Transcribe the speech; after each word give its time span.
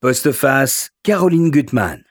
Postface, 0.00 0.90
Caroline 1.02 1.50
Gutmann. 1.50 2.04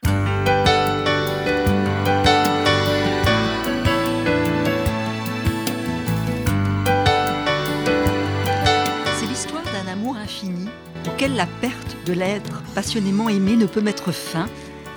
C'est 9.16 9.26
l'histoire 9.26 9.62
d'un 9.72 9.90
amour 9.90 10.18
infini 10.18 10.68
auquel 11.06 11.34
la 11.34 11.46
perte 11.62 11.96
de 12.04 12.12
l'être 12.12 12.62
passionnément 12.74 13.30
aimé 13.30 13.56
ne 13.56 13.64
peut 13.64 13.80
mettre 13.80 14.12
fin 14.12 14.50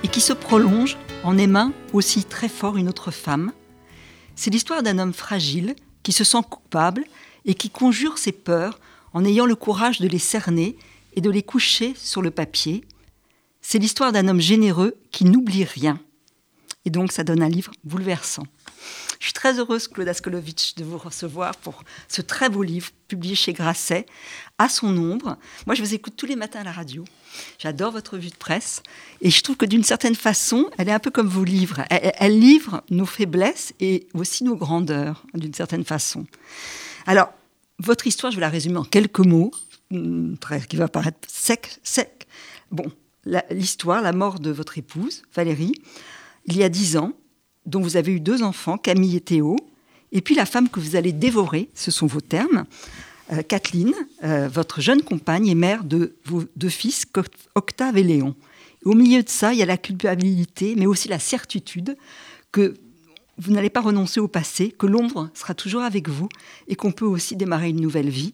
et 0.04 0.10
qui 0.10 0.20
se 0.20 0.34
prolonge 0.34 0.98
en 1.24 1.38
aimant 1.38 1.72
aussi 1.94 2.26
très 2.26 2.50
fort 2.50 2.76
une 2.76 2.90
autre 2.90 3.12
femme. 3.12 3.54
C'est 4.36 4.52
l'histoire 4.52 4.84
d'un 4.84 5.00
homme 5.00 5.14
fragile 5.14 5.78
qui 6.04 6.12
se 6.12 6.26
sent 6.26 6.44
coupable 6.50 7.06
et 7.46 7.54
qui 7.54 7.70
conjure 7.70 8.18
ses 8.18 8.34
peurs 8.34 8.82
en 9.14 9.24
ayant 9.24 9.46
le 9.46 9.56
courage 9.56 10.02
de 10.02 10.10
les 10.10 10.20
cerner 10.20 10.76
et 11.14 11.22
de 11.22 11.30
les 11.30 11.44
coucher 11.44 11.94
sur 11.96 12.22
le 12.22 12.32
papier. 12.32 12.84
C'est 13.62 13.80
l'histoire 13.80 14.12
d'un 14.12 14.28
homme 14.28 14.42
généreux 14.42 14.96
qui 15.12 15.26
n'oublie 15.26 15.64
rien. 15.64 16.00
Et 16.86 16.90
donc 16.90 17.12
ça 17.12 17.24
donne 17.24 17.44
un 17.44 17.50
livre 17.50 17.72
bouleversant. 17.84 18.46
Je 19.20 19.26
suis 19.26 19.34
très 19.34 19.60
heureuse, 19.60 19.88
Claude 19.88 20.08
Askolovitch, 20.08 20.74
de 20.76 20.84
vous 20.84 20.98
recevoir 20.98 21.56
pour 21.58 21.84
ce 22.08 22.24
très 22.24 22.50
beau 22.50 22.64
livre 22.64 22.90
publié 23.08 23.36
chez 23.36 23.54
Grasset, 23.54 24.08
À 24.58 24.68
son 24.68 24.98
ombre. 24.98 25.38
Moi, 25.68 25.76
je 25.76 25.84
vous 25.84 25.94
écoute 25.94 26.16
tous 26.18 26.26
les 26.26 26.36
matins 26.36 26.62
à 26.62 26.64
la 26.64 26.72
radio. 26.72 27.06
J'adore 27.60 27.92
votre 27.92 28.18
vue 28.18 28.30
de 28.30 28.36
presse. 28.36 28.82
Et 29.22 29.30
je 29.30 29.44
trouve 29.44 29.58
que 29.58 29.68
d'une 29.68 29.84
certaine 29.84 30.16
façon, 30.16 30.72
elle 30.80 30.90
est 30.90 30.94
un 30.94 31.00
peu 31.00 31.12
comme 31.12 31.28
vos 31.28 31.44
livres. 31.44 31.84
Elle, 31.92 32.14
elle 32.18 32.40
livre 32.40 32.84
nos 32.90 33.06
faiblesses 33.06 33.74
et 33.80 34.08
aussi 34.16 34.44
nos 34.44 34.56
grandeurs, 34.56 35.24
d'une 35.36 35.54
certaine 35.54 35.86
façon. 35.86 36.26
Alors, 37.06 37.32
votre 37.78 38.08
histoire, 38.08 38.32
je 38.32 38.38
vais 38.38 38.42
la 38.42 38.50
résumer 38.50 38.78
en 38.78 38.84
quelques 38.84 39.20
mots, 39.20 39.52
qui 40.68 40.76
va 40.76 40.88
paraître 40.88 41.20
sec, 41.28 41.80
sec. 41.84 42.28
Bon, 42.72 42.86
l'histoire, 43.50 44.02
la 44.02 44.14
mort 44.14 44.40
de 44.40 44.52
votre 44.52 44.78
épouse, 44.78 45.24
Valérie, 45.36 45.74
il 46.46 46.58
y 46.58 46.64
a 46.64 46.70
dix 46.70 46.98
ans, 46.98 47.14
dont 47.66 47.82
vous 47.82 47.98
avez 47.98 48.14
eu 48.14 48.20
deux 48.20 48.44
enfants, 48.44 48.78
Camille 48.78 49.18
et 49.18 49.22
Théo, 49.22 49.58
et 50.12 50.22
puis 50.22 50.36
la 50.36 50.46
femme 50.46 50.70
que 50.70 50.80
vous 50.80 50.96
allez 50.96 51.12
dévorer, 51.14 51.70
ce 51.74 51.92
sont 51.92 52.08
vos 52.08 52.22
termes, 52.22 52.66
euh, 53.32 53.42
Kathleen, 53.44 53.94
euh, 54.24 54.50
votre 54.50 54.82
jeune 54.82 55.02
compagne 55.02 55.48
et 55.48 55.56
mère 55.56 55.84
de 55.84 56.16
vos 56.26 56.44
deux 56.56 56.70
fils, 56.70 57.06
Octave 57.56 57.98
et 57.98 58.04
Léon. 58.04 58.36
au 58.84 58.96
milieu 58.96 59.22
de 59.22 59.30
ça, 59.30 59.54
il 59.54 59.60
y 59.60 59.64
a 59.64 59.68
la 59.68 59.78
culpabilité, 59.78 60.76
mais 60.76 60.88
aussi 60.88 61.08
la 61.08 61.20
certitude 61.20 61.96
que 62.52 62.74
vous 63.42 63.52
n'allez 63.52 63.72
pas 63.72 63.82
renoncer 63.82 64.20
au 64.20 64.28
passé, 64.28 64.72
que 64.72 64.86
l'ombre 64.86 65.30
sera 65.34 65.56
toujours 65.56 65.82
avec 65.82 66.10
vous 66.10 66.30
et 66.68 66.76
qu'on 66.76 66.92
peut 66.92 67.06
aussi 67.06 67.36
démarrer 67.36 67.70
une 67.70 67.82
nouvelle 67.82 68.10
vie. 68.10 68.34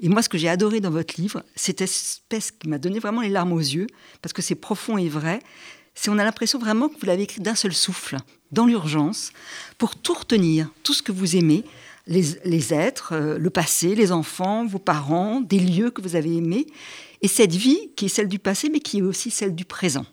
Et 0.00 0.08
moi, 0.08 0.22
ce 0.22 0.28
que 0.28 0.38
j'ai 0.38 0.48
adoré 0.48 0.80
dans 0.80 0.90
votre 0.90 1.20
livre, 1.20 1.44
cette 1.54 1.80
espèce 1.80 2.50
qui 2.50 2.68
m'a 2.68 2.78
donné 2.78 2.98
vraiment 2.98 3.20
les 3.20 3.28
larmes 3.28 3.52
aux 3.52 3.58
yeux, 3.58 3.86
parce 4.22 4.32
que 4.32 4.42
c'est 4.42 4.56
profond 4.56 4.98
et 4.98 5.08
vrai, 5.08 5.40
c'est 5.94 6.10
on 6.10 6.18
a 6.18 6.24
l'impression 6.24 6.58
vraiment 6.58 6.88
que 6.88 6.98
vous 6.98 7.06
l'avez 7.06 7.22
écrit 7.22 7.40
d'un 7.40 7.54
seul 7.54 7.72
souffle, 7.72 8.16
dans 8.50 8.66
l'urgence, 8.66 9.32
pour 9.78 9.94
tout 9.94 10.14
retenir, 10.14 10.68
tout 10.82 10.94
ce 10.94 11.02
que 11.02 11.12
vous 11.12 11.36
aimez, 11.36 11.64
les, 12.08 12.74
êtres, 12.74 13.12
euh, 13.12 13.38
le 13.38 13.50
passé, 13.50 13.94
les 13.94 14.10
enfants, 14.10 14.66
vos 14.66 14.80
parents, 14.80 15.40
des 15.40 15.60
lieux 15.60 15.90
que 15.90 16.02
vous 16.02 16.16
avez 16.16 16.36
aimés, 16.36 16.66
et 17.22 17.28
cette 17.28 17.54
vie 17.54 17.90
qui 17.94 18.06
est 18.06 18.08
celle 18.08 18.26
du 18.26 18.40
passé, 18.40 18.68
mais 18.68 18.80
qui 18.80 18.98
est 18.98 19.02
aussi 19.02 19.30
celle 19.30 19.54
du 19.54 19.64
présent. 19.64 20.06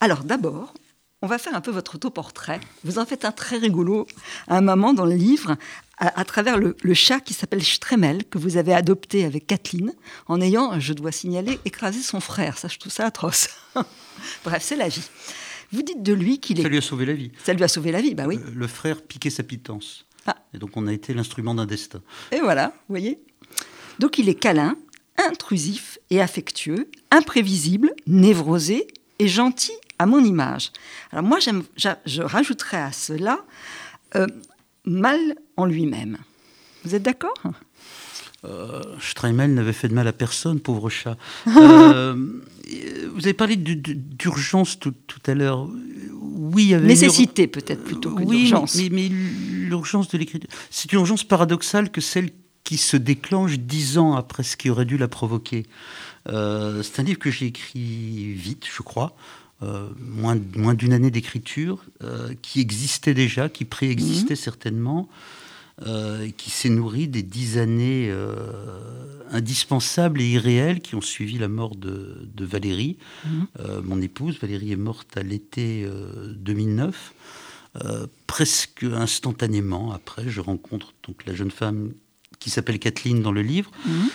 Alors 0.00 0.24
d'abord, 0.24 0.74
on 1.22 1.28
va 1.28 1.38
faire 1.38 1.54
un 1.54 1.60
peu 1.60 1.70
votre 1.70 1.94
autoportrait. 1.94 2.60
Vous 2.84 2.98
en 2.98 3.06
faites 3.06 3.24
un 3.24 3.30
très 3.30 3.56
rigolo 3.56 4.06
à 4.48 4.58
un 4.58 4.60
moment 4.60 4.92
dans 4.92 5.06
le 5.06 5.14
livre, 5.14 5.56
à, 5.98 6.24
travers 6.24 6.58
le, 6.58 6.74
chat 6.94 7.20
qui 7.20 7.32
s'appelle 7.32 7.62
Stremel, 7.62 8.24
que 8.24 8.38
vous 8.38 8.56
avez 8.56 8.74
adopté 8.74 9.24
avec 9.24 9.46
Kathleen, 9.46 9.92
en 10.26 10.40
ayant, 10.40 10.80
je 10.80 10.92
dois 10.92 11.12
signaler, 11.12 11.60
écrasé 11.64 12.02
son 12.02 12.18
frère. 12.18 12.58
Ça, 12.58 12.66
je 12.66 12.78
trouve 12.78 12.92
ça 12.92 13.06
atroce. 13.06 13.48
Bref, 14.44 14.62
c'est 14.64 14.76
la 14.76 14.88
vie. 14.88 15.08
Vous 15.70 15.82
dites 15.82 16.02
de 16.02 16.12
lui 16.12 16.40
qu'il 16.40 16.58
est. 16.58 16.64
Ça 16.64 16.68
lui 16.68 16.78
a 16.78 16.82
sauvé 16.82 17.06
la 17.06 17.14
vie. 17.14 17.30
Ça 17.42 17.54
lui 17.54 17.62
a 17.62 17.68
sauvé 17.68 17.92
la 17.92 18.00
vie, 18.00 18.14
bah 18.14 18.24
oui. 18.26 18.36
Euh, 18.36 18.50
le, 18.54 18.66
frère 18.66 19.00
piquait 19.00 19.30
sa 19.30 19.44
pitance. 19.44 20.06
Ah. 20.26 20.36
Et 20.52 20.58
donc 20.58 20.76
on 20.76 20.86
a 20.88 20.92
été 20.92 21.14
l'instrument 21.14 21.54
d'un 21.54 21.66
destin. 21.66 22.02
Et 22.32 22.40
voilà, 22.40 22.68
vous 22.88 22.92
voyez. 22.94 23.22
Donc 24.00 24.18
il 24.18 24.28
est 24.28 24.34
câlin, 24.34 24.76
intrusif 25.16 25.98
et 26.10 26.20
affectueux, 26.20 26.90
imprévisible, 27.10 27.94
névrosé 28.06 28.88
et 29.18 29.28
gentil 29.28 29.72
à 30.02 30.06
mon 30.06 30.22
image. 30.24 30.72
Alors 31.12 31.24
moi, 31.24 31.38
je 31.40 32.22
rajouterais 32.22 32.82
à 32.82 32.92
cela 32.92 33.38
euh, 34.16 34.26
mal 34.84 35.18
en 35.56 35.64
lui-même. 35.64 36.18
Vous 36.84 36.94
êtes 36.94 37.04
d'accord? 37.04 37.40
Euh, 38.44 38.82
Streimel 39.00 39.54
n'avait 39.54 39.72
fait 39.72 39.86
de 39.86 39.94
mal 39.94 40.08
à 40.08 40.12
personne, 40.12 40.60
pauvre 40.60 40.90
chat. 40.90 41.16
Euh, 41.94 42.14
vous 43.14 43.24
avez 43.24 43.34
parlé 43.34 43.56
d'urgence 43.56 44.78
tout, 44.78 44.94
à 45.26 45.34
l'heure. 45.34 45.68
Oui, 46.12 46.64
il 46.64 46.68
y 46.70 46.74
avait 46.74 46.86
nécessité 46.86 47.46
peut-être 47.46 47.84
plutôt 47.84 48.14
que 48.14 48.22
oui, 48.22 48.46
d'urgence. 48.46 48.76
Mais, 48.76 48.88
mais 48.90 49.08
l'urgence 49.08 50.08
de 50.08 50.16
l'écriture, 50.16 50.48
c'est 50.70 50.90
une 50.90 51.00
urgence 51.00 51.22
paradoxale 51.22 51.90
que 51.90 52.00
celle 52.00 52.30
qui 52.64 52.78
se 52.78 52.96
déclenche 52.96 53.58
dix 53.58 53.98
ans 53.98 54.14
après 54.14 54.42
ce 54.42 54.56
qui 54.56 54.70
aurait 54.70 54.86
dû 54.86 54.96
la 54.96 55.08
provoquer. 55.08 55.66
Euh, 56.28 56.82
c'est 56.82 57.00
un 57.00 57.02
livre 57.02 57.18
que 57.18 57.30
j'ai 57.30 57.46
écrit 57.46 58.32
vite, 58.32 58.66
je 58.72 58.82
crois. 58.82 59.14
Euh, 59.62 59.88
moins, 60.00 60.38
moins 60.56 60.74
d'une 60.74 60.92
année 60.92 61.10
d'écriture, 61.10 61.84
euh, 62.02 62.34
qui 62.42 62.60
existait 62.60 63.14
déjà, 63.14 63.48
qui 63.48 63.64
préexistait 63.64 64.34
mhm. 64.34 64.40
certainement, 64.40 65.08
euh, 65.86 66.28
qui 66.36 66.50
s'est 66.50 66.68
nourri 66.68 67.06
des 67.06 67.22
dix 67.22 67.58
années 67.58 68.12
indispensables 69.30 70.20
et 70.20 70.30
irréelles 70.30 70.80
qui 70.80 70.94
ont 70.96 71.00
suivi 71.00 71.38
la 71.38 71.48
mort 71.48 71.76
de, 71.76 72.28
Valérie. 72.40 72.96
Mhm. 73.24 73.46
mon 73.84 74.00
épouse, 74.00 74.38
Valérie, 74.40 74.72
est 74.72 74.76
morte 74.76 75.16
à 75.16 75.22
l'été 75.22 75.86
2009. 76.36 77.14
presque 78.26 78.84
instantanément 78.84 79.92
après, 79.92 80.28
je 80.28 80.40
rencontre 80.40 80.92
donc 81.06 81.24
la 81.26 81.34
jeune 81.34 81.52
femme 81.52 81.92
qui 82.40 82.50
s'appelle 82.50 82.80
Kathleen 82.80 83.22
dans 83.22 83.32
le 83.32 83.42
livre. 83.42 83.70
Mhm. 83.86 84.08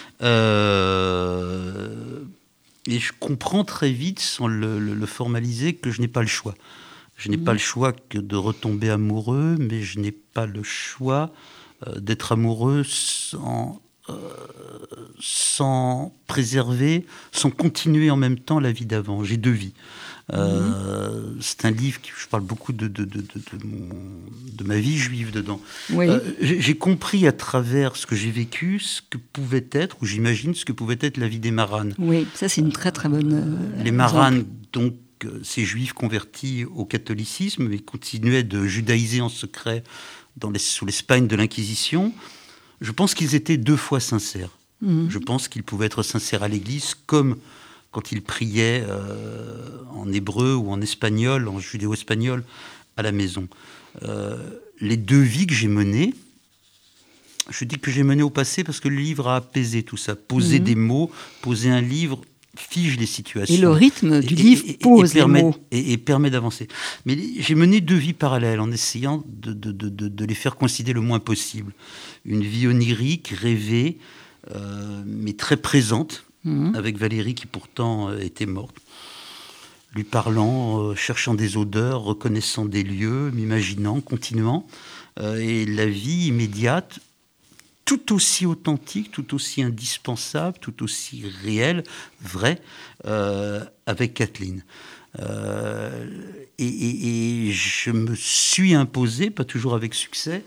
Et 2.87 2.99
je 2.99 3.11
comprends 3.19 3.65
très 3.65 3.91
vite, 3.91 4.19
sans 4.19 4.47
le, 4.47 5.05
formaliser, 5.05 5.73
que 5.75 5.91
je 5.91 6.01
n'ai 6.01 6.07
pas 6.07 6.21
le 6.21 6.27
choix. 6.27 6.55
Je 7.17 7.29
n'ai 7.29 7.37
pas 7.37 7.51
le 7.51 7.59
choix 7.59 7.91
que 7.91 8.17
de 8.17 8.35
retomber 8.35 8.89
amoureux, 8.89 9.57
mais 9.59 9.81
je 9.81 9.99
n'ai 9.99 10.11
pas 10.11 10.45
le 10.45 10.63
choix 10.63 11.33
euh, 11.85 11.99
d'être 11.99 12.31
amoureux 12.31 12.83
sans, 12.83 13.81
euh, 14.09 14.13
sans 15.19 16.15
préserver, 16.27 17.05
sans 17.31 17.49
continuer 17.49 18.09
en 18.09 18.17
même 18.17 18.39
temps 18.39 18.59
la 18.59 18.71
vie 18.71 18.85
d'avant. 18.85 19.23
J'ai 19.23 19.37
deux 19.37 19.51
vies. 19.51 19.73
Euh, 20.33 21.35
c'est 21.39 21.63
un 21.63 21.71
livre 21.71 22.01
qui 22.01 22.11
je 22.17 22.27
parle 22.27 22.43
beaucoup 22.43 22.73
de, 22.73 22.87
de, 22.87 23.05
de, 23.05 23.23
de 23.23 24.63
ma 24.65 24.77
vie 24.77 24.97
juive 24.97 25.31
dedans. 25.31 25.61
Euh, 25.93 26.19
j'ai 26.41 26.75
compris 26.75 27.27
à 27.27 27.31
travers 27.31 27.95
ce 27.95 28.05
que 28.05 28.15
j'ai 28.15 28.31
vécu 28.31 28.79
ce 28.79 29.01
que 29.09 29.17
pouvait 29.17 29.67
être, 29.71 29.95
ou 30.01 30.05
j'imagine 30.05 30.53
ce 30.53 30.65
que 30.65 30.73
pouvait 30.73 30.97
être 30.99 31.17
la 31.17 31.29
vie 31.29 31.39
des 31.39 31.51
maranes. 31.51 31.93
Oui, 31.97 32.27
ça 32.33 32.49
c'est 32.49 32.61
une 32.61 32.73
très 32.73 32.91
très 32.91 33.07
bonne. 33.07 33.33
Euh, 33.33 33.83
les 33.83 33.91
maranes, 33.91 34.43
donc 34.73 34.95
ces 35.43 35.63
juifs 35.63 35.93
convertis 35.93 36.65
au 36.65 36.85
catholicisme, 36.85 37.67
mais 37.69 37.79
continuaient 37.79 38.43
de 38.43 38.67
judaïser 38.67 39.21
en 39.21 39.29
secret 39.29 39.83
dans 40.35 40.51
les, 40.51 40.59
sous 40.59 40.85
l'Espagne 40.85 41.27
de 41.27 41.35
l'Inquisition. 41.35 42.13
Je 42.81 42.91
pense 42.91 43.13
qu'ils 43.13 43.33
étaient 43.33 43.57
deux 43.57 43.77
fois 43.77 43.99
sincères. 43.99 44.51
Mhm. 44.81 45.09
Je 45.09 45.17
pense 45.17 45.47
qu'ils 45.47 45.63
pouvaient 45.63 45.87
être 45.87 46.03
sincères 46.03 46.43
à 46.43 46.47
l'Église 46.47 46.95
comme 47.07 47.37
quand 47.91 48.11
il 48.11 48.21
priait 48.21 48.83
euh, 48.87 49.81
en 49.93 50.11
hébreu 50.11 50.55
ou 50.55 50.71
en 50.71 50.81
espagnol, 50.81 51.47
en 51.47 51.59
judéo-espagnol, 51.59 52.43
à 52.95 53.01
la 53.01 53.11
maison. 53.11 53.47
Euh, 54.03 54.37
les 54.79 54.97
deux 54.97 55.21
vies 55.21 55.47
que 55.47 55.53
j'ai 55.53 55.67
menées, 55.67 56.13
je 57.49 57.65
dis 57.65 57.77
que 57.77 57.91
j'ai 57.91 58.03
menées 58.03 58.23
au 58.23 58.29
passé 58.29 58.63
parce 58.63 58.79
que 58.79 58.89
le 58.89 58.97
livre 58.97 59.27
a 59.27 59.37
apaisé 59.37 59.83
tout 59.83 59.97
ça. 59.97 60.15
Poser 60.15 60.59
mhm. 60.59 60.65
des 60.65 60.75
mots, 60.75 61.11
poser 61.41 61.69
un 61.69 61.81
livre 61.81 62.21
fige 62.57 62.97
les 62.97 63.05
situations. 63.05 63.53
Et 63.53 63.57
le 63.57 63.69
rythme 63.69 64.19
du 64.19 64.35
livre 64.35 64.65
pose 64.81 65.13
les 65.13 65.25
mots. 65.25 65.55
Et, 65.71 65.97
permet 65.97 66.29
d'avancer. 66.29 66.67
Mais 67.05 67.17
j'ai 67.39 67.55
mené 67.55 67.81
deux 67.81 67.95
vies 67.95 68.13
parallèles 68.13 68.59
en 68.59 68.71
essayant 68.71 69.23
de, 69.27 69.53
de, 69.53 69.71
de, 69.71 70.25
les 70.25 70.33
faire 70.33 70.55
coïncider 70.55 70.93
le 70.93 71.01
moins 71.01 71.19
possible. 71.19 71.73
Une 72.25 72.43
vie 72.43 72.67
onirique, 72.67 73.29
rêvée, 73.29 73.99
euh, 74.55 75.03
mais 75.05 75.33
très 75.33 75.57
présente, 75.57 76.25
Mhm. 76.43 76.75
avec 76.75 76.97
Valérie 76.97 77.35
qui 77.35 77.45
pourtant 77.45 78.09
euh, 78.09 78.19
était 78.19 78.45
morte. 78.45 78.75
Lui 79.93 80.03
parlant, 80.03 80.79
euh, 80.79 80.95
cherchant 80.95 81.33
des 81.33 81.57
odeurs, 81.57 82.03
reconnaissant 82.03 82.65
des 82.65 82.83
lieux, 82.83 83.31
m'imaginant, 83.31 83.99
continuant. 84.01 84.67
Euh, 85.19 85.39
et 85.39 85.65
la 85.65 85.87
vie 85.87 86.27
immédiate, 86.27 86.99
tout 87.85 88.13
aussi 88.13 88.45
authentique, 88.45 89.11
tout 89.11 89.33
aussi 89.33 89.63
indispensable, 89.63 90.57
tout 90.59 90.83
aussi 90.83 91.23
réelle, 91.43 91.83
vraie, 92.21 92.61
avec 93.85 94.13
Kathleen. 94.13 94.61
et, 96.59 97.49
je 97.53 97.91
me 97.91 98.13
suis 98.13 98.73
imposé, 98.73 99.29
pas 99.29 99.45
toujours 99.45 99.73
avec 99.73 99.93
succès, 99.93 100.43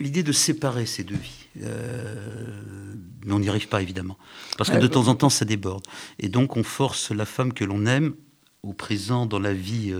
l'idée 0.00 0.24
de 0.24 0.32
séparer 0.32 0.84
ces 0.84 1.04
deux 1.04 1.14
vies. 1.14 1.43
Mais 1.56 3.32
on 3.32 3.38
n'y 3.38 3.48
arrive 3.48 3.68
pas, 3.68 3.82
évidemment. 3.82 4.18
Parce 4.58 4.70
que 4.70 4.78
de 4.78 4.86
temps 4.86 5.08
en 5.08 5.14
temps, 5.14 5.30
ça 5.30 5.44
déborde. 5.44 5.84
Et 6.18 6.28
donc, 6.28 6.56
on 6.56 6.62
force 6.62 7.10
la 7.10 7.24
femme 7.24 7.52
que 7.52 7.64
l'on 7.64 7.86
aime 7.86 8.14
au 8.62 8.72
présent 8.72 9.26
dans 9.26 9.38
la 9.38 9.52
vie 9.52 9.94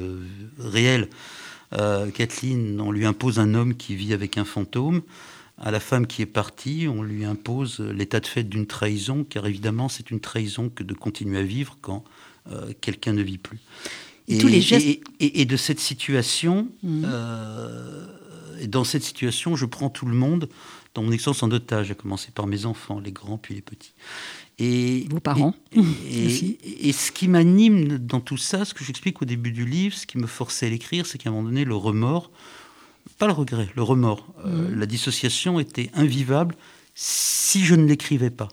réelle. 0.59 1.09
Kathleen, 2.15 2.81
on 2.81 2.93
lui 2.93 3.07
impose 3.07 3.39
un 3.39 3.55
homme 3.55 3.75
qui 3.75 3.95
vit 3.95 4.13
avec 4.13 4.39
un 4.39 4.45
fantôme 4.45 5.03
à 5.59 5.71
la 5.71 5.81
femme 5.81 6.07
qui 6.07 6.23
est 6.23 6.27
partie, 6.27 6.87
on 6.89 7.03
lui 7.03 7.25
impose 7.25 7.81
l'état 7.81 8.21
de 8.21 8.27
fait 8.27 8.43
d'une 8.43 8.67
trahison, 8.67 9.25
car 9.25 9.47
évidemment, 9.47 9.89
c'est 9.89 10.11
une 10.11 10.21
trahison 10.21 10.69
que 10.69 10.83
de 10.83 10.95
continuer 10.95 11.39
à 11.39 11.43
vivre 11.43 11.79
quand 11.81 12.05
euh, 12.51 12.73
quelqu'un 12.81 13.13
ne 13.13 13.23
vit 13.23 13.39
plus. 13.39 13.61
Et, 14.27 14.39
tous 14.39 14.49
les 14.49 14.61
gestes... 14.61 15.01
et, 15.21 15.45
de 15.45 15.57
cette 15.57 15.81
situation, 15.81 16.69
mmh. 16.83 17.03
euh, 17.07 18.07
dans 18.67 18.85
cette 18.85 19.05
situation, 19.05 19.55
je 19.55 19.67
prends 19.67 19.91
tout 19.91 20.07
le 20.07 20.15
monde 20.15 20.49
dans 20.95 21.03
mon 21.03 21.13
expérience 21.13 21.43
en 21.43 21.51
otage, 21.51 21.91
à 21.91 21.95
commencer 21.95 22.31
par 22.33 22.47
mes 22.47 22.67
enfants, 22.67 23.01
les 23.01 23.13
grands 23.13 23.39
puis 23.39 23.55
les 23.55 23.63
petits. 23.63 23.93
Et, 24.59 25.07
Vos 25.11 25.21
parents 25.21 25.55
et, 25.73 26.93
ce 26.93 27.11
qui 27.11 27.27
m'anime 27.27 27.99
dans 27.99 28.21
tout 28.21 28.37
ça, 28.37 28.65
ce 28.65 28.73
que 28.73 28.85
j'explique 28.85 29.21
au 29.21 29.25
début 29.25 29.51
du 29.51 29.67
livre, 29.67 29.97
ce 29.97 30.07
qui 30.07 30.19
me 30.19 30.27
forçait 30.27 30.67
à 30.67 30.71
l'écrire, 30.71 31.07
c'est 31.07 31.19
qu'à 31.19 31.31
un 31.31 31.33
moment 31.33 31.49
donné, 31.49 31.65
le 31.65 31.75
remords, 31.75 32.31
pas 33.19 33.27
le 33.27 33.33
regret, 33.33 33.69
le 33.75 33.83
remords. 33.83 34.27
Euh, 34.45 34.69
mmh. 34.69 34.79
La 34.79 34.87
dissociation 34.87 35.59
était 35.59 35.91
invivable 35.95 36.55
si 36.95 37.65
je 37.65 37.75
ne 37.75 37.87
l'écrivais 37.87 38.31
pas. 38.31 38.49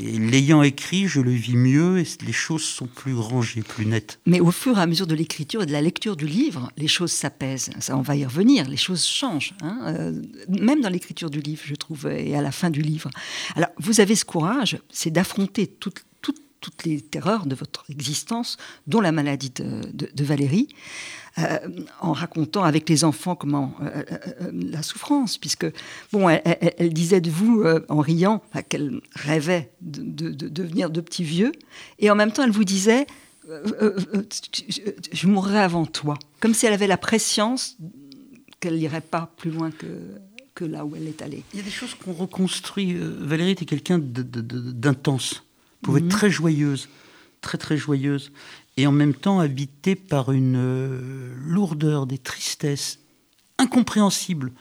Et 0.00 0.18
l'ayant 0.18 0.62
écrit, 0.62 1.06
je 1.06 1.20
le 1.20 1.30
vis 1.30 1.56
mieux 1.56 1.98
et 1.98 2.06
les 2.24 2.32
choses 2.32 2.64
sont 2.64 2.86
plus 2.86 3.14
rangées, 3.14 3.62
plus 3.62 3.86
nettes. 3.86 4.20
Mais 4.26 4.40
au 4.40 4.50
fur 4.50 4.78
et 4.78 4.80
à 4.80 4.86
mesure 4.86 5.06
de 5.06 5.14
l'écriture 5.14 5.62
et 5.62 5.66
de 5.66 5.72
la 5.72 5.82
lecture 5.82 6.16
du 6.16 6.26
livre, 6.26 6.70
les 6.76 6.88
choses 6.88 7.12
s'apaisent. 7.12 7.70
Ça, 7.80 7.96
on 7.96 8.02
va 8.02 8.16
y 8.16 8.24
revenir. 8.24 8.68
Les 8.68 8.76
choses 8.76 9.04
changent, 9.04 9.54
hein. 9.62 9.78
euh, 9.84 10.22
même 10.48 10.80
dans 10.80 10.88
l'écriture 10.88 11.30
du 11.30 11.40
livre, 11.40 11.62
je 11.64 11.74
trouve, 11.74 12.06
et 12.06 12.34
à 12.34 12.42
la 12.42 12.52
fin 12.52 12.70
du 12.70 12.82
livre. 12.82 13.10
Alors, 13.54 13.70
vous 13.78 14.00
avez 14.00 14.16
ce 14.16 14.24
courage, 14.24 14.78
c'est 14.90 15.10
d'affronter 15.10 15.66
toutes, 15.66 16.04
les 16.84 17.00
terreurs 17.00 17.46
de 17.46 17.56
votre 17.56 17.84
existence, 17.90 18.56
dont 18.86 19.00
la 19.00 19.10
maladie 19.10 19.50
de 19.50 20.24
Valérie. 20.24 20.68
Euh, 21.38 21.58
en 22.00 22.12
racontant 22.12 22.62
avec 22.62 22.90
les 22.90 23.04
enfants 23.04 23.34
comment 23.34 23.74
euh, 23.80 24.02
euh, 24.42 24.50
la 24.52 24.82
souffrance, 24.82 25.38
puisque 25.38 25.64
bon, 26.12 26.28
elle, 26.28 26.92
disait 26.92 27.22
de 27.22 27.30
vous 27.30 27.64
en 27.88 28.00
riant 28.00 28.42
qu'elle 28.68 29.00
rêvait 29.14 29.72
de, 29.80 30.30
devenir 30.30 30.90
de 30.90 31.00
petits 31.00 31.24
vieux, 31.24 31.52
et 31.98 32.10
en 32.10 32.14
même 32.14 32.32
temps 32.32 32.42
elle 32.42 32.50
vous 32.50 32.64
disait 32.64 33.06
je 33.48 35.26
mourrai 35.26 35.58
avant 35.58 35.86
toi, 35.86 36.18
comme 36.40 36.52
si 36.52 36.66
elle 36.66 36.74
avait 36.74 36.86
la 36.86 36.98
préscience 36.98 37.78
qu'elle 38.60 38.76
n'irait 38.76 39.00
pas 39.00 39.32
plus 39.38 39.50
loin 39.50 39.70
que, 39.70 39.86
que 40.54 40.66
là 40.66 40.84
où 40.84 40.94
elle 40.96 41.08
est 41.08 41.22
allée. 41.22 41.44
Il 41.54 41.60
y 41.60 41.62
a 41.62 41.64
des 41.64 41.70
choses 41.70 41.94
qu'on 41.94 42.12
reconstruit. 42.12 42.94
Valérie 42.94 43.52
était 43.52 43.64
quelqu'un 43.64 43.98
d'intense, 43.98 45.44
pouvait 45.80 46.00
être 46.00 46.04
mhm. 46.04 46.10
très 46.10 46.30
joyeuse, 46.30 46.90
très 47.40 47.56
très 47.56 47.78
joyeuse 47.78 48.32
et 48.76 48.86
en 48.86 48.92
même 48.92 49.14
temps 49.14 49.40
habité 49.40 49.94
par 49.94 50.32
une 50.32 50.56
euh, 50.56 51.34
lourdeur, 51.36 52.06
des 52.06 52.18
tristesses 52.18 52.98
incompréhensibles 53.58 54.52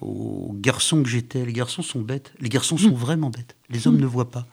aux 0.00 0.54
garçons 0.54 1.02
que 1.02 1.08
j'étais. 1.08 1.44
Les 1.44 1.52
garçons 1.52 1.82
sont 1.82 2.00
bêtes, 2.00 2.32
les 2.40 2.48
garçons 2.48 2.78
sont 2.78 2.90
mm. 2.90 2.94
vraiment 2.94 3.30
bêtes, 3.30 3.56
les 3.68 3.86
hommes 3.86 3.96
mm. 3.96 4.02
ne 4.02 4.06
voient 4.06 4.30
pas. 4.30 4.46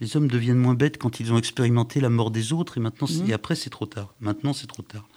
Les 0.00 0.16
hommes 0.16 0.28
deviennent 0.28 0.58
moins 0.58 0.74
bêtes 0.74 0.98
quand 0.98 1.20
ils 1.20 1.32
ont 1.32 1.38
expérimenté 1.38 2.00
la 2.00 2.10
mort 2.10 2.30
des 2.30 2.52
autres, 2.52 2.76
et 2.76 2.80
maintenant, 2.80 3.06
mm. 3.08 3.30
et 3.30 3.32
après 3.32 3.54
c'est 3.54 3.70
trop 3.70 3.86
tard. 3.86 4.14
Maintenant 4.20 4.52
c'est 4.52 4.66
trop 4.66 4.82
tard. 4.82 5.08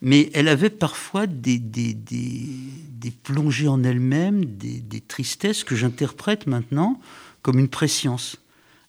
Mais 0.00 0.30
elle 0.34 0.48
avait 0.48 0.70
parfois 0.70 1.26
des, 1.26 1.58
des, 1.58 1.94
des, 1.94 2.46
des 2.90 3.10
plongées 3.10 3.68
en 3.68 3.82
elle-même, 3.82 4.44
des, 4.44 4.80
des 4.80 5.00
tristesses 5.00 5.64
que 5.64 5.74
j'interprète 5.74 6.46
maintenant 6.46 7.00
comme 7.42 7.58
une 7.58 7.68
préscience. 7.68 8.36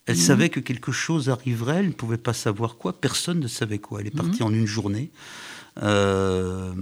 Elle 0.06 0.16
mhm. 0.16 0.22
savait 0.22 0.50
que 0.50 0.60
quelque 0.60 0.92
chose 0.92 1.30
arriverait, 1.30 1.78
elle 1.78 1.88
ne 1.88 1.92
pouvait 1.92 2.18
pas 2.18 2.34
savoir 2.34 2.78
quoi, 2.78 3.00
personne 3.00 3.40
ne 3.40 3.48
savait 3.48 3.80
quoi. 3.80 4.02
Elle 4.02 4.07
est 4.07 4.16
partie 4.16 4.42
mhm. 4.44 4.48
en 4.48 4.54
une 4.54 4.68
journée, 4.68 5.10
euh, 5.81 6.74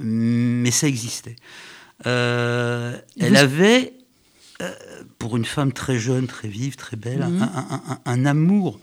mais 0.00 0.70
ça 0.70 0.88
existait. 0.88 1.36
Euh, 2.06 2.98
elle 3.18 3.36
avait, 3.36 3.92
euh, 4.62 4.72
pour 5.18 5.36
une 5.36 5.44
femme 5.44 5.72
très 5.72 5.98
jeune, 5.98 6.26
très 6.26 6.48
vive, 6.48 6.76
très 6.76 6.96
belle, 6.96 7.26
mhm. 7.26 7.48
un, 8.04 8.24
amour 8.24 8.80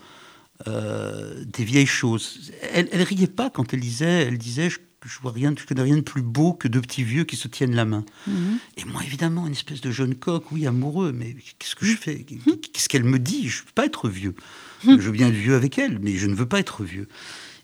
des 0.66 1.64
vieilles 1.64 1.86
choses. 1.86 2.52
Elle, 2.72 2.88
elle 2.92 3.04
riait 3.04 3.28
pas 3.28 3.50
quand 3.50 3.74
elle 3.74 3.82
disait, 3.82 4.24
elle 4.24 4.38
disait, 4.38 4.70
je 4.70 4.80
vois 5.22 5.32
rien, 5.32 5.54
je 5.58 5.66
connais 5.66 5.82
rien 5.82 5.98
de 5.98 6.02
plus 6.02 6.22
beau 6.22 6.54
que 6.54 6.68
deux 6.68 6.82
petits 6.82 7.04
vieux 7.04 7.24
qui 7.24 7.36
se 7.36 7.48
tiennent 7.48 7.76
la 7.76 7.86
main. 7.86 8.06
Mhm. 8.28 8.60
Et 8.78 8.86
moi, 8.86 9.02
évidemment, 9.04 9.48
une 9.48 9.54
espèce 9.54 9.82
de 9.82 9.92
jeune 9.92 10.16
coq, 10.16 10.52
oui, 10.52 10.68
amoureux, 10.68 11.12
mais 11.12 11.36
qu'est-ce 11.60 11.76
que 11.76 11.86
je 11.86 11.96
fais? 11.96 12.26
Mhm. 12.30 12.58
Qu'est-ce 12.74 12.90
qu'elle 12.90 13.04
me 13.04 13.20
dit? 13.20 13.50
Je 13.50 13.62
ne 13.62 13.66
veux 13.66 13.74
pas 13.74 13.86
être 13.86 14.10
vieux. 14.10 14.36
Mhm. 14.84 15.00
Je 15.00 15.06
veux 15.06 15.12
bien 15.12 15.28
être 15.28 15.36
vieux 15.36 15.56
avec 15.56 15.78
elle, 15.78 16.00
mais 16.00 16.16
je 16.16 16.28
ne 16.28 16.36
veux 16.36 16.48
pas 16.48 16.60
être 16.60 16.84
vieux. 16.84 17.08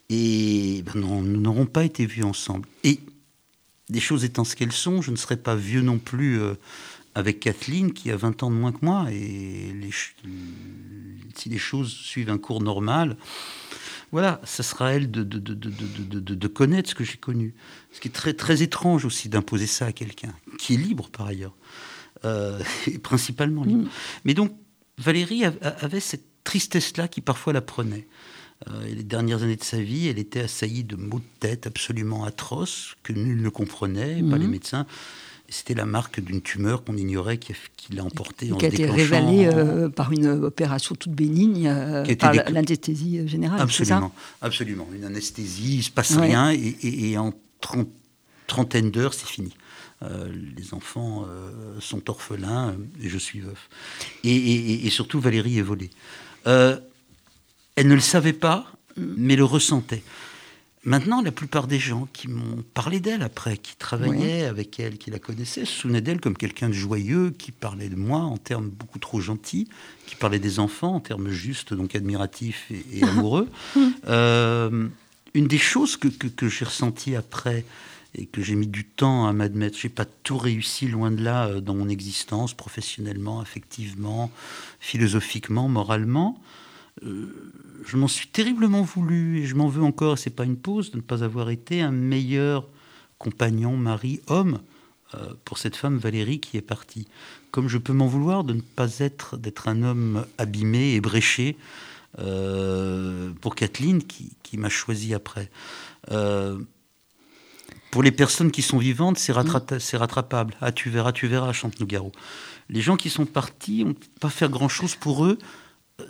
Et 0.10 0.84
ben 0.86 1.00
non, 1.00 1.22
nous 1.22 1.40
n'aurons 1.40 1.66
pas 1.66 1.86
été 1.86 2.06
vieux 2.06 2.26
ensemble. 2.26 2.68
Et 2.84 3.00
des 3.90 4.00
choses 4.00 4.24
étant 4.24 4.44
ce 4.44 4.56
qu'elles 4.56 4.72
sont, 4.72 5.02
je 5.02 5.12
ne 5.12 5.16
serai 5.16 5.38
pas 5.38 5.56
vieux 5.56 5.82
non 5.82 6.00
plus 6.00 6.40
euh, 6.40 6.56
avec 7.16 7.40
Kathleen, 7.40 7.94
qui 7.94 8.12
a 8.12 8.18
20 8.18 8.44
ans 8.44 8.50
de 8.50 8.56
moins 8.56 8.72
que 8.72 8.84
moi. 8.86 9.08
Et 9.12 9.74
si 11.36 11.50
les 11.50 11.58
choses 11.58 11.92
suivent 11.92 12.30
un 12.30 12.38
cours 12.38 12.62
normal, 12.62 13.18
voilà, 14.12 14.42
ce 14.44 14.62
sera 14.62 14.88
à 14.88 14.92
elle 14.92 15.10
de, 15.10 15.24
de, 15.24 16.48
connaître 16.48 16.90
ce 16.90 16.96
que 16.96 17.04
j'ai 17.04 17.18
connu. 17.18 17.54
Ce 17.94 18.02
qui 18.02 18.10
est 18.10 18.12
très, 18.12 18.34
très 18.34 18.62
étrange 18.62 19.06
aussi 19.06 19.30
d'imposer 19.30 19.68
ça 19.68 19.86
à 19.86 19.92
quelqu'un, 19.94 20.34
qui 20.58 20.74
est 20.74 20.78
libre 20.78 21.10
par 21.10 21.28
ailleurs, 21.28 21.56
euh, 22.26 22.60
principalement 23.04 23.64
libre. 23.64 23.84
Mm. 23.84 23.90
Mais 24.26 24.34
donc, 24.34 24.54
Valérie 24.98 25.46
avait 25.46 26.02
cette 26.02 26.26
tristesse-là 26.44 27.08
qui 27.08 27.22
parfois 27.22 27.54
la 27.54 27.62
prenait. 27.62 28.08
Euh, 28.68 28.86
les 28.86 29.04
dernières 29.04 29.44
années 29.44 29.56
de 29.56 29.64
sa 29.64 29.82
vie, 29.82 30.08
elle 30.08 30.20
était 30.20 30.42
assaillie 30.42 30.84
de 30.84 30.96
maux 30.96 31.20
de 31.20 31.40
tête 31.40 31.66
absolument 31.66 32.26
atroces 32.26 32.96
que 33.04 33.14
nul 33.14 33.42
ne 33.42 33.50
comprenait, 33.50 34.22
pas 34.24 34.38
les 34.38 34.48
mm. 34.48 34.52
médecins. 34.52 34.86
C'était 35.52 35.74
la 35.74 35.86
marque 35.86 36.22
d'une 36.22 36.42
tumeur 36.42 36.86
qu'on 36.86 36.96
ignorait 36.96 37.38
qui, 37.38 37.54
l'a 37.92 38.06
emportée 38.06 38.54
en 38.54 38.58
Qui 38.58 38.66
a 38.66 38.70
été 38.70 38.86
révélée 38.86 39.48
euh, 39.48 39.90
par 39.90 40.14
une 40.14 40.28
opération 40.28 40.96
toute 40.96 41.12
bénigne, 41.12 41.68
euh, 41.68 42.16
par 42.16 42.34
l'anesthésie 42.34 43.28
générale. 43.28 43.60
Absolument, 43.60 44.14
absolument. 44.42 44.88
Une 44.96 45.04
anesthésie, 45.04 45.74
il 45.74 45.78
ne 45.80 45.84
se 45.84 45.92
passe 45.92 46.16
rien, 46.16 46.52
et, 46.54 47.18
en 47.18 47.34
trentaine 48.48 48.92
d'heures, 48.92 49.14
c'est 49.14 49.28
fini. 49.28 49.54
Euh, 50.04 50.32
les 50.56 50.74
enfants 50.74 51.28
sont 51.80 52.10
orphelins 52.10 52.76
et 53.04 53.10
je 53.10 53.18
suis 53.18 53.42
veuf. 53.42 53.70
Et, 54.24 54.88
et 54.88 54.90
surtout, 54.90 55.20
Valérie 55.20 55.60
est 55.60 55.64
volée. 55.64 55.90
elle 56.46 56.80
ne 57.78 57.94
le 57.94 58.00
savait 58.00 58.32
pas, 58.32 58.72
mais 58.96 59.36
le 59.36 59.44
ressentait. 59.44 60.04
Maintenant, 60.84 61.22
la 61.22 61.32
plupart 61.32 61.68
des 61.68 61.78
gens 61.78 62.08
qui 62.12 62.28
m'ont 62.28 62.64
parlé 62.74 63.00
d'elle 63.00 63.22
après, 63.22 63.58
qui 63.58 63.76
travaillaient 63.76 64.46
avec 64.46 64.80
elle, 64.80 64.98
qui 64.98 65.12
la 65.12 65.20
connaissaient, 65.20 65.66
se 65.66 65.74
souvenaient 65.74 66.02
d'elle 66.02 66.20
comme 66.20 66.36
quelqu'un 66.36 66.70
de 66.70 66.74
joyeux, 66.74 67.32
qui 67.38 67.52
parlait 67.52 67.88
de 67.88 67.96
moi 67.96 68.22
en 68.22 68.38
termes 68.38 68.70
beaucoup 68.70 68.98
trop 68.98 69.22
gentils, 69.22 69.68
qui 70.08 70.16
parlait 70.16 70.40
des 70.40 70.58
enfants 70.60 70.96
en 70.96 71.00
termes 71.00 71.30
justes, 71.30 71.76
donc 71.76 71.96
admiratifs 71.96 72.72
et, 72.92 73.04
amoureux. 73.04 73.48
Euh, 74.08 74.88
une 75.36 75.48
des 75.48 75.60
choses 75.60 75.98
que, 75.98 76.08
que, 76.08 76.50
j'ai 76.50 76.66
ressenties 76.66 77.16
après 77.16 77.64
et 78.16 78.26
que 78.26 78.42
j'ai 78.42 78.56
mis 78.56 78.68
du 78.68 78.84
temps 78.84 79.28
à 79.28 79.34
m'admettre, 79.34 79.78
j'ai 79.78 79.88
pas 79.88 80.06
tout 80.06 80.38
réussi 80.40 80.88
loin 80.88 81.12
de 81.12 81.24
là 81.24 81.46
euh, 81.46 81.62
dans 81.62 81.76
mon 81.76 81.90
existence, 81.90 82.56
professionnellement, 82.56 83.40
affectivement, 83.40 84.32
philosophiquement, 84.80 85.70
moralement. 85.70 86.42
Euh, 87.04 87.52
je 87.86 87.98
m'en 87.98 88.08
suis 88.08 88.28
terriblement 88.28 88.84
voulu 88.84 89.40
et 89.40 89.46
je 89.46 89.56
m'en 89.56 89.68
veux 89.68 89.84
encore, 89.84 90.18
c'est 90.18 90.30
pas 90.30 90.44
une 90.44 90.58
pause, 90.58 90.92
de 90.92 90.98
ne 90.98 91.02
pas 91.02 91.24
avoir 91.24 91.50
été 91.50 91.82
un 91.82 91.92
meilleur 91.92 92.68
compagnon, 93.18 93.78
mari, 93.78 94.22
homme 94.28 94.60
euh, 95.16 95.34
pour 95.46 95.58
cette 95.58 95.76
femme 95.76 95.98
Valérie 95.98 96.40
qui 96.40 96.58
est 96.58 96.62
partie. 96.62 97.08
Comme 97.52 97.68
je 97.68 97.78
peux 97.78 97.94
m'en 97.94 98.08
vouloir 98.08 98.44
de 98.44 98.54
ne 98.54 98.62
pas 98.62 99.00
être, 99.00 99.38
d'être 99.38 99.68
un 99.68 99.84
homme 99.84 100.26
abîmé 100.38 100.94
et 100.94 101.02
bréché 101.02 101.58
euh, 102.20 103.32
pour 103.42 103.56
Kathleen 103.56 104.04
qui, 104.04 104.58
m'a 104.58 104.70
choisi 104.70 105.14
après. 105.14 105.50
pour 107.90 108.04
les 108.04 108.12
personnes 108.12 108.52
qui 108.52 108.62
sont 108.62 108.78
vivantes, 108.78 109.18
c'est, 109.18 109.32
rattrapable. 109.32 110.54
Ah, 110.60 110.72
tu 110.72 110.90
verras, 110.90 111.14
tu 111.14 111.28
verras, 111.28 111.54
chante 111.54 111.80
Nougaro. 111.80 112.12
Les 112.70 112.82
gens 112.82 112.98
qui 112.98 113.10
sont 113.10 113.26
partis, 113.26 113.84
on 113.86 113.90
ne 113.90 113.94
peut 113.94 114.08
pas 114.20 114.30
faire 114.30 114.50
grand-chose 114.50 114.96
pour 114.96 115.26
eux 115.26 115.38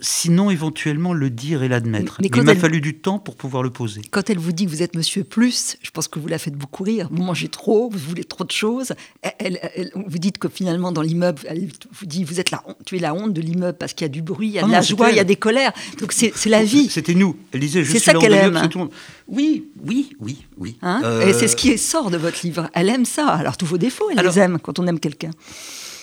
Sinon, 0.01 0.49
éventuellement, 0.49 1.13
le 1.13 1.29
dire 1.29 1.63
et 1.63 1.67
l'admettre. 1.67 2.17
Mais 2.21 2.29
Il 2.33 2.43
m'a 2.43 2.51
elle- 2.53 2.57
fallu 2.59 2.81
du 2.81 2.95
temps 2.97 3.19
pour 3.19 3.35
pouvoir 3.35 3.63
le 3.63 3.69
poser. 3.69 4.01
Quand 4.11 4.29
elle 4.29 4.37
vous 4.39 4.51
dit 4.51 4.65
que 4.65 4.69
vous 4.71 4.81
êtes 4.83 4.95
monsieur 4.95 5.23
plus, 5.23 5.77
je 5.81 5.89
pense 5.91 6.07
que 6.07 6.19
vous 6.19 6.27
la 6.27 6.37
faites 6.37 6.55
beaucoup 6.55 6.83
rire. 6.83 7.07
Vous 7.11 7.21
mangez 7.23 7.47
trop, 7.47 7.89
vous 7.89 7.97
voulez 7.99 8.23
trop 8.23 8.43
de 8.43 8.51
choses. 8.51 8.93
Elle, 9.39 9.59
vous 10.07 10.17
dites 10.19 10.37
que 10.37 10.47
finalement, 10.49 10.91
dans 10.91 11.01
l'immeuble, 11.01 11.41
elle 11.47 11.69
vous 11.91 12.05
dit 12.05 12.23
vous 12.23 12.39
êtes 12.39 12.51
la, 12.51 12.63
honte- 12.67 12.77
tu 12.85 12.95
es 12.97 12.99
la 12.99 13.13
honte 13.13 13.33
de 13.33 13.41
l'immeuble 13.41 13.77
parce 13.77 13.93
qu'il 13.93 14.05
y 14.05 14.09
a 14.09 14.09
du 14.09 14.21
bruit, 14.21 14.47
il 14.47 14.53
y 14.53 14.57
a 14.59 14.61
Ah 14.61 14.65
de 14.65 14.67
non, 14.69 14.73
la 14.77 14.81
joie, 14.81 15.09
il 15.11 15.15
y 15.17 15.19
a 15.19 15.23
des 15.23 15.35
colères. 15.35 15.73
Donc 15.99 16.11
c'est 16.13 16.31
c'est 16.35 16.49
la 16.49 16.63
vie. 16.63 16.89
C'était 16.89 17.13
nous. 17.15 17.35
Elle 17.51 17.59
disait, 17.59 17.83
je 17.83 17.91
C'est 17.91 17.97
suis 17.99 18.05
ça 18.05 18.13
la 18.13 18.19
honte 18.19 18.23
qu'elle 18.25 18.51
de 18.51 18.57
aime. 18.57 18.69
tout 18.69 18.77
le 18.79 18.83
monde. 18.85 18.93
Oui, 19.27 19.65
oui, 19.85 20.09
oui, 20.19 20.45
oui. 20.57 20.77
Hein 20.81 21.01
Euh, 21.03 21.27
Et 21.27 21.33
c'est 21.33 21.47
ce 21.47 21.55
qui 21.55 21.77
sort 21.77 22.11
de 22.11 22.17
votre 22.17 22.39
livre. 22.43 22.69
Elle 22.73 22.89
aime 22.89 23.05
ça. 23.05 23.27
Alors 23.27 23.57
tous 23.57 23.65
vos 23.65 23.77
défauts, 23.77 24.09
elle 24.11 24.19
Alors- 24.19 24.33
les 24.33 24.39
aime 24.39 24.59
quand 24.61 24.79
on 24.79 24.87
aime 24.87 24.99
quelqu'un. 24.99 25.31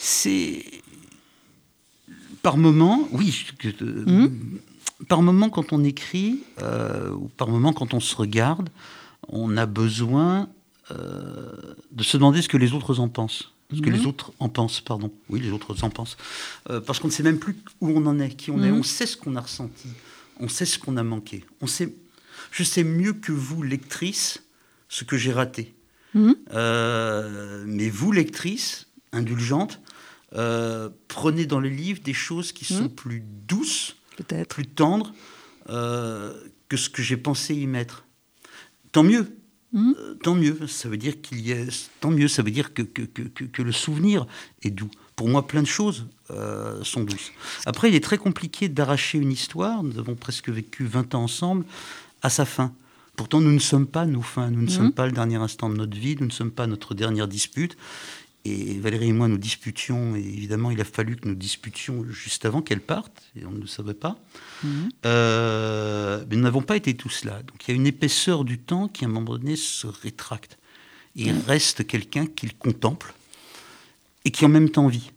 C'est 0.00 0.62
par 2.42 2.56
moment, 2.56 3.08
oui. 3.12 3.46
que- 3.58 3.68
Hmm 4.08 4.30
Par 5.08 5.22
moment, 5.22 5.48
quand 5.48 5.72
on 5.72 5.84
écrit, 5.84 6.40
euh, 6.60 7.12
ou 7.12 7.28
par 7.36 7.48
moment, 7.48 7.72
quand 7.72 7.94
on 7.94 8.00
se 8.00 8.16
regarde, 8.16 8.68
on 9.28 9.56
a 9.56 9.64
besoin 9.66 10.48
euh, 10.90 11.52
de 11.92 12.02
se 12.02 12.16
demander 12.16 12.40
ce 12.42 12.48
que 12.48 12.56
les 12.56 12.72
autres 12.72 12.98
en 12.98 13.08
pensent. 13.08 13.52
Ce 13.74 13.80
que 13.82 13.90
Mhm. 13.90 13.96
les 13.96 14.06
autres 14.06 14.32
en 14.40 14.48
pensent, 14.48 14.80
pardon. 14.80 15.12
Oui, 15.28 15.38
les 15.40 15.50
autres 15.50 15.84
en 15.84 15.90
pensent. 15.90 16.16
Euh, 16.70 16.80
parce 16.80 16.98
qu'on 16.98 17.08
ne 17.08 17.12
sait 17.12 17.22
même 17.22 17.38
plus 17.38 17.54
où 17.82 17.90
on 17.90 18.06
en 18.06 18.18
est, 18.20 18.30
qui 18.30 18.50
on 18.50 18.62
est. 18.62 18.70
Mhm. 18.70 18.78
On 18.78 18.82
sait 18.82 19.04
ce 19.06 19.16
qu'on 19.16 19.36
a 19.36 19.40
ressenti. 19.42 19.88
On 20.40 20.48
sait 20.48 20.64
ce 20.64 20.78
qu'on 20.78 20.96
a 20.96 21.02
manqué. 21.02 21.44
On 21.60 21.66
sait, 21.66 21.94
je 22.50 22.64
sais 22.64 22.84
mieux 22.84 23.12
que 23.12 23.32
vous, 23.32 23.62
lectrice, 23.62 24.42
ce 24.88 25.04
que 25.04 25.16
j'ai 25.18 25.32
raté. 25.32 25.74
Euh, 26.52 27.64
mais 27.66 27.88
vous, 27.90 28.10
lectrice, 28.12 28.86
indulgente, 29.12 29.80
euh, 30.34 30.90
prenez 31.08 31.46
dans 31.46 31.60
le 31.60 31.68
livre 31.68 32.00
des 32.02 32.12
choses 32.14 32.52
qui 32.52 32.64
sont 32.64 32.84
Mhm. 32.84 32.90
plus 32.94 33.22
douces, 33.46 33.96
Peut-être. 34.16 34.48
plus 34.48 34.66
tendres 34.66 35.12
euh, 35.70 36.32
que 36.68 36.76
ce 36.76 36.88
que 36.90 37.02
j'ai 37.02 37.16
pensé 37.16 37.54
y 37.54 37.66
mettre. 37.66 38.04
Tant 38.92 39.02
mieux. 39.02 39.36
Mhm. 39.72 39.94
Euh, 39.98 40.14
tant 40.22 40.34
mieux. 40.34 40.66
Ça 40.66 40.88
veut 40.88 40.96
dire 40.96 41.20
qu'il 41.20 41.40
y 41.46 41.52
a. 41.52 41.58
Tant 42.00 42.10
mieux. 42.10 42.28
Ça 42.28 42.42
veut 42.42 42.50
dire 42.50 42.72
que, 42.72 42.80
que, 42.82 43.02
que, 43.02 43.22
que- 43.44 43.62
le 43.62 43.72
souvenir 43.72 44.26
est 44.62 44.70
doux. 44.70 44.90
Pour 45.14 45.28
moi, 45.28 45.46
plein 45.46 45.62
de 45.62 45.66
choses 45.66 46.06
sont 46.84 47.02
douces. 47.04 47.32
Après, 47.66 47.88
il 47.88 47.94
est 47.94 48.04
très 48.04 48.18
compliqué 48.18 48.68
d'arracher 48.68 49.18
une 49.18 49.32
histoire. 49.32 49.82
Nous 49.82 49.98
avons 49.98 50.14
presque 50.14 50.48
vécu 50.50 50.84
20 50.86 51.14
ans 51.14 51.22
ensemble 51.24 51.64
à 52.22 52.30
sa 52.30 52.44
fin. 52.44 52.72
Pourtant, 53.16 53.40
nous 53.40 53.50
ne 53.50 53.58
sommes 53.58 53.86
pas 53.88 54.06
nos 54.06 54.22
fins. 54.22 54.48
Nous 54.50 54.58
ne 54.60 54.66
Mhm. 54.66 54.68
sommes 54.70 54.92
pas 54.92 55.06
le 55.06 55.12
dernier 55.12 55.36
instant 55.36 55.68
de 55.70 55.74
notre 55.76 55.96
vie. 55.98 56.16
Nous 56.20 56.26
ne 56.26 56.32
sommes 56.32 56.52
pas 56.52 56.66
notre 56.68 56.94
dernière 56.94 57.26
dispute. 57.28 57.76
Et 58.44 58.78
Valérie 58.78 59.08
et 59.08 59.12
moi, 59.12 59.28
nous 59.28 59.38
disputions. 59.38 60.16
Et 60.16 60.20
évidemment, 60.20 60.70
il 60.70 60.80
a 60.80 60.84
fallu 60.84 61.16
que 61.16 61.28
nous 61.28 61.34
disputions 61.34 62.04
juste 62.08 62.44
avant 62.44 62.62
qu'elle 62.62 62.80
parte. 62.80 63.30
Et 63.36 63.44
on 63.44 63.50
ne 63.50 63.60
le 63.60 63.66
savait 63.66 63.94
pas. 63.94 64.18
Mhm. 64.62 64.88
Euh, 65.06 66.24
mais 66.28 66.36
nous 66.36 66.42
n'avons 66.42 66.62
pas 66.62 66.76
été 66.76 66.94
tous 66.94 67.24
là. 67.24 67.42
Donc 67.42 67.66
il 67.66 67.72
y 67.72 67.74
a 67.74 67.76
une 67.76 67.86
épaisseur 67.86 68.44
du 68.44 68.58
temps 68.58 68.88
qui, 68.88 69.04
à 69.04 69.08
un 69.08 69.10
moment 69.10 69.36
donné, 69.36 69.56
se 69.56 69.86
rétracte. 69.86 70.58
Il 71.16 71.32
reste 71.46 71.84
quelqu'un 71.86 72.26
qu'il 72.26 72.56
contemple 72.56 73.12
et 74.24 74.30
qui 74.30 74.44
en 74.44 74.48
même 74.48 74.70
temps 74.70 74.86
vit. 74.86 75.10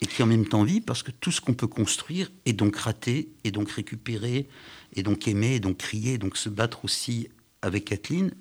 Et 0.00 0.06
qui 0.06 0.22
en 0.22 0.26
même 0.26 0.46
temps 0.46 0.62
vit 0.62 0.80
parce 0.80 1.02
que 1.02 1.10
tout 1.10 1.32
ce 1.32 1.40
qu'on 1.40 1.54
peut 1.54 1.66
construire 1.66 2.30
est 2.46 2.52
donc 2.52 2.76
raté, 2.76 3.32
et 3.44 3.50
donc 3.50 3.70
récupéré, 3.70 4.48
et 4.94 5.02
donc 5.02 5.28
aimé, 5.28 5.56
et 5.56 5.60
donc 5.60 5.78
crier, 5.78 6.14
et 6.14 6.18
donc 6.18 6.36
se 6.36 6.48
battre 6.48 6.84
aussi 6.84 7.28
avec 7.62 7.86
Kathleen, 7.86 8.32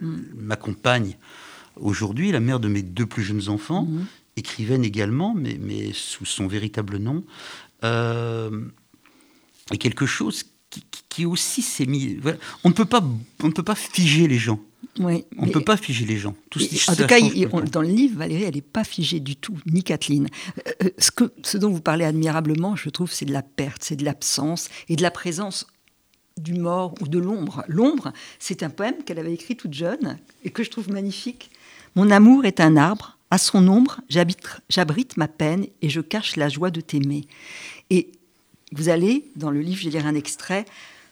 ma 0.00 0.56
compagne 0.56 1.16
aujourd'hui, 1.80 2.32
la 2.32 2.40
mère 2.40 2.60
de 2.60 2.68
mes 2.68 2.82
deux 2.82 3.06
plus 3.06 3.22
jeunes 3.22 3.48
enfants, 3.48 3.84
Mhm. 3.84 4.06
écrivaine 4.36 4.84
également, 4.84 5.34
mais, 5.34 5.58
mais 5.60 5.90
sous 5.92 6.24
son 6.24 6.46
véritable 6.46 6.98
nom. 6.98 7.24
Euh, 7.84 8.50
et 9.72 9.78
quelque 9.78 10.06
chose 10.06 10.44
qui, 11.08 11.24
aussi 11.26 11.62
s'est 11.62 11.86
mis. 11.86 12.14
voilà. 12.16 12.38
On 12.62 12.68
ne 12.68 12.74
peut 12.74 12.84
pas, 12.84 13.02
on 13.42 13.48
ne 13.48 13.52
peut 13.52 13.62
pas 13.64 13.74
figer 13.74 14.28
les 14.28 14.38
gens. 14.38 14.60
Oui. 15.00 15.24
On 15.36 15.46
ne 15.46 15.50
peut 15.52 15.64
pas 15.64 15.76
figer 15.76 16.04
les 16.06 16.16
gens. 16.16 16.36
Tout 16.50 16.60
Et- 16.60 16.68
ce- 16.68 16.90
en 16.90 16.94
tout 16.96 17.06
cas, 17.06 17.18
il- 17.18 17.48
on- 17.52 17.60
dans 17.62 17.82
le 17.82 17.88
livre, 17.88 18.18
Valérie, 18.18 18.44
elle 18.44 18.54
n'est 18.54 18.60
pas 18.60 18.84
figée 18.84 19.18
du 19.18 19.34
tout, 19.36 19.56
ni 19.66 19.82
Kathleen. 19.82 20.28
Euh, 20.58 20.72
euh, 20.84 20.90
ce, 20.98 21.10
que, 21.10 21.32
ce 21.42 21.58
dont 21.58 21.70
vous 21.70 21.80
parlez 21.80 22.04
admirablement, 22.04 22.76
je 22.76 22.88
trouve, 22.90 23.10
c'est 23.12 23.24
de 23.24 23.32
la 23.32 23.42
perte, 23.42 23.82
c'est 23.84 23.96
de 23.96 24.04
l'absence 24.04 24.68
et 24.88 24.94
de 24.96 25.02
la 25.02 25.10
présence 25.10 25.66
du 26.36 26.54
mort 26.54 26.94
ou 27.00 27.08
de 27.08 27.18
l'ombre. 27.18 27.64
L'ombre, 27.66 28.12
c'est 28.38 28.62
un 28.62 28.70
poème 28.70 29.02
qu'elle 29.04 29.18
avait 29.18 29.34
écrit 29.34 29.56
toute 29.56 29.74
jeune 29.74 30.18
et 30.44 30.50
que 30.50 30.62
je 30.62 30.70
trouve 30.70 30.88
magnifique. 30.90 31.50
Mon 31.96 32.10
amour 32.10 32.44
est 32.44 32.60
un 32.60 32.76
arbre, 32.76 33.18
à 33.30 33.38
son 33.38 33.66
ombre, 33.68 34.00
j'abrite 34.08 35.16
ma 35.16 35.28
peine 35.28 35.66
et 35.82 35.88
je 35.90 36.00
cache 36.00 36.36
la 36.36 36.48
joie 36.48 36.70
de 36.70 36.80
t'aimer. 36.80 37.26
Et 37.90 38.10
vous 38.72 38.88
allez, 38.88 39.30
dans 39.36 39.50
le 39.50 39.60
livre, 39.60 39.80
je 39.80 39.84
vais 39.88 39.98
lire 39.98 40.06
un 40.06 40.14
extrait, 40.14 40.64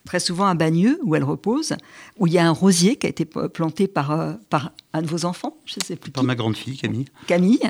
très 0.05 0.21
souvent 0.21 0.47
à 0.47 0.55
Bagneux, 0.55 0.99
où 1.03 1.15
elle 1.15 1.25
repose, 1.25 1.75
où 2.17 2.27
il 2.27 2.33
y 2.33 2.39
a 2.39 2.47
un 2.47 2.53
rosier 2.53 2.97
qui 2.97 3.07
a 3.07 3.11
été 3.11 3.25
planté 3.25 3.87
par, 3.89 4.13
euh, 4.13 4.35
par 4.51 4.73
un 4.93 5.03
de 5.03 5.07
vos 5.09 5.25
enfants, 5.25 5.57
je 5.67 5.75
ne 5.81 5.85
sais 5.85 5.97
plus 5.97 6.11
Par 6.11 6.23
qui, 6.23 6.27
ma 6.27 6.35
grande 6.37 6.57
fille, 6.57 6.77
Camille. 6.79 7.07
Camille, 7.27 7.61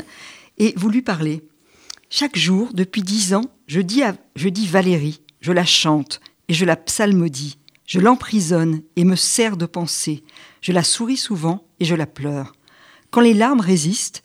et 0.58 0.74
vous 0.76 0.90
lui 0.90 1.02
parlez. 1.02 1.42
Chaque 2.10 2.36
jour, 2.36 2.70
depuis 2.72 3.02
dix 3.02 3.34
ans, 3.34 3.46
je 3.66 3.80
dis, 3.80 4.02
à- 4.02 4.16
je 4.36 4.48
dis 4.48 4.66
Valérie, 4.66 5.22
je 5.40 5.52
la 5.52 5.64
chante 5.64 6.20
et 6.48 6.54
je 6.54 6.64
la 6.64 6.76
psalmodie, 6.76 7.58
je 7.86 7.98
l'emprisonne 8.00 8.82
et 8.96 9.04
me 9.04 9.16
sers 9.16 9.56
de 9.56 9.66
pensée, 9.66 10.22
je 10.60 10.72
la 10.72 10.84
souris 10.84 11.16
souvent 11.16 11.64
et 11.80 11.84
je 11.84 11.94
la 11.94 12.06
pleure. 12.06 12.54
Quand 13.16 13.22
les 13.22 13.32
larmes 13.32 13.62
résistent, 13.62 14.22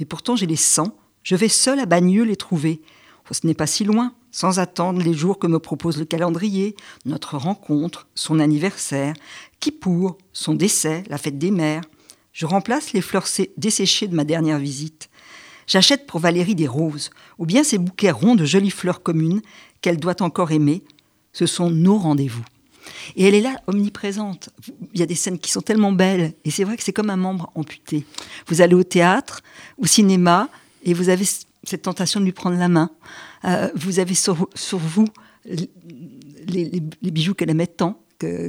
mais 0.00 0.04
pourtant 0.04 0.34
j'ai 0.34 0.46
les 0.46 0.56
sens, 0.56 0.88
je 1.22 1.36
vais 1.36 1.48
seule 1.48 1.78
à 1.78 1.86
Bagneux 1.86 2.24
les 2.24 2.34
trouver. 2.34 2.82
Oh, 3.30 3.34
ce 3.34 3.46
n'est 3.46 3.54
pas 3.54 3.68
si 3.68 3.84
loin, 3.84 4.14
sans 4.32 4.58
attendre 4.58 5.00
les 5.00 5.14
jours 5.14 5.38
que 5.38 5.46
me 5.46 5.60
propose 5.60 5.96
le 5.96 6.06
calendrier, 6.06 6.74
notre 7.04 7.36
rencontre, 7.36 8.08
son 8.16 8.40
anniversaire, 8.40 9.14
qui 9.60 9.70
pour 9.70 10.18
son 10.32 10.54
décès, 10.54 11.04
la 11.08 11.18
fête 11.18 11.38
des 11.38 11.52
mères. 11.52 11.84
Je 12.32 12.44
remplace 12.44 12.92
les 12.92 13.00
fleurs 13.00 13.28
sé- 13.28 13.52
desséchées 13.58 14.08
de 14.08 14.16
ma 14.16 14.24
dernière 14.24 14.58
visite. 14.58 15.08
J'achète 15.68 16.08
pour 16.08 16.18
Valérie 16.18 16.56
des 16.56 16.66
roses, 16.66 17.10
ou 17.38 17.46
bien 17.46 17.62
ces 17.62 17.78
bouquets 17.78 18.10
ronds 18.10 18.34
de 18.34 18.44
jolies 18.44 18.70
fleurs 18.70 19.04
communes 19.04 19.40
qu'elle 19.82 19.98
doit 19.98 20.20
encore 20.20 20.50
aimer. 20.50 20.82
Ce 21.32 21.46
sont 21.46 21.70
nos 21.70 21.96
rendez-vous. 21.96 22.42
Et 23.16 23.24
elle 23.24 23.34
est 23.34 23.40
là, 23.40 23.60
omniprésente. 23.66 24.50
Il 24.92 25.00
y 25.00 25.02
a 25.02 25.06
des 25.06 25.14
scènes 25.14 25.38
qui 25.38 25.50
sont 25.50 25.60
tellement 25.62 25.92
belles, 25.92 26.32
et 26.44 26.50
c'est 26.50 26.64
vrai 26.64 26.76
que 26.76 26.82
c'est 26.82 26.92
comme 26.92 27.10
un 27.10 27.16
membre 27.16 27.50
amputé. 27.54 28.04
Vous 28.48 28.60
allez 28.60 28.74
au 28.74 28.84
théâtre, 28.84 29.40
au 29.78 29.86
cinéma, 29.86 30.48
et 30.84 30.94
vous 30.94 31.08
avez 31.08 31.24
cette 31.64 31.82
tentation 31.82 32.20
de 32.20 32.24
lui 32.24 32.32
prendre 32.32 32.58
la 32.58 32.68
main. 32.68 32.90
Euh, 33.44 33.70
vous 33.74 33.98
avez 33.98 34.14
sur, 34.14 34.48
vous 34.72 35.06
les- 35.44 36.70
les 37.02 37.10
bijoux 37.10 37.34
qu'elle 37.34 37.50
aimait 37.50 37.66
tant, 37.66 38.01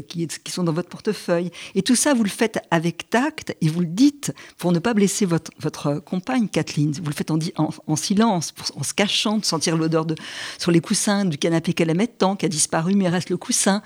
qui, 0.07 0.27
sont 0.47 0.63
dans 0.63 0.73
votre 0.73 0.89
portefeuille. 0.89 1.51
Et 1.75 1.81
tout 1.81 1.95
ça, 1.95 2.13
vous 2.13 2.23
le 2.23 2.29
faites 2.29 2.59
avec 2.71 3.09
tact 3.09 3.55
et 3.61 3.67
vous 3.67 3.81
le 3.81 3.87
dites 3.87 4.33
pour 4.57 4.71
ne 4.71 4.79
pas 4.79 4.93
blesser 4.93 5.25
votre, 5.25 5.99
compagne, 5.99 6.47
Kathleen. 6.47 6.91
Vous 6.91 7.09
le 7.09 7.13
faites 7.13 7.31
en, 7.31 7.95
silence, 7.95 8.53
en 8.75 8.83
se 8.83 8.93
cachant, 8.93 9.37
de 9.37 9.45
sentir 9.45 9.77
l'odeur 9.77 10.05
de, 10.05 10.15
sur 10.57 10.71
les 10.71 10.81
coussins 10.81 11.25
du 11.25 11.37
canapé 11.37 11.73
qu'elle 11.73 11.89
aimait 11.89 12.07
tant, 12.07 12.35
qui 12.35 12.45
a 12.45 12.49
disparu, 12.49 12.95
mais 12.95 13.09
reste 13.09 13.29
le 13.29 13.37
coussin. 13.37 13.81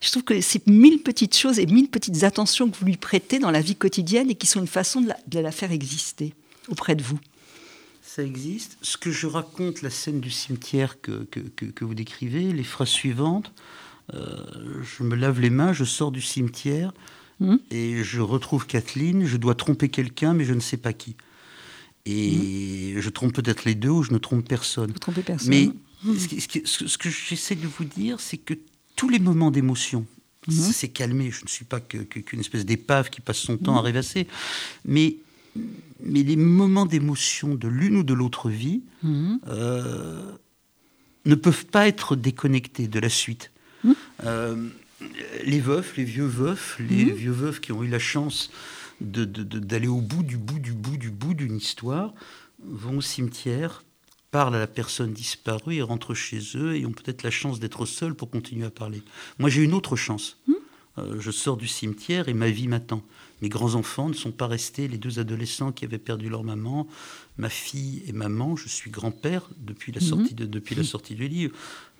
Je 0.00 0.10
trouve 0.10 0.24
que 0.24 0.40
c'est 0.40 0.66
mille 0.66 1.02
petites 1.02 1.36
choses 1.36 1.58
et 1.58 1.66
mille 1.66 1.88
petites 1.88 2.24
attentions 2.24 2.70
que 2.70 2.76
vous 2.76 2.86
lui 2.86 2.96
prêtez 2.96 3.38
dans 3.38 3.50
la 3.50 3.60
vie 3.60 3.76
quotidienne 3.76 4.30
et 4.30 4.34
qui 4.34 4.46
sont 4.46 4.60
une 4.60 4.66
façon 4.66 5.00
de 5.00 5.38
la, 5.38 5.52
faire 5.52 5.72
exister 5.72 6.34
auprès 6.68 6.94
de 6.94 7.02
vous. 7.02 7.18
Ça 8.02 8.22
existe. 8.22 8.76
Ce 8.82 8.96
que 8.96 9.10
je 9.10 9.26
raconte, 9.26 9.82
la 9.82 9.90
scène 9.90 10.20
du 10.20 10.30
cimetière 10.30 11.00
que, 11.00 11.24
que, 11.24 11.84
vous 11.84 11.94
décrivez, 11.94 12.52
les 12.52 12.64
phrases 12.64 12.88
suivantes, 12.88 13.52
je 14.12 15.02
me 15.02 15.14
lave 15.16 15.40
les 15.40 15.50
mains, 15.50 15.72
je 15.72 15.84
sors 15.84 16.12
du 16.12 16.20
cimetière 16.22 16.92
Mhm. 17.40 17.58
et 17.70 18.04
je 18.04 18.20
retrouve 18.20 18.66
Kathleen, 18.66 19.24
je 19.26 19.36
dois 19.36 19.54
tromper 19.54 19.88
quelqu'un, 19.88 20.32
mais 20.34 20.44
je 20.44 20.54
ne 20.54 20.60
sais 20.60 20.76
pas 20.76 20.92
qui. 20.92 21.16
Et 22.06 22.94
je 22.98 23.08
trompe 23.10 23.32
peut-être 23.34 23.64
les 23.64 23.74
deux 23.74 23.88
ou 23.90 24.02
je 24.02 24.12
ne 24.12 24.18
trompe 24.18 24.46
personne. 24.48 24.90
Vous 24.92 24.98
trompez 24.98 25.22
personne. 25.22 25.48
Mais 25.50 25.70
ce, 26.18 26.26
qui- 26.28 26.40
ce 26.40 26.48
que- 26.48 26.66
ce 26.88 26.98
que 26.98 27.08
j'essaie 27.10 27.54
de 27.54 27.66
vous 27.66 27.84
dire, 27.84 28.18
c'est 28.20 28.36
que 28.36 28.54
tous 28.96 29.08
les 29.08 29.18
moments 29.20 29.50
d'émotion, 29.52 30.04
ça 30.48 30.72
s'est 30.72 30.88
calmé. 30.88 31.30
Je 31.30 31.44
ne 31.44 31.48
suis 31.48 31.64
pas 31.64 31.78
que- 31.80 31.98
qu'une 31.98 32.40
espèce 32.40 32.64
d'épave 32.66 33.08
qui 33.10 33.20
passe 33.20 33.38
son 33.38 33.56
temps 33.56 33.76
à 33.76 33.80
rêvasser. 33.82 34.26
Mais, 34.84 35.16
mais 36.04 36.24
les 36.24 36.34
moments 36.36 36.86
d'émotion 36.86 37.54
de 37.54 37.68
l'une 37.68 37.96
ou 37.96 38.02
de 38.02 38.14
l'autre 38.14 38.50
vie 38.50 38.82
euh, 39.04 40.32
ne 41.24 41.34
peuvent 41.36 41.66
pas 41.66 41.86
être 41.86 42.16
déconnectés 42.16 42.88
de 42.88 42.98
la 42.98 43.08
suite. 43.08 43.51
Euh, 44.24 44.68
les 45.44 45.60
veufs, 45.60 45.96
les 45.96 46.04
vieux 46.04 46.26
veufs, 46.26 46.76
les 46.78 47.04
vieux 47.10 47.32
veufs 47.32 47.60
qui 47.60 47.72
ont 47.72 47.82
eu 47.82 47.88
la 47.88 47.98
chance 47.98 48.50
de- 49.00 49.24
de- 49.24 49.42
de- 49.42 49.58
d'aller 49.58 49.88
au 49.88 50.00
bout 50.00 50.22
du 50.22 50.36
bout 50.36 50.60
du 50.60 50.72
bout 50.72 50.96
du 50.96 51.10
bout 51.10 51.34
d'une 51.34 51.56
histoire 51.56 52.12
vont 52.64 52.98
au 52.98 53.00
cimetière, 53.00 53.82
parlent 54.30 54.54
à 54.54 54.60
la 54.60 54.66
personne 54.68 55.12
disparue 55.12 55.74
et 55.74 55.82
rentrent 55.82 56.14
chez 56.14 56.40
eux 56.54 56.76
et 56.76 56.86
ont 56.86 56.92
peut-être 56.92 57.22
la 57.24 57.30
chance 57.32 57.58
d'être 57.58 57.84
seuls 57.84 58.14
pour 58.14 58.30
continuer 58.30 58.64
à 58.64 58.70
parler. 58.70 59.02
Moi, 59.38 59.50
j'ai 59.50 59.62
une 59.62 59.74
autre 59.74 59.96
chance. 59.96 60.38
Euh, 60.48 60.52
je 61.18 61.30
sors 61.30 61.56
du 61.56 61.66
cimetière 61.66 62.28
et 62.28 62.34
ma 62.34 62.50
vie 62.50 62.68
m'attend. 62.68 63.02
Mes 63.42 63.48
grands-enfants 63.48 64.08
ne 64.08 64.14
sont 64.14 64.30
pas 64.30 64.46
restés, 64.46 64.86
les 64.86 64.98
deux 64.98 65.18
adolescents 65.18 65.72
qui 65.72 65.84
avaient 65.84 65.98
perdu 65.98 66.28
leur 66.28 66.44
maman, 66.44 66.86
ma 67.38 67.48
fille 67.48 68.04
et 68.06 68.12
maman. 68.12 68.54
Je 68.54 68.68
suis 68.68 68.88
grand-père 68.88 69.50
depuis, 69.58 69.90
la, 69.90 70.00
sortie 70.00 70.34
de, 70.34 70.46
depuis 70.46 70.76
la 70.76 70.84
sortie 70.84 71.16
du 71.16 71.26
livre. 71.26 71.52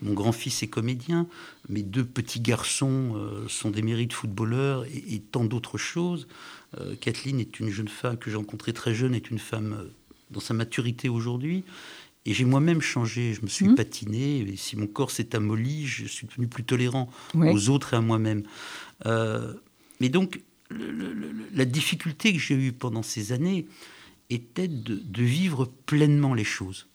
Mon 0.02 0.14
grand-fils 0.14 0.62
est 0.62 0.68
comédien. 0.68 1.26
Mes 1.68 1.82
deux 1.82 2.04
petits 2.04 2.40
garçons 2.40 3.14
euh, 3.16 3.49
sont 3.49 3.71
des 3.71 3.82
mérites 3.82 4.12
footballeurs 4.12 4.85
et, 4.85 5.18
tant 5.18 5.44
d'autres 5.44 5.78
choses. 5.78 6.28
Euh, 6.78 6.94
Kathleen 6.94 7.40
est 7.40 7.59
une 7.59 7.71
jeune 7.71 7.88
femme 7.88 8.18
que 8.18 8.30
j'ai 8.30 8.37
rencontrée 8.37 8.73
très 8.73 8.94
jeune, 8.94 9.12
est 9.12 9.28
une 9.28 9.40
femme 9.40 9.76
euh, 9.80 9.90
dans 10.30 10.40
sa 10.40 10.54
maturité 10.54 11.09
aujourd'hui. 11.09 11.64
Et 12.25 12.35
j'ai 12.35 12.44
moi-même 12.44 12.80
changé, 12.80 13.35
je 13.35 13.42
me 13.42 13.49
suis 13.49 13.66
mmh. 13.66 13.75
patiné, 13.75 14.40
et 14.42 14.56
si 14.56 14.76
mon 14.76 14.87
corps 14.87 15.11
s'est 15.11 15.35
amolli, 15.35 15.87
je 15.87 16.06
suis 16.06 16.28
devenu 16.28 16.47
plus 16.47 16.62
tolérant 16.62 17.11
aux 17.35 17.68
autres 17.68 17.94
et 17.94 17.97
à 17.97 18.00
moi-même. 18.00 18.44
Mais 19.04 20.09
donc, 20.09 20.40
la 20.71 21.64
difficulté 21.64 22.32
que 22.32 22.38
j'ai 22.38 22.54
eue 22.54 22.73
pendant 22.73 23.02
ces 23.02 23.32
années 23.32 23.66
était 24.30 24.68
de, 24.68 25.23
vivre 25.23 25.66
pleinement 25.87 26.35
les 26.35 26.44
choses. 26.44 26.88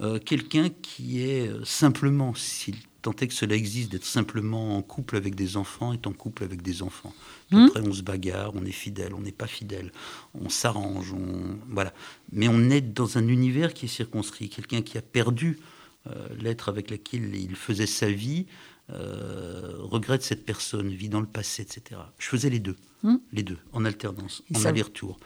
Euh, 0.00 0.18
quelqu'un 0.18 0.70
qui 0.70 1.20
est 1.22 1.48
euh, 1.48 1.64
simplement, 1.64 2.34
s'il 2.34 2.76
tentait 3.02 3.28
que 3.28 3.34
cela 3.34 3.54
existe, 3.54 3.92
d'être 3.92 4.06
simplement 4.06 4.78
en 4.78 4.82
couple 4.82 5.16
avec 5.16 5.34
des 5.34 5.56
enfants, 5.58 5.92
est 5.92 6.06
en 6.06 6.12
couple 6.12 6.44
avec 6.44 6.62
des 6.62 6.82
enfants. 6.82 7.12
Après, 7.52 7.80
on 7.80 7.92
se 7.92 8.00
bagarre, 8.00 8.52
on 8.54 8.64
est 8.64 8.72
fidèle, 8.72 9.12
on 9.12 9.20
n'est 9.20 9.32
pas 9.32 9.46
fidèle, 9.46 9.92
on 10.34 10.48
s'arrange, 10.48 11.12
on 11.12 11.58
voilà. 11.68 11.92
Mais 12.30 12.48
on 12.48 12.70
est 12.70 12.80
dans 12.80 13.18
un 13.18 13.28
univers 13.28 13.74
qui 13.74 13.84
est 13.84 13.88
circonscrit. 13.88 14.48
Quelqu'un 14.48 14.80
qui 14.80 14.96
a 14.96 15.02
perdu 15.02 15.58
euh, 16.06 16.28
l'être 16.40 16.70
avec 16.70 16.90
lequel 16.90 17.34
il 17.34 17.54
faisait 17.54 17.86
sa 17.86 18.10
vie, 18.10 18.46
euh, 18.92 19.76
regrette 19.78 20.22
cette 20.22 20.44
personne, 20.44 20.88
vit 20.88 21.08
dans 21.08 21.20
le 21.20 21.26
passé, 21.26 21.62
etc. 21.62 22.00
Je 22.18 22.28
faisais 22.28 22.50
les 22.50 22.60
deux, 22.60 22.76
hmm. 23.02 23.16
les 23.32 23.42
deux, 23.42 23.58
en 23.72 23.84
alternance, 23.84 24.42
en 24.54 24.64
aller-retour. 24.64 25.18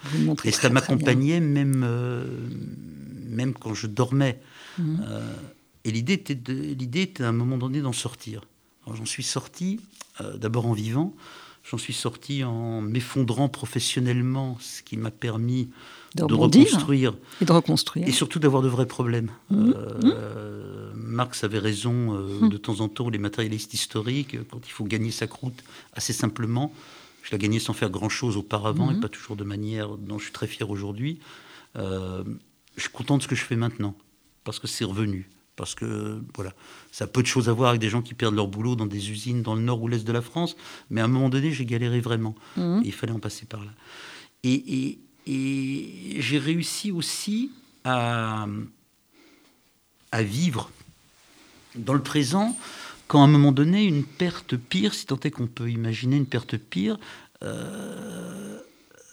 Et 0.44 0.52
ça 0.52 0.70
m'accompagnait 0.70 1.40
même, 1.40 1.82
euh, 1.84 2.26
même 3.28 3.54
quand 3.54 3.74
je 3.74 3.86
dormais. 3.86 4.40
Hmm. 4.78 4.96
Euh, 5.02 5.34
et 5.84 5.90
l'idée 5.90 6.14
était, 6.14 6.38
l'idée 6.52 7.02
était 7.02 7.24
à 7.24 7.28
un 7.28 7.32
moment 7.32 7.58
donné 7.58 7.80
d'en 7.80 7.92
sortir. 7.92 8.42
J'en 8.92 9.04
suis 9.04 9.24
sorti, 9.24 9.80
d'abord 10.36 10.66
en 10.66 10.72
vivant, 10.72 11.14
j'en 11.68 11.78
suis 11.78 11.92
sorti 11.92 12.44
en 12.44 12.80
m'effondrant 12.80 13.48
professionnellement, 13.48 14.56
ce 14.60 14.82
qui 14.82 14.96
m'a 14.96 15.10
permis 15.10 15.70
de, 16.14 16.22
reconstruire. 16.22 17.14
Et 17.40 17.44
de 17.44 17.52
reconstruire. 17.52 18.08
Et 18.08 18.12
surtout 18.12 18.38
d'avoir 18.38 18.62
de 18.62 18.68
vrais 18.68 18.86
problèmes. 18.86 19.30
Hmm. 19.50 19.72
Marx 21.16 21.44
avait 21.44 21.58
raison 21.58 22.14
euh, 22.14 22.38
hum. 22.42 22.48
de 22.48 22.56
temps 22.56 22.80
en 22.80 22.88
temps, 22.88 23.08
les 23.08 23.18
matérialistes 23.18 23.74
historiques, 23.74 24.34
euh, 24.34 24.44
quand 24.48 24.60
il 24.66 24.70
faut 24.70 24.84
gagner 24.84 25.10
sa 25.10 25.26
croûte 25.26 25.64
assez 25.92 26.12
simplement. 26.12 26.72
Je 27.22 27.32
l'ai 27.32 27.38
gagné 27.38 27.58
sans 27.58 27.72
faire 27.72 27.90
grand-chose 27.90 28.36
auparavant 28.36 28.92
et 28.92 29.00
pas 29.00 29.08
toujours 29.08 29.34
de 29.34 29.42
manière 29.42 29.96
dont 29.96 30.16
je 30.16 30.24
suis 30.24 30.32
très 30.32 30.46
fier 30.46 30.70
aujourd'hui. 30.70 31.18
Euh, 31.74 32.22
je 32.76 32.82
suis 32.82 32.90
content 32.90 33.18
de 33.18 33.22
ce 33.22 33.26
que 33.26 33.34
je 33.34 33.42
fais 33.42 33.56
maintenant 33.56 33.96
parce 34.44 34.60
que 34.60 34.68
c'est 34.68 34.84
revenu. 34.84 35.28
Parce 35.56 35.74
que 35.74 36.22
voilà, 36.34 36.52
ça 36.92 37.04
a 37.04 37.06
peu 37.06 37.22
de 37.22 37.26
choses 37.26 37.48
à 37.48 37.52
voir 37.52 37.70
avec 37.70 37.80
des 37.80 37.88
gens 37.88 38.02
qui 38.02 38.14
perdent 38.14 38.34
leur 38.34 38.46
boulot 38.46 38.76
dans 38.76 38.86
des 38.86 39.10
usines 39.10 39.42
dans 39.42 39.54
le 39.54 39.62
nord 39.62 39.82
ou 39.82 39.88
l'est 39.88 40.06
de 40.06 40.12
la 40.12 40.22
France. 40.22 40.56
Mais 40.90 41.00
à 41.00 41.04
un 41.04 41.08
moment 41.08 41.28
donné, 41.28 41.50
j'ai 41.50 41.64
galéré 41.64 42.00
vraiment. 42.00 42.34
Hum. 42.56 42.82
il 42.84 42.92
fallait 42.92 43.12
en 43.12 43.18
passer 43.18 43.46
par 43.46 43.64
là. 43.64 43.70
et 44.44 44.98
j'ai 45.26 46.38
réussi 46.38 46.92
aussi 46.92 47.50
à, 47.84 48.46
à 50.12 50.22
vivre 50.22 50.70
dans 51.74 51.94
le 51.94 52.02
présent, 52.02 52.56
quand 53.08 53.20
à 53.20 53.24
un 53.24 53.28
moment 53.28 53.52
donné, 53.52 53.84
une 53.84 54.04
perte 54.04 54.56
pire, 54.56 54.94
si 54.94 55.06
tant 55.06 55.20
est 55.20 55.30
qu'on 55.30 55.46
peut 55.46 55.70
imaginer 55.70 56.16
une 56.16 56.26
perte 56.26 56.56
pire, 56.56 56.98
euh, 57.42 58.58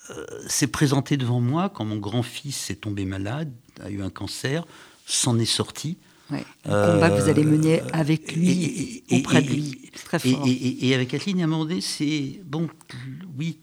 euh, 0.10 0.26
s'est 0.48 0.68
présentée 0.68 1.18
devant 1.18 1.42
moi 1.42 1.70
quand 1.70 1.86
mon 1.86 1.98
grand-fils 1.98 2.70
est 2.70 2.82
tombé 2.82 3.06
malade, 3.06 3.52
a 3.82 3.90
eu 3.90 4.02
un 4.02 4.10
cancer, 4.10 4.66
s'en 5.06 5.38
est 5.40 5.46
sorti. 5.46 5.98
Ouais, 6.34 6.46
combat 6.64 7.10
que 7.10 7.22
vous 7.22 7.30
allez 7.30 7.44
mener 7.44 7.82
euh, 7.82 7.88
avec 7.94 8.36
lui, 8.36 9.04
et, 9.10 9.20
auprès 9.20 9.42
de 9.42 9.50
lui, 9.50 9.92
très 10.06 10.20
fort. 10.20 10.46
Et, 10.46 10.94
avec 10.94 11.10
Kathleen, 11.10 11.42
à 11.42 11.44
un 11.44 11.48
moment 11.48 11.66
donné, 11.66 11.82
c'est 11.82 12.42
bon, 12.46 12.68
oui, 13.38 13.60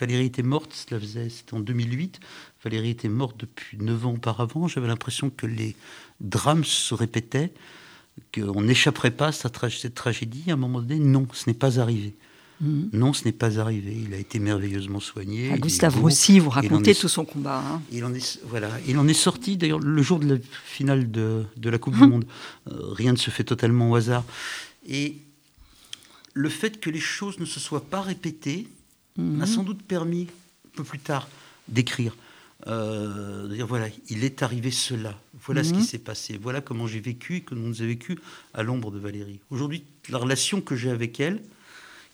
Valérie 0.00 0.26
était 0.26 0.42
morte, 0.42 0.72
cela 0.72 1.00
faisait, 1.00 1.28
c'était 1.28 1.54
en 1.54 1.60
2008. 1.60 2.20
Valérie 2.64 2.90
était 2.90 3.08
morte 3.08 3.36
depuis 3.38 3.78
9 3.78 4.06
ans 4.06 4.12
auparavant. 4.14 4.68
J'avais 4.68 4.88
l'impression 4.88 5.30
que 5.30 5.46
les 5.46 5.76
drames 6.20 6.64
se 6.64 6.94
répétaient 6.94 7.52
qu'on 8.34 8.62
n'échapperait 8.62 9.10
pas 9.10 9.28
à 9.28 9.32
cette 9.32 9.94
tragédie. 9.94 10.44
À 10.50 10.54
un 10.54 10.56
moment 10.56 10.80
donné, 10.80 10.98
non, 10.98 11.26
ce 11.32 11.48
n'est 11.48 11.54
pas 11.54 11.80
arrivé. 11.80 12.14
Mhm. 12.60 12.90
Non, 12.92 13.12
ce 13.12 13.24
n'est 13.24 13.32
pas 13.32 13.58
arrivé. 13.58 13.96
Il 14.06 14.14
a 14.14 14.18
été 14.18 14.38
merveilleusement 14.38 15.00
soigné. 15.00 15.50
À 15.50 15.58
Gustave 15.58 16.02
aussi, 16.02 16.38
vous 16.38 16.50
racontez 16.50 16.94
tout 16.94 17.08
son 17.08 17.24
combat. 17.24 17.62
Hein. 17.66 17.82
Il, 17.90 18.04
en 18.04 18.14
est, 18.14 18.40
voilà, 18.46 18.70
il 18.86 18.98
en 18.98 19.08
est 19.08 19.14
sorti, 19.14 19.56
d'ailleurs, 19.56 19.80
le 19.80 20.02
jour 20.02 20.18
de 20.18 20.34
la 20.34 20.40
finale 20.64 21.10
de, 21.10 21.44
la 21.62 21.78
Coupe 21.78 21.94
du 21.94 22.02
mhm. 22.02 22.10
Monde. 22.10 22.24
Euh, 22.70 22.92
rien 22.92 23.12
ne 23.12 23.18
se 23.18 23.30
fait 23.30 23.44
totalement 23.44 23.90
au 23.90 23.96
hasard. 23.96 24.24
Et 24.88 25.16
le 26.32 26.48
fait 26.48 26.80
que 26.80 26.90
les 26.90 27.00
choses 27.00 27.38
ne 27.38 27.44
se 27.44 27.60
soient 27.60 27.84
pas 27.84 28.02
répétées 28.02 28.68
mhm. 29.16 29.36
m'a 29.36 29.46
sans 29.46 29.62
doute 29.62 29.82
permis, 29.82 30.28
un 30.66 30.76
peu 30.76 30.84
plus 30.84 30.98
tard, 30.98 31.28
d'écrire. 31.68 32.14
Euh, 32.66 33.46
dire 33.48 33.66
voilà, 33.66 33.88
il 34.08 34.24
est 34.24 34.42
arrivé 34.42 34.70
cela, 34.70 35.20
voilà 35.44 35.62
ce 35.62 35.72
qui 35.72 35.80
mhm. 35.80 35.84
s'est 35.84 35.98
passé, 35.98 36.38
voilà 36.40 36.62
comment 36.62 36.86
j'ai 36.86 37.00
vécu 37.00 37.36
et 37.36 37.40
que 37.42 37.54
nous 37.54 37.82
avons 37.82 37.88
vécu 37.88 38.18
à 38.54 38.62
l'ombre 38.62 38.90
de 38.90 38.98
Valérie. 38.98 39.40
Aujourd'hui, 39.50 39.84
la 40.08 40.16
relation 40.16 40.62
que 40.62 40.74
j'ai 40.74 40.88
avec 40.88 41.20
elle, 41.20 41.42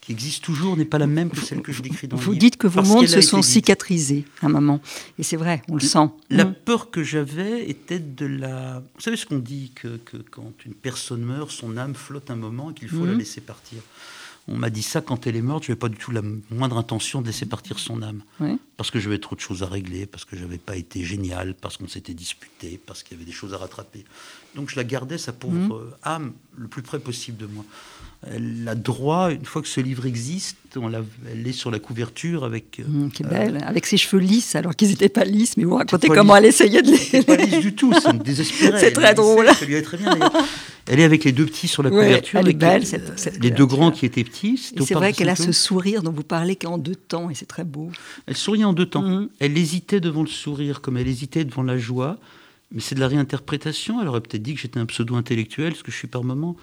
qui 0.01 0.11
existe 0.11 0.43
toujours, 0.43 0.75
n'est 0.75 0.85
pas 0.85 0.97
la 0.97 1.07
même 1.07 1.29
que 1.29 1.39
celle 1.39 1.61
que 1.61 1.71
je 1.71 1.83
décris 1.83 2.07
dans 2.07 2.17
le 2.17 2.21
livre. 2.21 2.33
Vous 2.33 2.37
dites 2.37 2.57
que 2.57 2.65
vos 2.65 2.81
mondes 2.81 3.07
se 3.07 3.21
sont 3.21 3.43
cicatrisés 3.43 4.25
à 4.41 4.47
un 4.47 4.49
moment, 4.49 4.81
et 5.19 5.23
c'est 5.23 5.37
vrai, 5.37 5.61
on 5.69 5.75
le 5.75 5.81
sent. 5.81 6.09
La 6.31 6.45
mhm. 6.45 6.55
peur 6.65 6.89
que 6.89 7.03
j'avais 7.03 7.69
était 7.69 7.99
de 7.99 8.25
la... 8.25 8.79
Vous 8.95 9.01
savez 9.01 9.15
ce 9.15 9.27
qu'on 9.27 9.37
dit, 9.37 9.71
que, 9.75 9.99
quand 10.31 10.53
une 10.65 10.73
personne 10.73 11.21
meurt, 11.21 11.51
son 11.51 11.77
âme 11.77 11.93
flotte 11.93 12.31
un 12.31 12.35
moment 12.35 12.71
et 12.71 12.73
qu'il 12.73 12.89
faut 12.89 13.05
la 13.05 13.11
mhm. 13.11 13.19
laisser 13.19 13.41
partir. 13.41 13.77
On 14.47 14.57
m'a 14.57 14.71
dit 14.71 14.81
ça 14.81 15.01
quand 15.01 15.27
elle 15.27 15.35
est 15.35 15.41
morte, 15.43 15.65
je 15.65 15.71
n'avais 15.71 15.79
pas 15.79 15.87
du 15.87 15.97
tout 15.97 16.09
la 16.09 16.23
moindre 16.49 16.77
intention 16.77 17.21
de 17.21 17.27
laisser 17.27 17.45
partir 17.45 17.77
son 17.77 18.01
âme. 18.01 18.23
Parce 18.75 18.89
que 18.89 18.99
j'avais 18.99 19.19
trop 19.19 19.35
de 19.35 19.39
choses 19.39 19.61
à 19.61 19.67
régler, 19.67 20.07
parce 20.07 20.25
que 20.25 20.35
je 20.35 20.41
n'avais 20.41 20.57
pas 20.57 20.77
été 20.77 21.03
génial, 21.03 21.53
parce 21.53 21.77
qu'on 21.77 21.87
s'était 21.87 22.15
disputé, 22.15 22.81
parce 22.83 23.03
qu'il 23.03 23.15
y 23.17 23.21
avait 23.21 23.25
des 23.29 23.35
choses 23.35 23.53
à 23.53 23.57
rattraper. 23.57 24.03
Donc 24.55 24.71
je 24.71 24.77
la 24.77 24.83
gardais, 24.83 25.19
sa 25.19 25.31
pauvre 25.31 25.53
mmh. 25.53 25.93
âme, 26.01 26.33
le 26.57 26.67
plus 26.67 26.81
près 26.81 26.99
possible 26.99 27.37
de 27.37 27.45
moi 27.45 27.63
elle 28.29 28.67
a 28.67 28.75
droit, 28.75 29.31
une 29.31 29.45
fois 29.45 29.63
que 29.63 29.67
ce 29.67 29.81
livre 29.81 30.05
existe, 30.05 30.55
on 30.75 30.91
elle 30.93 31.47
est 31.47 31.53
sur 31.53 31.71
la 31.71 31.79
couverture 31.79 32.43
avec. 32.43 32.79
Euh, 32.79 32.83
mmh, 32.87 33.11
qui 33.11 33.23
belle, 33.23 33.63
avec 33.65 33.87
ses 33.87 33.97
cheveux 33.97 34.21
lisses, 34.21 34.55
alors 34.55 34.75
qu'ils 34.75 34.89
n'étaient 34.89 35.09
pas 35.09 35.23
lisses, 35.23 35.57
mais 35.57 35.63
vous 35.63 35.75
racontez 35.75 36.07
comment 36.07 36.35
elle 36.35 36.45
essayait 36.45 36.83
de 36.83 36.91
les. 36.91 37.23
pas 37.23 37.35
lisse 37.35 37.59
du 37.59 37.73
tout, 37.73 37.91
c'est 37.99 38.15
désespéré. 38.21 38.77
c'est 38.79 38.91
très 38.91 39.15
drôle. 39.15 39.47
ça 39.47 39.65
lui 39.65 39.73
allait 39.73 39.83
très 39.83 39.97
bien. 39.97 40.19
Elle 40.87 40.99
est 40.99 41.03
avec 41.03 41.23
les 41.23 41.31
deux 41.31 41.45
petits 41.45 41.67
sur 41.67 41.81
la 41.81 41.89
couverture. 41.89 42.39
Elle 42.39 42.49
est 42.49 42.53
belle, 42.53 42.83
les 43.41 43.49
deux 43.49 43.65
grands 43.65 43.91
qui 43.91 44.05
étaient 44.05 44.23
petits. 44.23 44.71
C'est 44.77 44.93
vrai 44.93 45.13
qu'elle 45.13 45.29
a 45.29 45.35
ce 45.35 45.51
sourire 45.51 46.03
dont 46.03 46.11
vous 46.11 46.23
parlez 46.23 46.55
qu'en 46.55 46.77
deux 46.77 46.95
temps, 46.95 47.31
et 47.31 47.35
c'est 47.35 47.47
très 47.47 47.63
beau. 47.63 47.91
Elle 48.27 48.37
souriait 48.37 48.65
en 48.65 48.73
deux 48.73 48.85
temps. 48.85 49.01
Mmh. 49.01 49.29
Elle 49.39 49.57
hésitait 49.57 49.99
devant 49.99 50.21
le 50.21 50.29
sourire, 50.29 50.81
comme 50.81 50.97
elle 50.97 51.07
hésitait 51.07 51.43
devant 51.43 51.63
la 51.63 51.77
joie. 51.77 52.17
Mais 52.71 52.81
c'est 52.81 52.95
de 52.95 52.99
la 52.99 53.07
réinterprétation. 53.07 53.99
Elle 53.99 54.07
aurait 54.07 54.21
peut-être 54.21 54.43
dit 54.43 54.53
que 54.53 54.61
j'étais 54.61 54.79
un 54.79 54.85
pseudo-intellectuel, 54.85 55.75
ce 55.75 55.83
que 55.83 55.91
je 55.91 55.97
suis 55.97 56.07
par 56.07 56.23
moment 56.23 56.55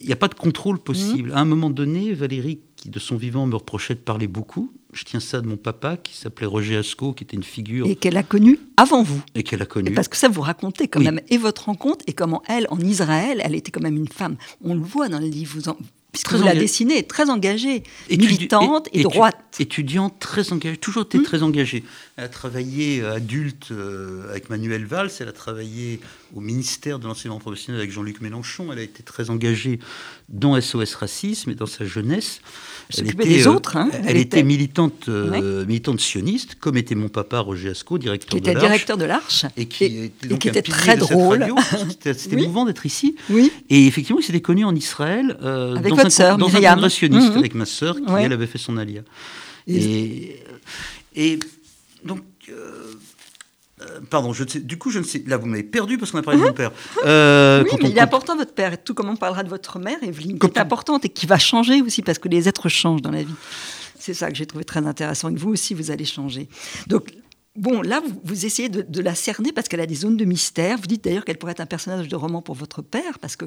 il 0.00 0.06
n'y 0.06 0.12
a 0.12 0.16
pas 0.16 0.28
de 0.28 0.34
contrôle 0.34 0.78
possible. 0.78 1.30
Mmh. 1.30 1.36
À 1.36 1.40
un 1.40 1.44
moment 1.44 1.70
donné, 1.70 2.12
Valérie, 2.12 2.60
qui 2.76 2.88
de 2.88 2.98
son 2.98 3.16
vivant 3.16 3.46
me 3.46 3.54
reprochait 3.54 3.94
de 3.94 4.00
parler 4.00 4.26
beaucoup, 4.26 4.72
je 4.92 5.04
tiens 5.04 5.20
ça 5.20 5.40
de 5.40 5.46
mon 5.46 5.56
papa, 5.56 5.96
qui 5.96 6.16
s'appelait 6.16 6.46
Roger 6.46 6.76
Asco, 6.76 7.12
qui 7.12 7.24
était 7.24 7.36
une 7.36 7.42
figure. 7.42 7.86
Et 7.86 7.96
qu'elle 7.96 8.16
a 8.16 8.22
connu 8.22 8.58
avant 8.76 9.02
vous. 9.02 9.22
Et 9.34 9.42
qu'elle 9.42 9.62
a 9.62 9.66
connu. 9.66 9.92
parce 9.92 10.08
que 10.08 10.16
ça, 10.16 10.28
vous 10.28 10.40
racontez 10.40 10.88
quand 10.88 11.00
même, 11.00 11.20
et 11.28 11.38
votre 11.38 11.66
rencontre, 11.66 12.04
et 12.06 12.12
comment 12.12 12.42
elle, 12.48 12.66
en 12.70 12.80
Israël, 12.80 13.40
elle 13.44 13.54
était 13.54 13.70
quand 13.70 13.82
même 13.82 13.96
une 13.96 14.08
femme. 14.08 14.36
On 14.62 14.74
le 14.74 14.80
voit 14.80 15.08
dans 15.08 15.20
le 15.20 15.26
livre, 15.26 15.54
vous 15.54 15.68
en, 15.68 15.76
puisque 16.12 16.32
vous 16.32 16.44
la 16.44 16.54
dessinée, 16.54 17.02
très 17.02 17.30
engagée, 17.30 17.82
militante 18.10 18.88
et, 18.92 19.02
droite. 19.02 19.36
Étudiante, 19.58 20.18
très 20.18 20.52
engagée, 20.52 20.76
toujours 20.76 21.02
été 21.02 21.18
hmm. 21.18 21.22
très 21.22 21.42
engagée. 21.42 21.84
Elle 22.18 22.24
a 22.24 22.28
travaillé 22.28 23.00
euh, 23.00 23.14
adulte 23.14 23.68
euh, 23.70 24.28
avec 24.28 24.50
Manuel 24.50 24.84
Valls, 24.84 25.12
elle 25.20 25.28
a 25.28 25.32
travaillé 25.32 26.00
au 26.34 26.40
ministère 26.40 26.98
de 26.98 27.06
l'enseignement 27.06 27.38
professionnel 27.38 27.80
avec 27.80 27.92
Jean-Luc 27.92 28.20
Mélenchon, 28.20 28.72
elle 28.72 28.80
a 28.80 28.82
été 28.82 29.04
très 29.04 29.30
engagée 29.30 29.78
dans 30.28 30.60
SOS 30.60 30.96
Racisme 30.96 31.50
et 31.50 31.54
dans 31.54 31.66
sa 31.66 31.84
jeunesse. 31.84 32.40
Elle 32.98 33.10
était, 33.10 33.24
des 33.24 33.46
euh, 33.46 33.52
autres, 33.52 33.76
hein. 33.76 33.88
elle, 34.04 34.16
était, 34.16 34.42
militante, 34.42 35.06
militante 35.06 36.00
sioniste, 36.00 36.56
comme 36.56 36.76
était 36.76 36.96
mon 36.96 37.08
papa 37.08 37.38
Roger 37.38 37.70
Asco, 37.70 37.98
directeur 37.98 38.30
qui 38.30 38.40
de 38.40 38.50
l'Arche. 38.50 38.66
directeur 38.66 38.96
de 38.96 39.04
l'Arche. 39.04 39.46
Et 39.56 39.66
qui, 39.66 40.10
était, 40.28 40.62
très 40.62 40.96
drôle. 40.96 41.46
C'était 41.88 42.16
émouvant 42.32 42.64
d'être 42.64 42.84
ici. 42.84 43.14
Oui. 43.30 43.52
Et 43.70 43.86
effectivement, 43.86 44.18
il 44.18 44.24
s'était 44.24 44.40
connu 44.40 44.64
en 44.64 44.74
Israël. 44.74 45.38
avec 45.40 45.94
votre 45.94 46.10
sœur, 46.10 46.36
Dans 46.36 46.48
un 46.48 46.74
congressionniste, 46.74 47.30
mhm. 47.30 47.38
avec 47.38 47.54
ma 47.54 47.64
sœur, 47.64 47.94
qui 47.94 48.12
elle 48.18 48.32
avait 48.32 48.48
fait 48.48 48.58
son 48.58 48.76
alia. 48.76 49.02
Et, 49.68 50.42
et 51.14 51.38
donc, 52.04 52.22
euh, 52.48 52.92
Euh, 53.80 54.00
pardon, 54.10 54.32
je 54.32 54.42
sais, 54.44 54.58
du 54.58 54.76
coup, 54.76 54.90
je 54.90 54.98
ne 54.98 55.04
sais. 55.04 55.22
Là, 55.28 55.36
vous 55.36 55.46
m'avez 55.46 55.62
perdu 55.62 55.98
parce 55.98 56.10
qu'on 56.10 56.18
a 56.18 56.22
parlé 56.22 56.40
de 56.40 56.46
mon 56.46 56.52
père. 56.52 56.72
Euh, 57.06 57.62
oui, 57.62 57.68
quand 57.70 57.76
mais 57.78 57.84
on- 57.84 57.90
il 57.92 57.96
est 57.96 58.00
important 58.00 58.34
votre 58.36 58.52
père. 58.52 58.72
Et 58.72 58.76
tout 58.76 58.92
comme 58.92 59.08
on 59.08 59.14
parlera 59.14 59.44
de 59.44 59.48
votre 59.48 59.78
mère, 59.78 59.98
Evelyne, 60.02 60.36
qui 60.36 60.46
est 60.48 60.58
importante 60.58 61.04
et 61.04 61.08
qui 61.08 61.26
va 61.26 61.38
changer 61.38 61.80
aussi 61.80 62.02
parce 62.02 62.18
que 62.18 62.26
les 62.28 62.48
êtres 62.48 62.68
changent 62.68 63.02
dans 63.02 63.12
la 63.12 63.22
vie. 63.22 63.34
C'est 63.96 64.14
ça 64.14 64.32
que 64.32 64.36
j'ai 64.36 64.46
trouvé 64.46 64.64
très 64.64 64.84
intéressant. 64.84 65.28
Et 65.28 65.34
que 65.34 65.38
vous 65.38 65.50
aussi, 65.50 65.74
vous 65.74 65.92
allez 65.92 66.04
changer. 66.04 66.48
Donc, 66.88 67.12
bon, 67.58 67.82
là, 67.82 68.00
vous, 68.00 68.20
vous 68.24 68.46
essayez 68.46 68.68
de, 68.68 68.82
de 68.82 69.00
la 69.00 69.14
cerner 69.14 69.52
parce 69.52 69.68
qu'elle 69.68 69.80
a 69.80 69.86
des 69.86 69.94
zones 69.94 70.16
de 70.16 70.24
mystère. 70.24 70.78
Vous 70.78 70.86
dites 70.86 71.04
d'ailleurs 71.04 71.24
qu'elle 71.24 71.38
pourrait 71.38 71.52
être 71.52 71.60
un 71.60 71.66
personnage 71.66 72.08
de 72.08 72.16
roman 72.16 72.40
pour 72.42 72.54
votre 72.54 72.80
père 72.82 73.18
parce 73.18 73.36
que 73.36 73.44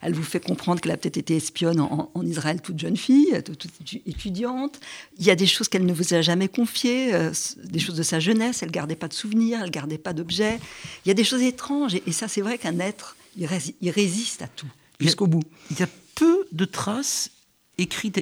elle 0.00 0.12
vous 0.14 0.22
fait 0.22 0.40
comprendre 0.40 0.80
qu'elle 0.80 0.92
a 0.92 0.96
peut-être 0.96 1.16
été 1.16 1.36
espionne 1.36 1.80
en, 1.80 2.10
en 2.12 2.26
Israël, 2.26 2.60
toute 2.60 2.78
jeune 2.78 2.96
fille, 2.96 3.32
toute, 3.44 3.58
toute 3.58 3.72
étu- 3.82 4.02
étudiante. 4.06 4.78
Il 5.18 5.24
y 5.24 5.30
a 5.30 5.36
des 5.36 5.46
choses 5.46 5.68
qu'elle 5.68 5.86
ne 5.86 5.92
vous 5.92 6.14
a 6.14 6.20
jamais 6.22 6.48
confiées, 6.48 7.14
euh, 7.14 7.30
des 7.64 7.78
choses 7.78 7.96
de 7.96 8.02
sa 8.02 8.20
jeunesse. 8.20 8.62
Elle 8.62 8.70
gardait 8.70 8.96
pas 8.96 9.08
de 9.08 9.14
souvenirs, 9.14 9.60
elle 9.62 9.70
gardait 9.70 9.98
pas 9.98 10.12
d'objets. 10.12 10.58
Il 11.04 11.08
y 11.08 11.10
a 11.10 11.14
des 11.14 11.24
choses 11.24 11.42
étranges. 11.42 11.94
Et, 11.94 12.02
et 12.06 12.12
ça, 12.12 12.28
c'est 12.28 12.42
vrai 12.42 12.58
qu'un 12.58 12.78
être, 12.80 13.16
il, 13.36 13.46
rési- 13.46 13.74
il 13.80 13.90
résiste 13.90 14.42
à 14.42 14.48
tout 14.48 14.66
jusqu'au 15.00 15.26
bout. 15.26 15.42
Il 15.70 15.80
y 15.80 15.82
a 15.82 15.88
peu 16.14 16.46
de 16.52 16.64
traces 16.64 17.30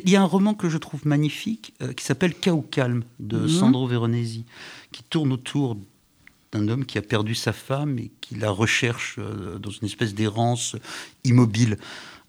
Il 0.05 0.11
y 0.11 0.17
a 0.17 0.23
un 0.23 0.25
roman 0.27 0.55
que 0.55 0.69
je 0.69 0.79
trouve 0.79 1.07
magnifique 1.07 1.75
euh, 1.83 1.93
qui 1.93 2.05
s'appelle 2.05 2.35
Chaos 2.35 2.63
calme 2.63 3.03
de 3.19 3.39
Mhm. 3.39 3.49
Sandro 3.49 3.87
Veronesi, 3.87 4.45
qui 4.93 5.03
tourne 5.03 5.33
autour 5.33 5.77
d'un 6.53 6.67
homme 6.69 6.85
qui 6.85 6.99
a 6.99 7.03
perdu 7.03 7.35
sa 7.35 7.53
femme 7.53 7.99
et 7.99 8.11
qui 8.21 8.35
la 8.35 8.51
recherche 8.51 9.17
euh, 9.19 9.59
dans 9.59 9.71
une 9.71 9.87
espèce 9.87 10.15
d'errance 10.15 10.75
immobile 11.25 11.77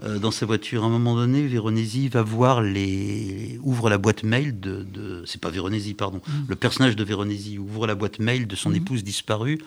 euh, 0.03 0.19
dans 0.19 0.29
sa 0.31 0.45
voiture. 0.45 0.83
À 0.83 0.87
un 0.87 0.89
moment 0.89 1.15
donné, 1.15 1.47
Veronesi 1.47 2.07
va 2.07 2.21
voir 2.21 2.61
les 2.61 3.59
ouvre 3.63 3.89
la 3.89 3.97
boîte 3.97 4.23
mail 4.23 4.59
de, 4.59 4.83
de- 4.83 5.23
c'est 5.25 5.41
pas 5.41 5.49
Veronesi 5.49 5.93
pardon, 5.95 6.21
le 6.47 6.55
personnage 6.55 6.95
de 6.95 7.03
Veronesi 7.03 7.57
ouvre 7.57 7.87
la 7.87 7.95
boîte 7.95 8.19
mail 8.19 8.45
de 8.47 8.55
son 8.55 8.73
épouse 8.75 9.03
disparue 9.03 9.59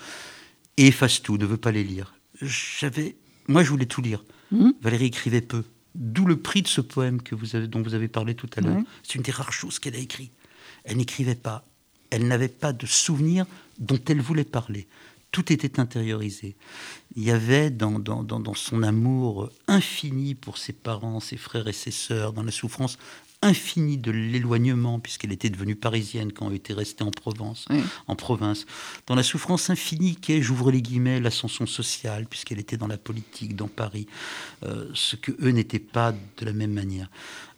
et 0.76 0.86
efface 0.88 1.20
tout, 1.22 1.36
ne 1.36 1.46
veut 1.46 1.56
pas 1.56 1.72
les 1.72 1.84
lire. 1.84 2.14
J'avais, 2.40 3.16
moi, 3.48 3.62
je 3.64 3.70
voulais 3.70 3.86
tout 3.86 4.02
lire. 4.02 4.24
Mhm. 4.50 4.74
Valérie 4.82 5.06
écrivait 5.06 5.40
peu. 5.40 5.62
D'où 5.94 6.26
le 6.26 6.36
prix 6.36 6.62
de 6.62 6.68
ce 6.68 6.80
poème 6.80 7.22
que 7.22 7.34
vous 7.34 7.54
avez, 7.56 7.68
dont 7.68 7.82
vous 7.82 7.94
avez 7.94 8.08
parlé 8.08 8.34
tout 8.34 8.50
à 8.56 8.60
l'heure. 8.60 8.80
C'est 9.02 9.14
une 9.14 9.22
des 9.22 9.32
rares 9.32 9.52
choses 9.52 9.78
qu'elle 9.78 9.94
a 9.94 9.98
écrit. 9.98 10.30
Elle 10.84 10.96
n'écrivait 10.96 11.34
pas. 11.34 11.64
Elle 12.10 12.26
n'avait 12.26 12.48
pas 12.48 12.72
de 12.72 12.86
souvenirs 12.86 13.46
dont 13.78 14.00
elle 14.08 14.20
voulait 14.20 14.44
parler. 14.44 14.86
Tout 15.30 15.52
était 15.52 15.80
intériorisé. 15.80 16.54
Il 17.16 17.24
y 17.24 17.30
avait 17.30 17.70
dans, 17.70 17.98
dans, 17.98 18.22
dans, 18.22 18.38
dans 18.38 18.54
son 18.54 18.82
amour 18.82 19.50
infini 19.66 20.34
pour 20.34 20.58
ses 20.58 20.72
parents, 20.72 21.18
ses 21.20 21.36
frères 21.36 21.66
et 21.66 21.72
ses 21.72 21.90
sœurs, 21.90 22.32
dans 22.32 22.44
la 22.44 22.52
souffrance 22.52 22.98
infinie 23.44 23.98
de 23.98 24.10
l'éloignement, 24.10 24.98
puisqu'elle 24.98 25.32
était 25.32 25.50
devenue 25.50 25.76
parisienne 25.76 26.32
quand 26.32 26.48
elle 26.48 26.56
était 26.56 26.72
restée 26.72 27.04
en 27.04 27.10
Provence, 27.10 27.66
Oui. 27.70 27.80
en 28.08 28.16
province, 28.16 28.66
dans 29.06 29.14
la 29.14 29.22
souffrance 29.22 29.70
infinie 29.70 30.16
qu'est, 30.16 30.42
j'ouvre 30.42 30.70
les 30.70 30.82
guillemets, 30.82 31.20
l'ascension 31.20 31.66
sociale, 31.66 32.26
puisqu'elle 32.28 32.58
était 32.58 32.76
dans 32.76 32.86
la 32.86 32.98
politique, 32.98 33.54
dans 33.54 33.68
Paris, 33.68 34.06
euh, 34.64 34.88
ce 34.94 35.16
que 35.16 35.32
eux 35.42 35.50
n'étaient 35.50 35.78
pas 35.78 36.12
de 36.12 36.44
la 36.44 36.52
même 36.52 36.72
manière. 36.72 37.10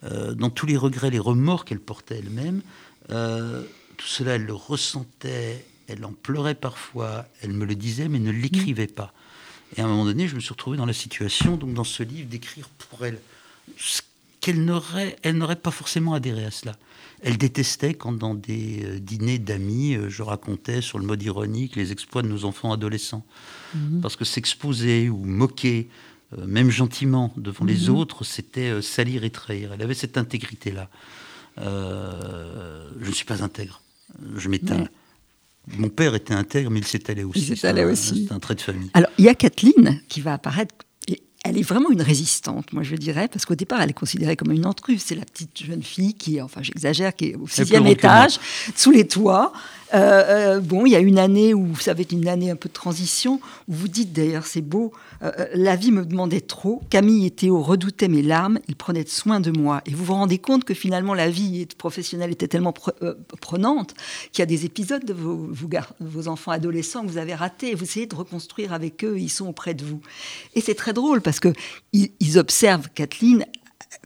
Euh, 0.05 0.35
dans 0.35 0.51
tous 0.51 0.67
les 0.67 0.77
regrets, 0.77 1.11
les 1.11 1.19
remords 1.19 1.65
qu'elle 1.65 1.81
portait 1.81 2.19
elle-même, 2.19 2.63
euh, 3.11 3.63
tout 3.97 4.07
cela, 4.07 4.35
elle 4.35 4.45
le 4.45 4.55
ressentait, 4.55 5.65
elle 5.89 6.05
en 6.05 6.13
pleurait 6.13 6.55
parfois, 6.57 7.27
elle 7.43 7.53
me 7.53 7.65
le 7.65 7.75
disait, 7.75 8.09
mais 8.09 8.19
ne 8.19 8.31
l'écrivait 8.31 8.89
pas. 8.89 9.13
Et 9.77 9.81
à 9.81 9.85
un 9.85 9.89
moment 9.89 10.05
donné, 10.05 10.29
je 10.29 10.35
me 10.35 10.41
suis 10.41 10.51
retrouvé 10.51 10.77
dans 10.77 10.87
la 10.87 10.93
situation, 10.93 11.57
donc 11.57 11.75
dans 11.75 11.85
ce 11.85 12.03
livre, 12.03 12.29
d'écrire 12.29 12.69
pour 12.69 13.05
elle 13.05 13.21
ce 13.77 14.03
qu'elle 14.47 14.65
n'aurait, 14.65 15.17
elle 15.25 15.39
n'aurait 15.39 15.57
pas 15.57 15.73
forcément 15.73 16.15
adhéré 16.15 16.45
à 16.45 16.53
cela. 16.53 16.77
Elle 17.21 17.37
détestait 17.37 17.95
quand 17.95 18.13
dans 18.13 18.35
des 18.35 18.85
euh, 18.85 19.01
dîners 19.01 19.41
d'amis, 19.41 19.97
euh, 19.97 20.09
je 20.09 20.23
racontais 20.23 20.81
sur 20.83 21.01
le 21.01 21.05
mode 21.05 21.21
ironique 21.21 21.75
les 21.75 21.91
exploits 21.91 22.23
de 22.23 22.29
nos 22.29 22.45
enfants 22.45 22.73
adolescents. 22.73 23.27
Parce 24.01 24.15
que 24.15 24.25
s'exposer 24.25 25.11
ou 25.11 25.25
moquer, 25.25 25.89
euh, 26.39 26.47
même 26.47 26.71
gentiment, 26.71 27.33
devant 27.37 27.65
les 27.65 27.89
autres, 27.89 28.23
c'était 28.23 28.71
euh, 28.71 28.83
salir 28.83 29.25
et 29.25 29.31
trahir. 29.31 29.73
Elle 29.73 29.83
avait 29.83 29.95
cette 29.95 30.17
intégrité-là. 30.17 30.89
Euh, 31.59 32.89
je 33.01 33.09
ne 33.09 33.15
suis 33.15 33.25
pas 33.25 33.43
intègre. 33.43 33.83
Je. 34.37 34.49
Ouais. 34.49 34.61
Mon 35.77 35.89
père 35.89 36.15
était 36.15 36.35
intègre, 36.35 36.71
mais 36.71 36.79
il 36.79 36.87
s'étalait 36.87 37.25
aussi. 37.25 37.41
Il 37.41 37.57
s'étalait 37.57 37.85
aussi. 37.85 38.27
C'est 38.29 38.35
un 38.35 38.39
trait 38.39 38.55
de 38.55 38.61
famille. 38.61 38.91
Alors, 38.95 39.11
il 39.19 39.25
y 39.25 39.29
a 39.29 39.35
Kathleen 39.35 40.01
qui 40.09 40.21
va 40.21 40.35
apparaître. 40.35 40.75
Elle 41.49 41.59
est 41.59 41.63
vraiment 41.63 41.91
une 41.91 42.03
résistante, 42.03 42.73
moi 42.73 42.83
je 42.83 42.97
dirais, 42.97 43.29
parce 43.29 43.45
qu'au 43.45 43.55
départ, 43.55 43.81
elle 43.81 43.91
est 43.91 43.93
considérée 43.93 44.35
comme 44.35 44.51
une 44.51 44.67
intruse. 44.67 45.03
C'est 45.05 45.15
la 45.15 45.25
petite 45.25 45.65
jeune 45.65 45.83
fille 45.83 46.15
qui, 46.15 46.39
est, 46.39 46.43
enfin 46.43 46.61
j'exagère, 46.63 47.15
qui 47.15 47.27
est 47.27 47.35
au 47.37 47.47
sixième 47.47 47.87
étage, 47.87 48.41
sous 48.75 48.91
les 48.91 49.07
toits. 49.07 49.53
Euh, 49.95 50.57
euh, 50.57 50.61
bon, 50.61 50.85
il 50.85 50.93
y 50.93 50.97
a 50.97 51.01
une 51.01 51.19
année 51.19 51.55
où 51.55 51.77
ça 51.77 51.95
va 51.95 52.01
être 52.01 52.13
une 52.13 52.27
année 52.29 52.51
un 52.51 52.57
peu 52.57 52.69
de 52.69 52.75
transition, 52.75 53.41
où 53.69 53.75
vous 53.75 53.89
dites 53.89 54.13
d'ailleurs, 54.13 54.47
c'est 54.47 54.61
beau, 54.61 54.93
euh, 55.23 55.31
la 55.55 55.77
vie 55.77 55.93
me 55.93 56.05
demandait 56.05 56.41
trop, 56.41 56.83
Camille 56.91 57.27
et 57.27 57.31
Théo 57.31 57.63
redoutaient 57.63 58.09
mes 58.09 58.23
larmes, 58.23 58.59
ils 58.69 58.77
prenaient 58.77 59.07
soin 59.07 59.41
de 59.41 59.51
moi. 59.51 59.83
Et 59.87 59.91
vous 59.91 60.05
vous 60.05 60.15
rendez 60.15 60.39
compte 60.39 60.65
que 60.65 60.75
finalement 60.75 61.15
la 61.15 61.31
vie 61.31 61.67
professionnelle 61.79 62.33
était 62.33 62.49
tellement 62.49 62.73
pre- 62.73 63.15
prenante 63.41 63.95
qu'il 64.33 64.41
y 64.41 64.43
a 64.43 64.47
des 64.47 64.65
épisodes 64.65 65.05
de 65.05 65.13
vos, 65.13 65.49
vos 66.01 66.29
enfants 66.29 66.51
adolescents 66.51 67.03
que 67.03 67.09
vous 67.09 67.19
avez 67.19 67.35
ratés 67.35 67.71
et 67.71 67.75
vous 67.75 67.85
essayez 67.85 68.07
de 68.07 68.15
reconstruire 68.17 68.73
avec 68.73 69.05
eux, 69.05 69.19
ils 69.19 69.31
sont 69.31 69.47
auprès 69.47 69.75
de 69.75 69.85
vous. 69.85 70.01
Et 70.55 70.61
c'est 70.61 70.75
très 70.75 70.93
drôle 70.93 71.21
parce 71.21 71.41
que 71.41 71.53
ils, 71.93 72.11
ils 72.21 72.39
observent 72.39 72.89
Kathleen 72.95 73.47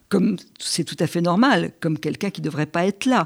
comme 0.08 0.36
c'est 0.58 0.82
tout 0.82 0.96
à 0.98 1.06
fait 1.06 1.20
normal, 1.20 1.70
comme 1.80 1.96
quelqu'un 1.96 2.30
qui 2.30 2.40
ne 2.40 2.44
devrait 2.46 2.66
pas 2.66 2.84
être 2.84 3.06
là. 3.06 3.24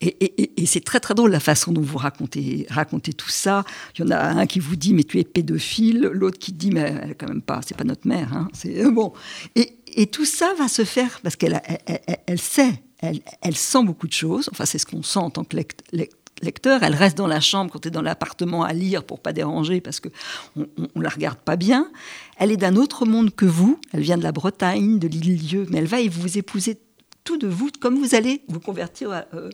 Et, 0.00 0.64
c'est 0.66 0.84
très 0.84 1.00
très 1.00 1.14
drôle 1.14 1.30
la 1.32 1.40
façon 1.40 1.72
dont 1.72 1.80
vous 1.80 1.98
racontez, 1.98 2.66
racontez 2.70 3.12
tout 3.12 3.30
ça. 3.30 3.64
Il 3.96 4.02
y 4.02 4.04
en 4.04 4.10
a 4.10 4.18
un 4.18 4.46
qui 4.46 4.60
vous 4.60 4.76
dit 4.76 4.94
mais 4.94 5.02
tu 5.02 5.18
es 5.18 5.24
pédophile, 5.24 6.08
l'autre 6.12 6.38
qui 6.38 6.52
dit 6.52 6.70
mais 6.70 6.94
elle 7.02 7.10
est 7.12 7.14
quand 7.14 7.28
même 7.28 7.42
pas, 7.42 7.60
c'est 7.66 7.76
pas 7.76 7.84
notre 7.84 8.06
mère. 8.06 8.32
Hein. 8.32 8.48
C'est 8.52 8.84
euh, 8.84 8.90
bon. 8.90 9.12
Et, 9.56 10.06
tout 10.06 10.24
ça 10.24 10.52
va 10.58 10.68
se 10.68 10.84
faire 10.84 11.20
parce 11.22 11.34
qu'elle 11.34 11.60
elle, 11.86 12.00
elle- 12.06 12.18
elle 12.26 12.38
sait, 12.40 12.80
elle, 13.00 13.20
elle 13.42 13.56
sent 13.56 13.82
beaucoup 13.82 14.06
de 14.06 14.12
choses. 14.12 14.48
Enfin 14.52 14.64
c'est 14.66 14.78
ce 14.78 14.86
qu'on 14.86 15.02
sent 15.02 15.18
en 15.18 15.30
tant 15.30 15.42
que 15.42 15.56
lect- 15.56 15.82
lect- 15.92 16.14
lecteur. 16.42 16.84
Elle 16.84 16.94
reste 16.94 17.18
dans 17.18 17.26
la 17.26 17.40
chambre 17.40 17.72
quand 17.72 17.80
tu 17.80 17.88
es 17.88 17.90
dans 17.90 18.02
l'appartement 18.02 18.62
à 18.62 18.72
lire 18.72 19.02
pour 19.02 19.18
pas 19.18 19.32
déranger 19.32 19.80
parce 19.80 19.98
que 19.98 20.08
on 20.56 21.00
la 21.00 21.08
regarde 21.08 21.38
pas 21.38 21.56
bien. 21.56 21.90
Elle 22.36 22.52
est 22.52 22.56
d'un 22.56 22.76
autre 22.76 23.04
monde 23.06 23.34
que 23.34 23.46
vous. 23.46 23.80
Elle 23.92 24.02
vient 24.02 24.18
de 24.18 24.22
la 24.22 24.30
Bretagne, 24.32 25.00
de 25.00 25.08
l'île-Lieu, 25.08 25.66
mais 25.70 25.78
elle 25.78 25.86
va 25.86 26.00
et 26.00 26.08
vous 26.08 26.38
épouser 26.38 26.78
tout 27.24 27.36
de 27.36 27.48
vous, 27.48 27.68
comme 27.80 27.98
vous 27.98 28.14
allez 28.14 28.40
vous 28.48 28.60
convertir 28.60 29.12
à, 29.12 29.24
euh, 29.34 29.50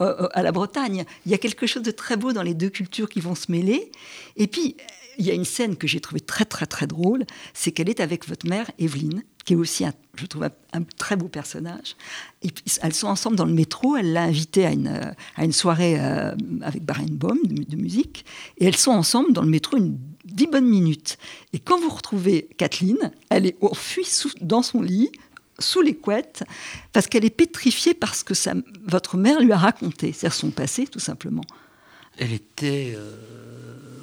euh, 0.00 0.28
à 0.32 0.42
la 0.42 0.52
Bretagne. 0.52 1.04
Il 1.26 1.32
y 1.32 1.34
a 1.34 1.38
quelque 1.38 1.66
chose 1.66 1.82
de 1.82 1.90
très 1.90 2.16
beau 2.16 2.32
dans 2.32 2.42
les 2.42 2.54
deux 2.54 2.70
cultures 2.70 3.08
qui 3.08 3.20
vont 3.20 3.34
se 3.34 3.50
mêler. 3.50 3.90
Et 4.36 4.46
puis, 4.46 4.76
il 5.18 5.24
y 5.26 5.30
a 5.30 5.34
une 5.34 5.44
scène 5.44 5.76
que 5.76 5.86
j'ai 5.86 6.00
trouvée 6.00 6.20
très, 6.20 6.44
très, 6.44 6.66
très 6.66 6.86
drôle. 6.86 7.24
C'est 7.52 7.72
qu'elle 7.72 7.88
est 7.88 8.00
avec 8.00 8.26
votre 8.26 8.48
mère, 8.48 8.70
Evelyne, 8.78 9.22
qui 9.44 9.52
est 9.52 9.56
aussi, 9.56 9.84
je 10.16 10.26
trouve, 10.26 10.48
un, 10.72 10.82
très 10.98 11.16
beau 11.16 11.28
personnage. 11.28 11.96
Et 12.42 12.48
puis, 12.48 12.64
elles 12.82 12.94
sont 12.94 13.08
ensemble 13.08 13.36
dans 13.36 13.44
le 13.44 13.52
métro. 13.52 13.96
Elle 13.96 14.12
l'a 14.12 14.24
invitée 14.24 14.66
à 14.66 14.72
une, 14.72 14.88
euh, 14.88 15.12
à 15.36 15.44
une 15.44 15.52
soirée 15.52 15.96
euh, 15.98 16.34
avec 16.62 16.82
Barenboim 16.84 17.36
de, 17.44 17.62
de 17.62 17.76
musique. 17.76 18.24
Et 18.58 18.66
elles 18.66 18.76
sont 18.76 18.92
ensemble 18.92 19.32
dans 19.32 19.42
le 19.42 19.48
métro 19.50 19.76
une 19.76 19.98
dix 20.24 20.46
bonnes 20.46 20.68
minutes. 20.68 21.18
Et 21.52 21.58
quand 21.58 21.78
vous 21.78 21.90
retrouvez 21.90 22.48
Kathleen, 22.56 23.12
elle 23.30 23.46
est 23.46 23.56
enfuie 23.62 24.04
sous, 24.04 24.30
dans 24.40 24.62
son 24.62 24.82
lit, 24.82 25.10
sous 25.58 25.80
les 25.82 25.94
couettes, 25.94 26.42
parce 26.92 27.06
qu'elle 27.06 27.24
est 27.24 27.30
pétrifiée 27.30 27.94
par 27.94 28.14
ce 28.14 28.24
que 28.24 28.34
sa- 28.34 28.54
votre 28.86 29.16
mère 29.16 29.40
lui 29.40 29.52
a 29.52 29.56
raconté, 29.58 30.12
c'est-à-dire 30.12 30.36
son 30.36 30.50
passé, 30.50 30.86
tout 30.86 31.00
simplement. 31.00 31.44
Elle 32.18 32.32
était. 32.32 32.94
euh, 32.96 33.14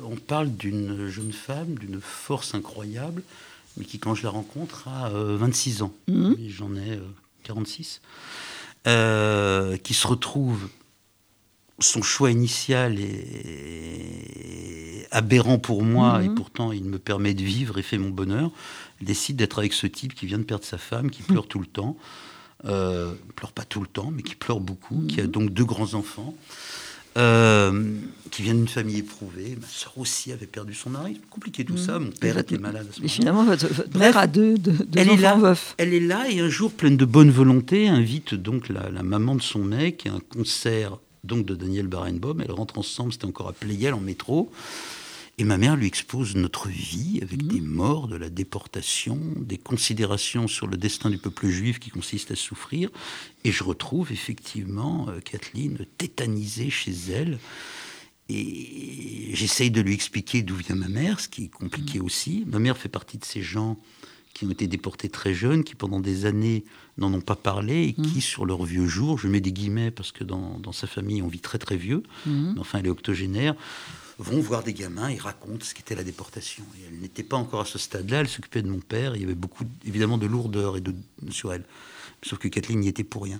on 0.03 0.15
parle 0.17 0.49
d'une 0.51 1.07
jeune 1.07 1.31
femme, 1.31 1.75
d'une 1.75 2.01
force 2.01 2.53
incroyable, 2.55 3.23
mais 3.77 3.85
qui, 3.85 3.99
quand 3.99 4.13
je 4.15 4.23
la 4.23 4.29
rencontre, 4.29 4.87
a 4.89 5.09
euh, 5.11 5.37
26 5.37 5.81
ans. 5.83 5.93
Mhm. 6.09 6.35
Et 6.39 6.49
J'en 6.49 6.75
ai 6.75 6.91
euh, 6.97 7.01
46. 7.43 8.01
Euh, 8.87 9.77
qui 9.77 9.93
se 9.93 10.07
retrouve. 10.07 10.67
Son 11.81 12.01
choix 12.01 12.31
initial 12.31 12.97
est 13.81 15.07
aberrant 15.11 15.57
pour 15.59 15.83
moi, 15.83 16.19
Mhm. 16.19 16.25
et 16.31 16.35
pourtant 16.35 16.71
il 16.71 16.83
me 16.85 16.99
permet 16.99 17.33
de 17.33 17.43
vivre 17.43 17.77
et 17.77 17.81
fait 17.83 17.97
mon 17.97 18.09
bonheur. 18.09 18.51
Elle 18.99 19.07
décide 19.07 19.35
d'être 19.35 19.59
avec 19.59 19.73
ce 19.73 19.87
type 19.87 20.13
qui 20.13 20.25
vient 20.25 20.37
de 20.37 20.43
perdre 20.43 20.63
sa 20.65 20.77
femme, 20.77 21.09
qui 21.09 21.21
pleure 21.23 21.47
tout 21.47 21.59
le 21.59 21.65
temps. 21.65 21.97
Euh, 22.65 23.13
pleure 23.35 23.51
pas 23.51 23.63
tout 23.63 23.81
le 23.81 23.87
temps, 23.87 24.11
mais 24.15 24.21
qui 24.21 24.35
pleure 24.35 24.59
beaucoup, 24.59 25.03
qui 25.07 25.19
a 25.19 25.25
donc 25.27 25.49
deux 25.51 25.65
grands-enfants. 25.65 26.35
Euh, 27.17 27.91
qui 28.29 28.41
vient 28.41 28.53
d'une 28.53 28.69
famille 28.69 28.99
éprouvée. 28.99 29.57
Ma 29.59 29.67
soeur 29.67 29.97
aussi 29.97 30.31
avait 30.31 30.45
perdu 30.45 30.73
son 30.73 30.91
mari. 30.91 31.17
C'est 31.19 31.29
compliqué 31.29 31.65
tout 31.65 31.75
ça. 31.75 31.99
Mon 31.99 32.09
père 32.11 32.37
était 32.37 32.57
malade 32.57 32.87
à 32.89 32.93
ce 32.93 33.01
Mais 33.01 33.07
moment-là. 33.07 33.13
finalement, 33.13 33.43
votre, 33.43 33.97
mère 33.97 34.17
a 34.17 34.27
deux, 34.27 34.57
deux, 34.57 34.71
deux 34.71 34.87
Elle 34.97 35.09
est 35.09 35.17
là. 35.17 35.35
veufs. 35.35 35.75
Elle 35.77 35.93
est 35.93 35.99
là 35.99 36.29
et 36.29 36.39
un 36.39 36.47
jour, 36.47 36.71
pleine 36.71 36.95
de 36.95 37.03
bonne 37.03 37.29
volonté, 37.29 37.89
invite 37.89 38.33
donc 38.33 38.69
la, 38.69 38.89
la 38.89 39.03
maman 39.03 39.35
de 39.35 39.41
son 39.41 39.59
mec 39.59 40.07
à 40.07 40.13
un 40.13 40.19
concert 40.21 40.99
donc 41.23 41.45
de 41.45 41.55
Daniel 41.55 41.87
Barenboim. 41.87 42.39
Elles 42.39 42.51
rentrent 42.51 42.77
ensemble, 42.77 43.13
c'était 43.13 43.25
encore 43.25 43.47
à 43.49 43.53
Pleyel 43.53 43.93
en 43.93 43.99
métro. 44.01 44.51
Et 45.37 45.43
ma 45.43 45.57
mère 45.57 45.75
lui 45.75 45.87
expose 45.87 46.35
notre 46.35 46.67
vie 46.67 47.19
avec 47.21 47.47
des 47.47 47.61
morts, 47.61 48.07
de 48.07 48.15
la 48.15 48.29
déportation, 48.29 49.17
des 49.37 49.57
considérations 49.57 50.47
sur 50.47 50.67
le 50.67 50.77
destin 50.77 51.09
du 51.09 51.17
peuple 51.17 51.47
juif 51.47 51.79
qui 51.79 51.89
consiste 51.89 52.31
à 52.31 52.35
souffrir. 52.35 52.89
Et 53.43 53.51
je 53.51 53.63
retrouve 53.63 54.11
effectivement 54.11 55.07
euh, 55.09 55.19
Kathleen 55.21 55.85
tétanisée 55.97 56.69
chez 56.69 56.93
elle. 57.11 57.39
et 58.29 59.31
j'essaye 59.33 59.71
de 59.71 59.81
lui 59.81 59.93
expliquer 59.93 60.41
d'où 60.41 60.55
vient 60.55 60.75
ma 60.75 60.87
mère, 60.89 61.19
ce 61.19 61.27
qui 61.27 61.45
est 61.45 61.49
compliqué 61.49 61.99
Mm. 61.99 62.05
aussi. 62.05 62.43
Ma 62.47 62.59
mère 62.59 62.77
fait 62.77 62.89
partie 62.89 63.17
de 63.17 63.25
ces 63.25 63.41
gens 63.41 63.77
qui 64.33 64.45
ont 64.45 64.51
été 64.51 64.67
déportés 64.67 65.09
très 65.09 65.33
jeunes, 65.33 65.63
qui 65.63 65.75
pendant 65.75 65.99
des 65.99 66.25
années 66.25 66.63
n'en 66.97 67.13
ont 67.13 67.21
pas 67.21 67.35
parlé 67.35 67.83
et 67.83 67.93
qui, 67.93 68.21
sur 68.21 68.45
leur 68.45 68.63
vieux 68.63 68.87
jour, 68.87 69.17
je 69.17 69.27
mets 69.27 69.41
des 69.41 69.51
guillemets 69.51 69.91
parce 69.91 70.11
que 70.11 70.23
dans, 70.23 70.57
dans 70.59 70.71
sa 70.71 70.87
famille 70.87 71.21
on 71.21 71.27
vit 71.27 71.39
très 71.39 71.57
très 71.57 71.77
vieux, 71.77 72.03
Mhm. 72.25 72.53
mais 72.55 72.59
enfin 72.59 72.79
elle 72.79 72.87
est 72.87 72.89
octogénaire, 72.89 73.55
vont 74.19 74.39
voir 74.39 74.63
des 74.63 74.73
gamins 74.73 75.09
et 75.09 75.17
racontent 75.17 75.65
ce 75.65 75.73
qu'était 75.73 75.95
la 75.95 76.03
déportation. 76.03 76.63
Et 76.77 76.85
elle 76.87 76.99
n'était 76.99 77.23
pas 77.23 77.37
encore 77.37 77.61
à 77.61 77.65
ce 77.65 77.79
stade-là, 77.79 78.19
elle 78.19 78.27
s'occupait 78.27 78.61
de 78.61 78.69
mon 78.69 78.79
père, 78.79 79.15
il 79.15 79.21
y 79.21 79.25
avait 79.25 79.35
beaucoup 79.35 79.63
évidemment 79.85 80.17
de 80.17 80.27
lourdeur 80.27 80.77
et 80.77 80.81
de, 80.81 80.93
sur 81.29 81.51
elle. 81.53 81.63
Sauf 82.23 82.37
que 82.37 82.47
Kathleen 82.47 82.79
n'y 82.81 82.87
était 82.87 83.03
pour 83.03 83.23
rien. 83.23 83.39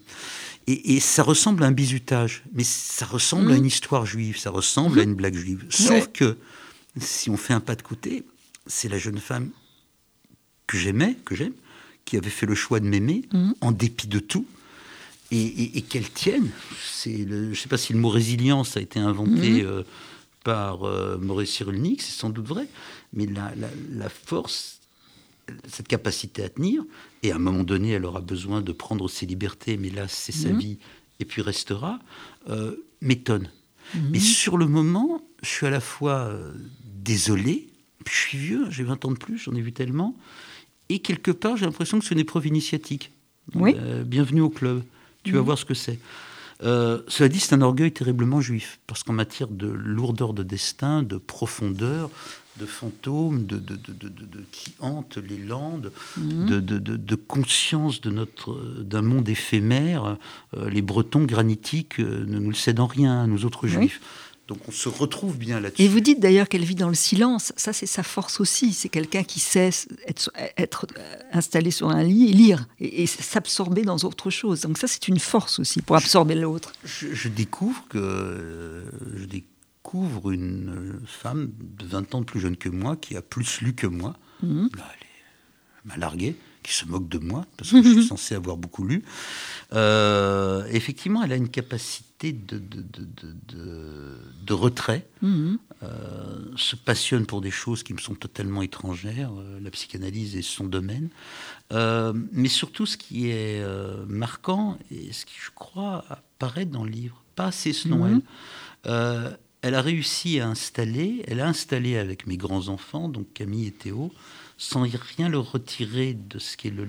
Et, 0.65 0.95
et 0.95 0.99
ça 0.99 1.21
ressemble 1.21 1.63
à 1.63 1.67
un 1.67 1.71
bizutage, 1.71 2.41
mais 2.54 2.63
ça 2.63 3.06
ressemble 3.06 3.51
à 3.51 3.56
une 3.56 3.65
histoire 3.67 4.08
juive, 4.08 4.39
ça 4.39 4.49
ressemble 4.49 4.99
à 4.99 5.04
une 5.04 5.13
blague 5.13 5.36
juive. 5.36 5.65
Sauf 5.69 5.91
Ouais. 5.91 6.08
que, 6.12 6.38
si 6.99 7.30
on 7.30 7.38
fait 7.38 7.54
un 7.54 7.60
pas 7.60 7.75
de 7.75 7.84
côté, 7.84 8.23
c'est 8.65 8.89
la 8.89 8.97
jeune 8.97 9.19
femme 9.19 9.51
que 10.71 10.77
j'aimais, 10.77 11.17
que 11.25 11.36
j'aime, 11.36 11.53
qui 12.05 12.15
avait 12.17 12.29
fait 12.29 12.45
le 12.45 12.55
choix 12.55 12.79
de 12.79 12.86
m'aimer, 12.86 13.23
en 13.62 13.71
dépit 13.71 14.07
de 14.07 14.19
tout, 14.19 14.45
et, 15.31 15.38
et- 15.41 15.77
et 15.77 15.81
qu'elle 15.81 16.10
tienne. 16.10 16.49
C'est 16.84 17.27
je 17.27 17.34
ne 17.49 17.53
sais 17.55 17.67
pas 17.69 17.77
si 17.77 17.91
le 17.93 17.99
mot 17.99 18.10
résilience 18.10 18.77
a 18.77 18.81
été 18.81 18.99
inventé 18.99 19.63
euh, 19.63 19.84
par 20.43 20.84
euh, 20.88 21.17
Maurice 21.17 21.51
Cyrulnik, 21.51 22.01
c'est 22.01 22.13
sans 22.17 22.29
doute 22.29 22.47
vrai, 22.47 22.67
mais 23.13 23.25
la, 23.25 23.53
la- 23.55 23.69
la 23.91 24.10
force, 24.10 24.79
cette 25.67 25.88
capacité 25.89 26.43
à 26.43 26.49
tenir, 26.49 26.84
et 27.23 27.31
à 27.31 27.36
un 27.36 27.39
moment 27.39 27.63
donné, 27.63 27.89
elle 27.91 28.05
aura 28.05 28.21
besoin 28.21 28.62
de 28.62 28.71
prendre 28.71 29.10
ses 29.10 29.25
libertés, 29.25 29.75
mais 29.77 29.89
là, 29.89 30.07
c'est 30.07 30.31
sa 30.31 30.49
vie, 30.57 30.77
et 31.19 31.25
puis 31.25 31.41
restera, 31.41 31.99
euh, 32.49 32.75
m'étonne. 33.01 33.49
Mais 34.12 34.19
sur 34.21 34.57
le 34.57 34.67
moment, 34.67 35.21
je 35.43 35.49
suis 35.49 35.65
à 35.65 35.69
la 35.69 35.81
fois 35.81 36.34
désolé, 37.03 37.67
puis 38.05 38.13
je 38.15 38.19
suis 38.29 38.38
vieux, 38.38 38.69
j'ai 38.69 38.84
20 38.84 39.03
ans 39.05 39.12
de 39.12 39.17
plus, 39.17 39.38
j'en 39.38 39.53
ai 39.53 39.62
vu 39.62 39.73
tellement, 39.73 40.15
et 40.93 40.99
quelque 40.99 41.32
part, 41.32 41.56
j'ai 41.58 41.65
l'impression 41.65 41.99
que 41.99 42.06
c'est 42.06 42.13
une 42.15 42.19
épreuve 42.19 42.47
initiatique. 42.47 43.12
Oui. 43.56 43.75
euh, 43.77 44.04
bienvenue 44.04 44.41
au 44.41 44.49
club, 44.49 44.84
tu 45.23 45.32
vas 45.34 45.41
voir 45.41 45.58
ce 45.58 45.65
que 45.65 45.73
c'est. 45.73 45.99
Euh, 46.63 47.01
cela 47.08 47.27
dit, 47.30 47.39
c'est 47.39 47.56
un 47.56 47.62
orgueil 47.62 47.91
terriblement 47.91 48.39
juif, 48.41 48.80
parce 48.88 49.01
qu'en 49.04 49.13
matière 49.13 49.47
de 49.47 49.67
lourdeur 49.67 50.34
de 50.34 50.43
destin, 50.43 51.01
de 51.01 51.17
profondeur, 51.17 52.10
de 52.60 52.65
fantômes, 52.65 53.45
de, 53.45 53.58
de, 53.58 53.75
de- 53.75 53.93
de- 53.93 54.10
de- 54.10 54.25
de- 54.25 54.43
qui 54.51 54.73
hantent 54.80 55.17
les 55.17 55.38
landes, 55.38 55.91
de, 56.17 56.60
de- 56.60 57.15
conscience 57.15 58.01
de 58.01 58.12
notre 58.12 58.54
d'un 58.84 59.01
monde 59.01 59.27
éphémère, 59.30 60.17
euh, 60.58 60.69
les 60.69 60.82
Bretons 60.82 61.23
granitiques 61.23 61.99
ne 61.99 62.38
nous 62.39 62.49
le 62.49 62.56
cèdent 62.56 62.82
en 62.82 62.88
rien, 62.88 63.25
nous 63.27 63.45
autres 63.45 63.65
Oui. 63.67 63.91
Donc 64.47 64.58
on 64.67 64.71
se 64.71 64.89
retrouve 64.89 65.38
bien 65.38 65.60
là-dessus. 65.62 65.82
Et 65.84 65.88
vous 65.88 66.01
dites 66.01 66.19
d'ailleurs 66.19 66.49
qu'elle 66.49 66.65
vit 66.65 66.75
dans 66.75 66.89
le 66.89 66.95
silence. 66.95 67.54
Ça, 67.56 67.71
c'est 67.71 67.86
sa 67.86 68.04
force 68.04 68.41
aussi. 68.41 68.73
C'est 68.73 68.89
quelqu'un 68.89 69.23
qui 69.23 69.39
sait 69.39 69.69
être, 70.08 70.30
être, 70.58 70.88
euh, 70.97 71.15
installé 71.32 71.71
sur 71.71 71.89
un 71.89 72.04
lit 72.04 72.30
et 72.30 72.34
lire 72.34 72.67
et, 72.80 73.04
et 73.04 73.08
s'absorber 73.08 73.84
dans 73.84 73.97
autre 73.99 74.30
chose. 74.30 74.62
Donc 74.62 74.77
ça, 74.77 74.88
c'est 74.88 75.08
une 75.08 75.19
force 75.19 75.60
aussi 75.60 75.82
pour 75.82 75.95
absorber 75.95 76.36
l'autre. 76.36 76.73
je, 76.84 77.13
je 77.13 77.30
découvre 77.30 77.86
que 77.88 77.97
euh, 77.97 78.84
je 79.15 79.25
découvre 79.25 80.32
une 80.32 80.69
euh, 80.69 81.01
femme 81.06 81.51
de 81.60 81.86
20 81.86 82.15
ans 82.15 82.19
de 82.19 82.25
plus 82.25 82.39
jeune 82.41 82.58
que 82.58 82.69
moi 82.69 82.97
qui 82.97 83.15
a 83.15 83.21
plus 83.21 83.62
lu 83.62 83.73
que 83.73 83.88
moi. 83.88 84.17
Mhm. 84.43 84.69
Là, 84.75 84.84
elle, 84.89 85.06
est- 85.08 85.82
elle 85.86 85.91
m'a 85.91 85.97
largué, 85.97 86.36
qui 86.63 86.73
se 86.73 86.86
moque 86.86 87.08
de 87.08 87.19
moi 87.19 87.45
parce 87.58 87.71
que 87.71 87.82
je 87.82 87.89
suis 87.89 88.04
censé 88.08 88.36
avoir 88.36 88.58
beaucoup 88.58 88.84
lu. 88.86 89.04
Euh, 89.73 90.65
effectivement, 90.71 91.23
elle 91.23 91.32
a 91.32 91.36
une 91.38 91.49
capacité 91.49 92.10
de, 92.31 92.57
de, 92.60 92.81
de, 92.81 93.01
de- 93.21 93.36
de- 93.47 94.17
de 94.45 94.53
retrait. 94.53 95.07
Mhm. 95.21 95.57
euh, 95.84 96.51
se 96.57 96.75
passionne 96.75 97.25
pour 97.25 97.41
des 97.41 97.49
choses 97.49 97.81
qui 97.81 97.93
me 97.93 97.99
sont 97.99 98.13
totalement 98.13 98.62
étrangères. 98.62 99.31
euh, 99.36 99.60
la 99.60 99.71
psychanalyse 99.71 100.36
est 100.36 100.43
son 100.43 100.65
domaine. 100.65 101.10
Euh, 101.73 102.13
mais 102.31 102.49
surtout, 102.49 102.86
ce 102.86 102.97
qui 102.97 103.29
est 103.29 103.63
marquant, 104.07 104.77
et 104.91 105.12
ce 105.12 105.25
qui, 105.25 105.34
je 105.43 105.49
crois, 105.55 106.05
apparaît 106.10 106.65
dans 106.65 106.84
le 106.84 106.91
livre, 106.91 107.23
pas 107.36 107.45
assez 107.47 107.73
selon 107.73 108.05
Mhm. 108.05 108.21
elle, 108.86 109.38
elle 109.63 109.75
a 109.75 109.81
réussi 109.81 110.39
à 110.39 110.47
installer, 110.47 111.23
elle 111.27 111.39
a 111.39 111.47
installé 111.47 111.97
avec 111.97 112.25
mes 112.27 112.38
grands-enfants, 112.38 113.10
donc 113.10 113.27
Camille 113.34 113.67
et 113.67 113.71
Théo, 113.71 114.12
sans 114.62 114.84
rien 115.17 115.28
leur 115.28 115.52
retirer 115.52 116.13
de 116.13 116.38
ce 116.38 116.56
qui 116.56 116.67
est 116.67 116.71
le, 116.71 116.88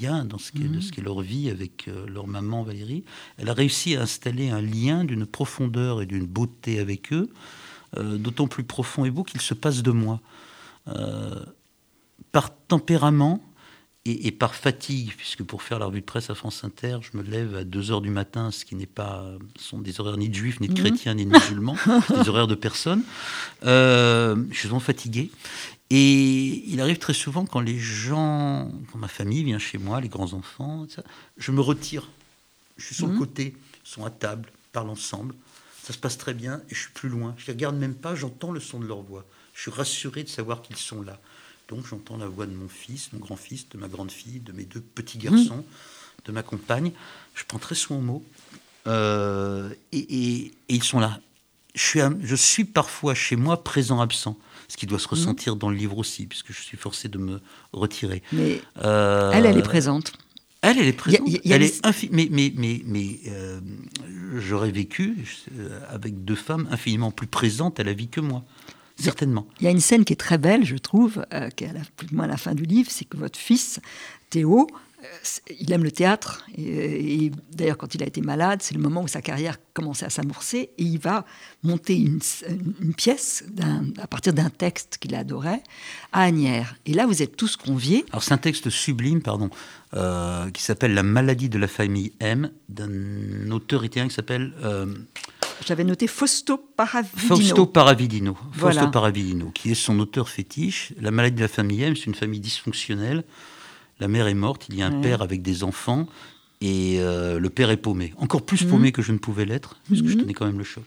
lien, 0.00 0.24
dans 0.24 0.38
ce 0.38 0.52
qui 0.52 0.62
est, 0.62 0.68
de 0.68 0.78
ce 0.78 0.92
qui 0.92 1.00
est 1.00 1.02
leur 1.02 1.22
vie 1.22 1.50
avec 1.50 1.88
euh, 1.88 2.06
leur 2.06 2.28
maman 2.28 2.62
Valérie, 2.62 3.02
elle 3.36 3.48
a 3.48 3.52
réussi 3.52 3.96
à 3.96 4.02
installer 4.02 4.50
un 4.50 4.60
lien 4.60 5.04
d'une 5.04 5.26
profondeur 5.26 6.02
et 6.02 6.06
d'une 6.06 6.24
beauté 6.24 6.78
avec 6.78 7.12
eux, 7.12 7.28
euh, 7.96 8.16
d'autant 8.16 8.46
plus 8.46 8.62
profond 8.62 9.04
et 9.04 9.10
beau 9.10 9.24
qu'il 9.24 9.40
se 9.40 9.54
passe 9.54 9.82
de 9.82 9.90
moi. 9.90 10.20
Euh, 10.86 11.44
par 12.30 12.54
tempérament 12.54 13.42
et, 14.04 14.28
et 14.28 14.30
par 14.30 14.54
fatigue, 14.54 15.14
puisque 15.16 15.42
pour 15.42 15.62
faire 15.62 15.80
la 15.80 15.86
revue 15.86 16.00
de 16.00 16.06
presse 16.06 16.30
à 16.30 16.36
France 16.36 16.62
Inter, 16.62 16.98
je 17.00 17.18
me 17.18 17.24
lève 17.24 17.56
à 17.56 17.64
2 17.64 17.90
heures 17.90 18.02
du 18.02 18.10
matin, 18.10 18.52
ce 18.52 18.64
qui 18.64 18.76
n'est 18.76 18.86
pas 18.86 19.24
sont 19.58 19.80
des 19.80 19.98
horaires 20.00 20.16
ni 20.16 20.28
de 20.28 20.34
juifs, 20.34 20.60
ni 20.60 20.68
de 20.68 20.74
chrétiens, 20.74 21.14
ni 21.14 21.26
de 21.26 21.30
musulmans, 21.30 21.76
des 22.22 22.28
horaires 22.28 22.46
de 22.46 22.54
personnes. 22.54 23.02
Euh, 23.64 24.36
je 24.50 24.58
suis 24.58 24.68
souvent 24.68 24.80
fatigué. 24.80 25.32
Et 25.96 26.64
il 26.66 26.80
arrive 26.80 26.98
très 26.98 27.14
souvent 27.14 27.46
quand 27.46 27.60
les 27.60 27.78
gens, 27.78 28.68
quand 28.90 28.98
ma 28.98 29.06
famille 29.06 29.44
vient 29.44 29.60
chez 29.60 29.78
moi, 29.78 30.00
les 30.00 30.08
grands-enfants, 30.08 30.86
je 31.38 31.52
me 31.52 31.60
retire. 31.60 32.08
Je 32.76 32.86
suis 32.86 32.94
sur 32.96 33.06
le 33.06 33.16
côté, 33.16 33.54
ils 33.84 33.88
sont 33.88 34.04
à 34.04 34.10
table, 34.10 34.50
parlent 34.72 34.90
ensemble. 34.90 35.34
Ça 35.84 35.92
se 35.92 35.98
passe 35.98 36.18
très 36.18 36.34
bien 36.34 36.60
et 36.68 36.74
je 36.74 36.80
suis 36.80 36.90
plus 36.92 37.08
loin. 37.08 37.34
Je 37.38 37.46
les 37.46 37.52
regarde 37.52 37.76
même 37.76 37.94
pas, 37.94 38.16
j'entends 38.16 38.50
le 38.50 38.58
son 38.58 38.80
de 38.80 38.86
leur 38.86 39.02
voix. 39.02 39.24
Je 39.54 39.60
suis 39.62 39.70
rassuré 39.70 40.24
de 40.24 40.28
savoir 40.28 40.62
qu'ils 40.62 40.76
sont 40.76 41.00
là. 41.02 41.20
Donc 41.68 41.86
j'entends 41.86 42.16
la 42.16 42.26
voix 42.26 42.46
de 42.46 42.54
mon 42.54 42.68
fils, 42.68 43.12
mon 43.12 43.20
grand-fils, 43.20 43.68
de 43.68 43.78
ma 43.78 43.86
grande-fille, 43.86 44.40
de 44.40 44.50
mes 44.50 44.64
deux 44.64 44.80
petits 44.80 45.18
garçons, 45.18 45.64
de 46.24 46.32
ma 46.32 46.42
compagne. 46.42 46.90
Je 47.36 47.44
prends 47.46 47.60
très 47.60 47.76
soin 47.76 47.98
aux 47.98 48.00
mots. 48.00 48.24
Euh, 48.88 49.70
et, 49.92 49.98
et- 49.98 50.46
et 50.46 50.74
ils 50.74 50.82
sont 50.82 50.98
là. 50.98 51.20
Je 51.76 51.82
suis, 51.82 52.00
à- 52.00 52.12
je 52.20 52.34
suis 52.36 52.64
parfois 52.64 53.14
chez 53.14 53.36
moi 53.36 53.62
présent 53.62 54.00
absent, 54.00 54.36
ce 54.74 54.76
qui 54.76 54.86
doit 54.86 54.98
se 54.98 55.06
ressentir 55.06 55.54
dans 55.54 55.70
le 55.70 55.76
livre 55.76 55.96
aussi, 55.98 56.26
puisque 56.26 56.52
je 56.52 56.60
suis 56.60 56.76
forcé 56.76 57.08
de 57.08 57.16
me 57.18 57.40
retirer. 57.72 58.24
Mais 58.32 58.60
Euh, 58.82 59.30
elle, 59.32 59.46
elle 59.46 59.56
est 59.56 59.62
présente. 59.62 60.12
elle, 60.62 60.78
elle 60.80 60.88
est 60.88 60.92
présente. 60.92 61.20
Il 61.28 61.34
y 61.34 61.36
a- 61.36 61.40
il 61.44 61.50
y 61.50 61.52
a 61.52 61.56
elle 61.56 61.62
est 61.62 61.86
infi- 61.86 62.08
mais 62.10 62.26
mais, 62.28 62.52
mais, 62.56 62.82
mais 62.84 63.20
euh, 63.28 63.60
j'aurais 64.38 64.72
vécu 64.72 65.16
euh, 65.56 65.78
avec 65.88 66.24
deux 66.24 66.34
femmes 66.34 66.66
infiniment 66.72 67.12
plus 67.12 67.28
présentes 67.28 67.78
à 67.78 67.84
la 67.84 67.92
vie 67.92 68.08
que 68.08 68.20
moi. 68.20 68.42
Certainement. 68.98 69.46
Il 69.60 69.64
y 69.64 69.68
a 69.68 69.70
une 69.70 69.78
scène 69.80 70.04
qui 70.04 70.12
est 70.12 70.16
très 70.16 70.38
belle, 70.38 70.64
je 70.64 70.76
trouve, 70.76 71.24
euh, 71.32 71.50
qui 71.50 71.62
est 71.64 71.68
à 71.68 71.72
la, 71.72 71.80
plus 71.96 72.08
ou 72.10 72.16
moins 72.16 72.24
à 72.24 72.28
la 72.28 72.36
fin 72.36 72.54
du 72.56 72.64
livre, 72.64 72.90
c'est 72.90 73.04
que 73.04 73.16
votre 73.16 73.38
fils, 73.38 73.78
Théo, 74.30 74.66
il 75.60 75.72
aime 75.72 75.84
le 75.84 75.90
théâtre. 75.90 76.44
Et, 76.56 77.24
et 77.24 77.32
d'ailleurs, 77.52 77.76
quand 77.78 77.94
il 77.94 78.02
a 78.02 78.06
été 78.06 78.20
malade, 78.20 78.60
c'est 78.62 78.74
le 78.74 78.80
moment 78.80 79.02
où 79.02 79.08
sa 79.08 79.22
carrière 79.22 79.56
commençait 79.74 80.06
à 80.06 80.10
s'amorcer. 80.10 80.70
Et 80.78 80.84
il 80.84 80.98
va 80.98 81.24
monter 81.62 81.96
une, 81.96 82.20
pièce 82.96 83.44
à 84.00 84.06
partir 84.06 84.32
d'un 84.32 84.50
texte 84.50 84.98
qu'il 84.98 85.14
adorait 85.14 85.62
à 86.12 86.22
Agnières. 86.22 86.76
Et 86.86 86.94
là, 86.94 87.06
vous 87.06 87.22
êtes 87.22 87.36
tous 87.36 87.56
conviés. 87.56 88.04
Alors 88.10 88.22
c'est 88.22 88.32
un 88.32 88.38
texte 88.38 88.70
sublime, 88.70 89.20
pardon, 89.20 89.50
euh, 89.94 90.50
qui 90.50 90.62
s'appelle 90.62 90.94
La 90.94 91.02
maladie 91.02 91.48
de 91.48 91.58
la 91.58 91.68
famille 91.68 92.12
M, 92.20 92.50
d'un 92.68 93.50
auteur 93.50 93.84
italien 93.84 94.08
qui 94.08 94.14
s'appelle 94.14 94.52
euh, 94.62 94.86
J'avais 95.66 95.84
noté 95.84 96.06
Fausto 96.06 96.56
Paravidino. 96.56 97.36
Fausto 97.36 97.66
Paravidino. 97.66 98.36
Voilà. 98.52 98.82
Fausto 98.82 98.90
Paravidino, 98.92 99.50
qui 99.50 99.72
est 99.72 99.74
son 99.74 99.98
auteur 99.98 100.28
fétiche. 100.28 100.92
La 101.00 101.10
maladie 101.10 101.36
de 101.36 101.42
la 101.42 101.48
famille 101.48 101.82
M, 101.82 101.96
c'est 101.96 102.06
une 102.06 102.14
famille 102.14 102.40
dysfonctionnelle. 102.40 103.24
La 104.00 104.08
mère 104.08 104.26
est 104.26 104.34
morte, 104.34 104.66
il 104.68 104.76
y 104.76 104.82
a 104.82 104.86
un 104.86 104.94
Ouais. 104.96 105.00
père 105.02 105.22
avec 105.22 105.42
des 105.42 105.62
enfants, 105.64 106.06
et 106.60 106.96
euh, 106.98 107.38
le 107.38 107.50
père 107.50 107.70
est 107.70 107.76
paumé. 107.76 108.12
Encore 108.16 108.40
Mhm. 108.40 108.46
plus 108.46 108.64
paumé 108.64 108.92
que 108.92 109.02
je 109.02 109.12
ne 109.12 109.18
pouvais 109.18 109.44
l'être, 109.44 109.76
puisque 109.86 110.06
je 110.06 110.14
tenais 110.16 110.32
quand 110.34 110.46
même 110.46 110.58
le 110.58 110.64
choc. 110.64 110.84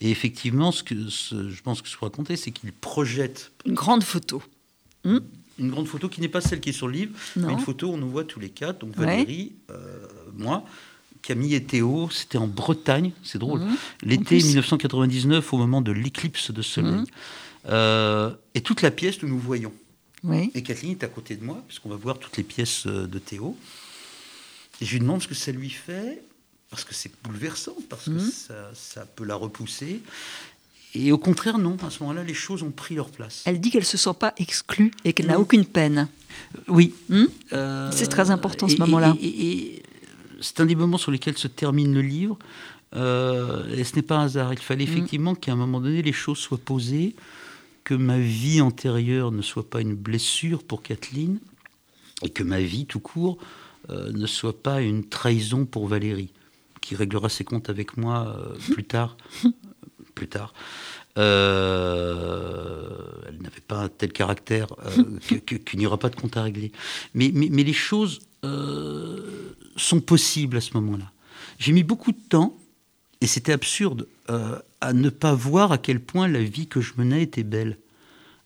Et 0.00 0.10
effectivement, 0.10 0.72
ce 0.72 0.82
que 0.82 1.08
ce- 1.08 1.48
je 1.48 1.62
pense 1.62 1.80
que 1.80 1.88
ce 1.88 1.96
faut 1.96 2.06
raconter, 2.06 2.36
c'est 2.36 2.50
qu'il 2.50 2.72
projette 2.72 3.52
Une 3.64 3.74
grande 3.74 4.02
photo. 4.02 4.42
une 5.04 5.70
grande 5.70 5.86
photo 5.86 6.08
qui 6.08 6.20
n'est 6.20 6.28
pas 6.28 6.40
celle 6.40 6.60
qui 6.60 6.70
est 6.70 6.72
sur 6.72 6.88
le 6.88 6.94
livre, 6.94 7.12
Non. 7.36 7.46
mais 7.46 7.52
une 7.52 7.58
photo 7.60 7.88
où 7.88 7.92
on 7.94 7.96
nous 7.98 8.08
voit 8.10 8.24
tous 8.24 8.40
les 8.40 8.48
quatre, 8.48 8.80
donc 8.80 8.96
Ouais. 8.98 9.04
Valérie, 9.06 9.52
euh, 9.70 10.06
moi, 10.36 10.64
Camille 11.22 11.54
et 11.54 11.62
Théo, 11.62 12.08
c'était 12.10 12.38
en 12.38 12.48
Bretagne, 12.48 13.12
c'est 13.22 13.38
drôle, 13.38 13.60
Mhm. 13.60 13.76
L'été 14.02 14.24
plus. 14.24 14.44
1999 14.46 15.52
au 15.52 15.58
moment 15.58 15.80
de 15.80 15.92
l'éclipse 15.92 16.50
de 16.50 16.60
soleil. 16.62 16.92
Mhm. 16.92 17.06
Euh, 17.68 18.30
et 18.54 18.60
toute 18.62 18.82
la 18.82 18.90
pièce, 18.90 19.22
nous 19.22 19.28
nous 19.28 19.38
voyons. 19.38 19.72
Oui. 20.24 20.50
Et 20.54 20.62
Kathleen 20.62 20.92
est 20.92 21.04
à 21.04 21.08
côté 21.08 21.36
de 21.36 21.44
moi, 21.44 21.62
puisqu'on 21.68 21.90
va 21.90 21.96
voir 21.96 22.18
toutes 22.18 22.36
les 22.36 22.42
pièces 22.42 22.86
euh, 22.86 23.06
de 23.06 23.18
Théo. 23.18 23.56
Et 24.80 24.84
je 24.86 24.92
lui 24.92 25.00
demande 25.00 25.22
ce 25.22 25.28
que 25.28 25.34
ça 25.34 25.52
lui 25.52 25.70
fait, 25.70 26.22
parce 26.70 26.84
que 26.84 26.94
c'est 26.94 27.12
bouleversant, 27.22 27.76
parce 27.88 28.06
que 28.06 28.10
Mhm. 28.10 28.30
ça, 28.30 28.70
ça 28.74 29.06
peut 29.06 29.24
la 29.24 29.36
repousser. 29.36 30.00
Et 30.96 31.12
au 31.12 31.18
contraire, 31.18 31.58
non, 31.58 31.76
à 31.86 31.90
ce 31.90 32.00
moment-là, 32.02 32.22
les 32.24 32.34
choses 32.34 32.62
ont 32.62 32.70
pris 32.70 32.94
leur 32.94 33.08
place. 33.10 33.42
Elle 33.46 33.60
dit 33.60 33.70
qu'elle 33.70 33.82
ne 33.82 33.86
se 33.86 33.96
sent 33.96 34.14
pas 34.18 34.32
exclue 34.38 34.92
et 35.04 35.12
qu'elle 35.12 35.26
n'a 35.26 35.38
aucune 35.40 35.64
peine. 35.66 36.08
Oui. 36.68 36.94
Hmm 37.08 37.24
Euh, 37.52 37.90
C'est 37.92 38.06
très 38.08 38.30
important, 38.30 38.68
ce 38.68 38.76
moment-là. 38.78 39.14
Et, 39.20 39.26
et- 39.26 39.76
et 39.76 39.82
c'est 40.40 40.60
un 40.60 40.66
des 40.66 40.74
moments 40.76 40.98
sur 40.98 41.10
lesquels 41.10 41.36
se 41.38 41.48
termine 41.48 41.92
le 41.94 42.02
livre. 42.02 42.38
Euh, 42.96 43.66
et 43.76 43.82
ce 43.82 43.96
n'est 43.96 44.02
pas 44.02 44.16
un 44.18 44.24
hasard. 44.26 44.52
Il 44.52 44.58
fallait 44.60 44.84
effectivement 44.84 45.34
qu'à 45.34 45.52
un 45.52 45.56
moment 45.56 45.80
donné, 45.80 46.00
les 46.02 46.12
choses 46.12 46.38
soient 46.38 46.58
posées, 46.58 47.14
que 47.84 47.94
ma 47.94 48.18
vie 48.18 48.60
antérieure 48.60 49.30
ne 49.30 49.42
soit 49.42 49.68
pas 49.68 49.80
une 49.80 49.94
blessure 49.94 50.62
pour 50.64 50.82
Kathleen, 50.82 51.38
et 52.22 52.30
que 52.30 52.42
ma 52.42 52.60
vie 52.60 52.86
tout 52.86 53.00
court 53.00 53.38
euh, 53.90 54.10
ne 54.12 54.26
soit 54.26 54.62
pas 54.62 54.80
une 54.80 55.04
trahison 55.04 55.66
pour 55.66 55.86
Valérie, 55.86 56.32
qui 56.80 56.96
réglera 56.96 57.28
ses 57.28 57.44
comptes 57.44 57.68
avec 57.68 57.96
moi 57.96 58.34
euh, 58.38 58.54
plus 58.72 58.84
tard. 58.84 59.16
plus 60.14 60.28
tard. 60.28 60.54
Euh, 61.18 62.88
elle 63.28 63.42
n'avait 63.42 63.60
pas 63.60 63.82
un 63.82 63.88
tel 63.88 64.12
caractère 64.12 64.68
qu'il 65.46 65.78
n'y 65.78 65.86
aura 65.86 65.98
pas 65.98 66.08
de 66.08 66.16
compte 66.16 66.36
à 66.36 66.42
régler. 66.42 66.72
Mais, 67.12 67.30
mais, 67.34 67.48
mais 67.50 67.62
les 67.62 67.72
choses 67.72 68.20
sont 69.76 70.00
possibles 70.00 70.58
à 70.58 70.60
ce 70.60 70.74
moment-là. 70.74 71.10
J'ai 71.58 71.72
mis 71.72 71.82
beaucoup 71.82 72.12
de 72.12 72.20
temps, 72.28 72.56
et 73.20 73.26
c'était 73.26 73.52
absurde, 73.52 74.06
à 74.84 74.92
ne 74.92 75.10
pas 75.10 75.34
voir 75.34 75.72
à 75.72 75.78
quel 75.78 76.00
point 76.00 76.28
la 76.28 76.42
vie 76.42 76.66
que 76.66 76.80
je 76.80 76.92
menais 76.96 77.22
était 77.22 77.42
belle 77.42 77.78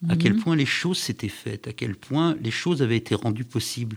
à 0.08 0.16
quel 0.16 0.34
mhm. 0.34 0.42
point 0.42 0.56
les 0.56 0.66
choses 0.66 0.98
s'étaient 0.98 1.28
faites, 1.28 1.66
à 1.66 1.72
quel 1.72 1.96
point 1.96 2.36
les 2.40 2.50
choses 2.50 2.82
avaient 2.82 2.96
été 2.96 3.14
rendues 3.14 3.44
possibles. 3.44 3.96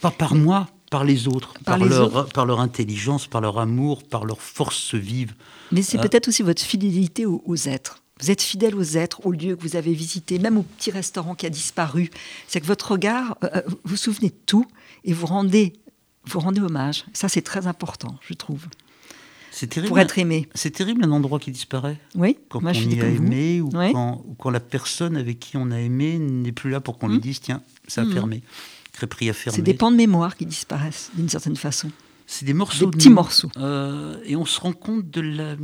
Pas 0.00 0.10
par 0.10 0.34
moi, 0.34 0.68
par 0.90 1.04
les 1.04 1.28
autres, 1.28 1.54
par, 1.64 1.78
leur, 1.78 2.28
par 2.30 2.46
leur 2.46 2.60
intelligence, 2.60 3.26
par 3.26 3.40
leur 3.40 3.58
amour, 3.58 4.02
par 4.02 4.24
leur 4.24 4.40
force 4.40 4.94
vive. 4.94 5.34
Mais 5.72 5.82
c'est 5.82 5.98
euh, 5.98 6.02
peut-être 6.02 6.28
aussi 6.28 6.42
votre 6.42 6.62
fidélité 6.62 7.26
aux, 7.26 7.56
êtres. 7.68 8.02
Vous 8.20 8.30
êtes 8.30 8.40
fidèle 8.40 8.74
aux 8.74 8.96
êtres, 8.96 9.26
aux 9.26 9.32
lieux 9.32 9.56
que 9.56 9.62
vous 9.62 9.76
avez 9.76 9.92
visités, 9.92 10.38
même 10.38 10.56
au 10.56 10.62
petit 10.62 10.90
restaurant 10.90 11.34
qui 11.34 11.44
a 11.44 11.50
disparu. 11.50 12.10
C'est 12.46 12.60
que 12.60 12.66
votre 12.66 12.92
regard, 12.92 13.36
euh, 13.44 13.48
euh, 13.56 13.62
vous 13.66 13.76
vous 13.84 13.96
souvenez 13.96 14.30
de 14.30 14.38
tout 14.46 14.66
et 15.04 15.12
vous 15.12 15.26
rendez, 15.26 15.74
vous 16.24 16.40
rendez 16.40 16.60
hommage. 16.60 17.04
Ça, 17.12 17.28
c'est 17.28 17.42
très 17.42 17.66
important, 17.66 18.18
je 18.22 18.32
trouve. 18.32 18.66
C'est 19.58 19.66
terrible. 19.66 19.88
Pour 19.88 19.98
être 19.98 20.18
aimé. 20.18 20.48
C'est 20.54 20.70
terrible 20.70 21.04
un 21.04 21.10
endroit 21.10 21.40
qui 21.40 21.50
disparaît. 21.50 21.98
Oui. 22.14 22.38
Quand 22.48 22.60
on 22.62 22.72
y 22.72 23.00
a 23.00 23.08
aimé 23.08 23.60
ou, 23.60 23.70
quand, 23.70 24.50
la 24.50 24.60
personne 24.60 25.16
avec 25.16 25.40
qui 25.40 25.56
on 25.56 25.72
a 25.72 25.80
aimé 25.80 26.16
n'est 26.20 26.52
plus 26.52 26.70
là 26.70 26.80
pour 26.80 26.96
qu'on 26.96 27.08
lui 27.08 27.16
hmm. 27.16 27.20
dise 27.20 27.40
tiens, 27.40 27.60
ça 27.88 28.02
a 28.02 28.04
hmm. 28.04 28.12
fermé. 28.12 28.42
Crêperie 28.92 29.30
a 29.30 29.32
fermé. 29.32 29.56
C'est 29.56 29.62
des 29.62 29.74
pans 29.74 29.90
de 29.90 29.96
mémoire 29.96 30.36
qui 30.36 30.46
disparaissent 30.46 31.10
d'une 31.14 31.28
certaine 31.28 31.56
façon. 31.56 31.90
C'est 32.28 32.44
des 32.44 32.54
morceaux. 32.54 32.86
Des 32.86 32.98
petits 32.98 33.10
morceaux. 33.10 33.50
Euh, 33.56 34.16
et 34.24 34.36
on 34.36 34.44
se 34.44 34.60
rend 34.60 34.72
compte 34.72 35.10
de 35.10 35.20
la. 35.20 35.56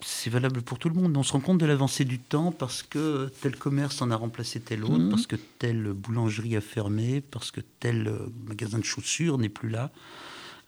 c'est 0.00 0.30
valable 0.30 0.62
pour 0.62 0.80
tout 0.80 0.88
le 0.88 0.96
monde, 0.96 1.16
on 1.16 1.22
se 1.22 1.32
rend 1.32 1.40
compte 1.40 1.58
de 1.58 1.66
l'avancée 1.66 2.04
du 2.04 2.18
temps 2.18 2.50
parce 2.50 2.82
que 2.82 3.30
tel 3.40 3.54
commerce 3.54 4.02
en 4.02 4.10
a 4.10 4.16
remplacé 4.16 4.58
tel 4.58 4.82
autre, 4.82 4.98
hmm. 4.98 5.10
parce 5.10 5.28
que 5.28 5.36
telle 5.60 5.92
boulangerie 5.92 6.56
a 6.56 6.60
fermé, 6.60 7.20
parce 7.20 7.52
que 7.52 7.60
tel 7.78 8.08
euh, 8.08 8.18
magasin 8.48 8.80
de 8.80 8.84
chaussures 8.84 9.38
n'est 9.38 9.48
plus 9.48 9.68
là. 9.68 9.92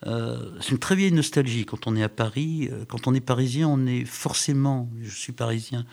Euh, 0.07 0.37
c'est 0.59 0.71
une 0.71 0.79
très 0.79 0.95
vieille 0.95 1.11
nostalgie 1.11 1.65
quand 1.65 1.87
on 1.87 1.95
est 1.95 2.03
à 2.03 2.09
Paris. 2.09 2.69
Euh, 2.71 2.85
quand 2.87 3.07
on 3.07 3.13
est 3.13 3.21
parisien, 3.21 3.67
on 3.67 3.85
est 3.85 4.05
forcément, 4.05 4.89
je 5.01 5.15
suis 5.15 5.33
parisien, 5.33 5.85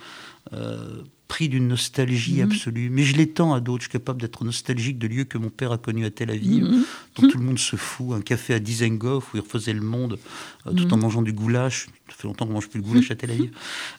euh, 0.55 1.03
pris 1.29 1.49
d'une 1.49 1.69
nostalgie 1.69 2.43
mhm. 2.43 2.51
absolue. 2.51 2.91
Mais 2.91 3.03
je 3.03 3.17
l'étends 3.17 3.53
à 3.53 3.61
d'autres. 3.61 3.83
Je 3.83 3.89
suis 3.89 3.99
capable 3.99 4.21
d'être 4.21 4.45
nostalgique 4.45 4.99
de 4.99 5.07
lieux 5.07 5.25
que 5.25 5.37
mon 5.37 5.51
père 5.51 5.73
a 5.73 5.79
connus 5.79 6.07
à 6.07 6.11
Tel 6.11 6.31
Aviv, 6.31 6.65
mhm. 6.65 6.85
dont 7.17 7.29
tout 7.29 7.39
le 7.39 7.45
monde 7.45 7.59
se 7.59 7.77
fout. 7.77 8.15
Un 8.15 8.23
café 8.23 8.55
à 8.55 8.61
Dizengoff 8.61 9.35
où 9.35 9.37
il 9.37 9.41
refaisait 9.41 9.75
le 9.75 9.83
monde 9.83 10.19
tout 10.65 10.87
mhm. 10.87 10.93
en 10.93 10.97
mangeant 10.97 11.23
du 11.23 11.33
goulash. 11.33 11.87
Ça 12.09 12.15
fait 12.17 12.29
longtemps 12.29 12.47
qu'on 12.47 12.53
ne 12.53 12.55
mange 12.55 12.69
plus 12.69 12.81
le 12.81 12.87
goulash 12.87 13.11
à 13.11 13.17
Tel 13.17 13.31
Aviv. 13.31 13.51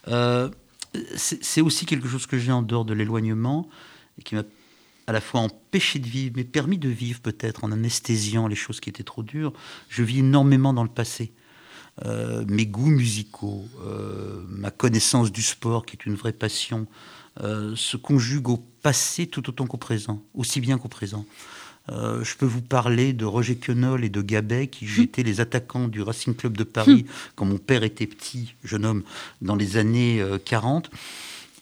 c'est 1.15 1.61
aussi 1.61 1.85
quelque 1.85 2.07
chose 2.07 2.25
que 2.25 2.39
j'ai 2.39 2.51
en 2.51 2.63
dehors 2.63 2.83
de 2.83 2.95
l'éloignement 2.95 3.69
et 4.17 4.23
qui 4.23 4.33
m'a 4.33 4.43
à 5.09 5.11
la 5.11 5.21
fois 5.21 5.41
empêché 5.41 5.97
de 5.97 6.05
vivre, 6.05 6.35
mais 6.37 6.43
permis 6.43 6.77
de 6.77 6.87
vivre 6.87 7.19
peut-être 7.19 7.63
en 7.63 7.71
anesthésiant 7.71 8.47
les 8.47 8.55
choses 8.55 8.79
qui 8.79 8.91
étaient 8.91 9.01
trop 9.01 9.23
dures. 9.23 9.53
Je 9.89 10.03
vis 10.03 10.19
énormément 10.19 10.71
dans 10.71 10.83
le 10.83 10.89
passé. 10.89 11.31
Euh, 12.05 12.45
mes 12.47 12.67
goûts 12.67 12.91
musicaux, 12.91 13.65
euh, 13.83 14.45
ma 14.49 14.69
connaissance 14.69 15.31
du 15.31 15.41
sport, 15.41 15.87
qui 15.87 15.95
est 15.95 16.05
une 16.05 16.13
vraie 16.13 16.31
passion, 16.31 16.85
euh, 17.41 17.75
se 17.75 17.97
conjuguent 17.97 18.49
au 18.49 18.57
passé 18.83 19.25
tout 19.25 19.49
autant 19.49 19.65
qu'au 19.65 19.77
présent, 19.77 20.21
aussi 20.35 20.61
bien 20.61 20.77
qu'au 20.77 20.89
présent. 20.89 21.25
je 21.87 22.35
peux 22.35 22.45
vous 22.45 22.61
parler 22.61 23.13
de 23.13 23.25
Roger 23.25 23.55
Quenol 23.55 24.05
et 24.05 24.09
de 24.09 24.21
Gabet, 24.21 24.67
qui 24.67 24.85
étaient 25.01 25.23
les 25.23 25.41
attaquants 25.41 25.87
du 25.87 26.03
Racing 26.03 26.35
Club 26.35 26.55
de 26.55 26.63
Paris 26.63 27.07
quand 27.35 27.45
mon 27.45 27.57
père 27.57 27.81
était 27.81 28.05
petit, 28.05 28.53
jeune 28.63 28.85
homme, 28.85 29.03
dans 29.41 29.55
les 29.55 29.77
années 29.77 30.23
40. 30.45 30.91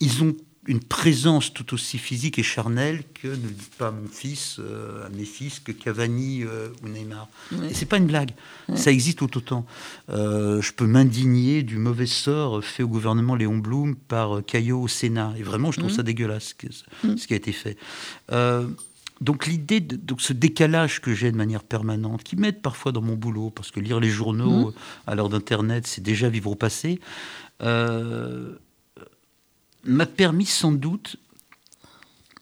Ils 0.02 0.22
ont 0.24 0.36
une 0.68 0.82
présence 0.82 1.54
tout 1.54 1.74
aussi 1.74 1.98
physique 1.98 2.38
et 2.38 2.44
charnelle 2.44 3.04
que 3.14 3.30
ne 3.30 3.36
dit 3.36 3.70
pas 3.78 3.92
mon 3.92 4.08
fils 4.08 4.58
euh, 4.60 5.06
à 5.06 5.10
mes 5.10 5.24
fils 5.24 5.60
que 5.60 5.72
Cavani 5.72 6.44
euh, 6.44 6.68
ou 6.84 6.90
Neymar. 6.90 7.30
Et 7.70 7.74
c'est 7.74 7.86
pas 7.86 7.98
une 7.98 8.06
blague, 8.06 8.32
ça 8.76 8.92
existe 8.92 9.20
tout 9.20 9.38
autant. 9.38 9.66
Euh, 10.10 10.62
je 10.62 10.74
peux 10.74 10.86
m'indigner 10.86 11.64
du 11.64 11.78
mauvais 11.78 12.06
sort 12.06 12.64
fait 12.64 12.84
au 12.84 12.88
gouvernement 12.88 13.36
Léon 13.36 13.58
Blum 13.58 13.96
par 13.96 14.44
Caillot 14.46 14.82
au 14.82 14.88
Sénat. 14.88 15.34
Et 15.38 15.44
vraiment, 15.44 15.72
je 15.72 15.80
trouve 15.80 15.92
ça 15.92 16.04
dégueulasse 16.04 16.56
ce 17.04 17.28
qui 17.28 17.34
a 17.34 17.38
été 17.38 17.54
fait. 17.54 17.78
donc 19.22 19.48
l'idée 19.48 19.80
de 19.80 19.96
donc 19.96 20.22
ce 20.22 20.34
décalage 20.34 21.02
que 21.02 21.14
j'ai 21.14 21.32
de 21.32 21.38
manière 21.38 21.64
permanente, 21.64 22.24
qui 22.24 22.36
m'aide 22.36 22.62
parfois 22.62 22.92
dans 22.92 23.02
mon 23.02 23.16
boulot, 23.16 23.52
parce 23.52 23.72
que 23.72 23.80
lire 23.80 24.00
les 24.02 24.10
journaux 24.10 24.74
à 25.08 25.16
l'heure 25.16 25.30
d'Internet, 25.30 25.88
c'est 25.88 26.04
déjà 26.04 26.28
vivre 26.28 26.52
au 26.52 26.56
passé 26.56 27.00
m'a 29.88 30.06
permis 30.06 30.46
sans 30.46 30.72
doute 30.72 31.18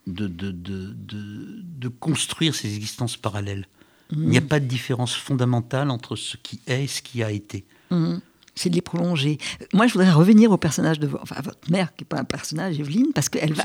de, 0.08 0.28
de, 0.28 0.52
de, 0.52 1.88
construire 1.88 2.54
ces 2.54 2.76
existences 2.76 3.18
parallèles. 3.18 3.68
Il 4.12 4.20
n'y 4.20 4.38
a 4.38 4.42
mmh. 4.42 4.48
pas 4.48 4.60
de 4.60 4.66
différence 4.66 5.16
fondamentale 5.16 5.90
entre 5.90 6.16
ce 6.16 6.38
qui 6.38 6.60
est 6.68 6.84
et 6.84 6.88
ce 6.88 7.02
qui 7.02 7.24
a 7.24 7.32
été. 7.32 7.66
Mmh 7.90 8.18
c'est 8.56 8.70
de 8.70 8.76
les 8.76 8.82
prolonger. 8.82 9.38
Moi, 9.74 9.88
je 9.88 9.94
voudrais 9.94 10.12
revenir 10.12 10.52
au 10.52 10.58
personnage 10.58 11.00
de 11.00 11.10
enfin, 11.22 11.36
votre 11.44 11.70
mère, 11.70 11.94
qui 11.96 12.04
n'est 12.04 12.08
pas 12.08 12.20
un 12.20 12.24
personnage, 12.24 12.80
Evelyne, 12.80 13.12
parce 13.14 13.28
qu'elle 13.28 13.54
va, 13.54 13.64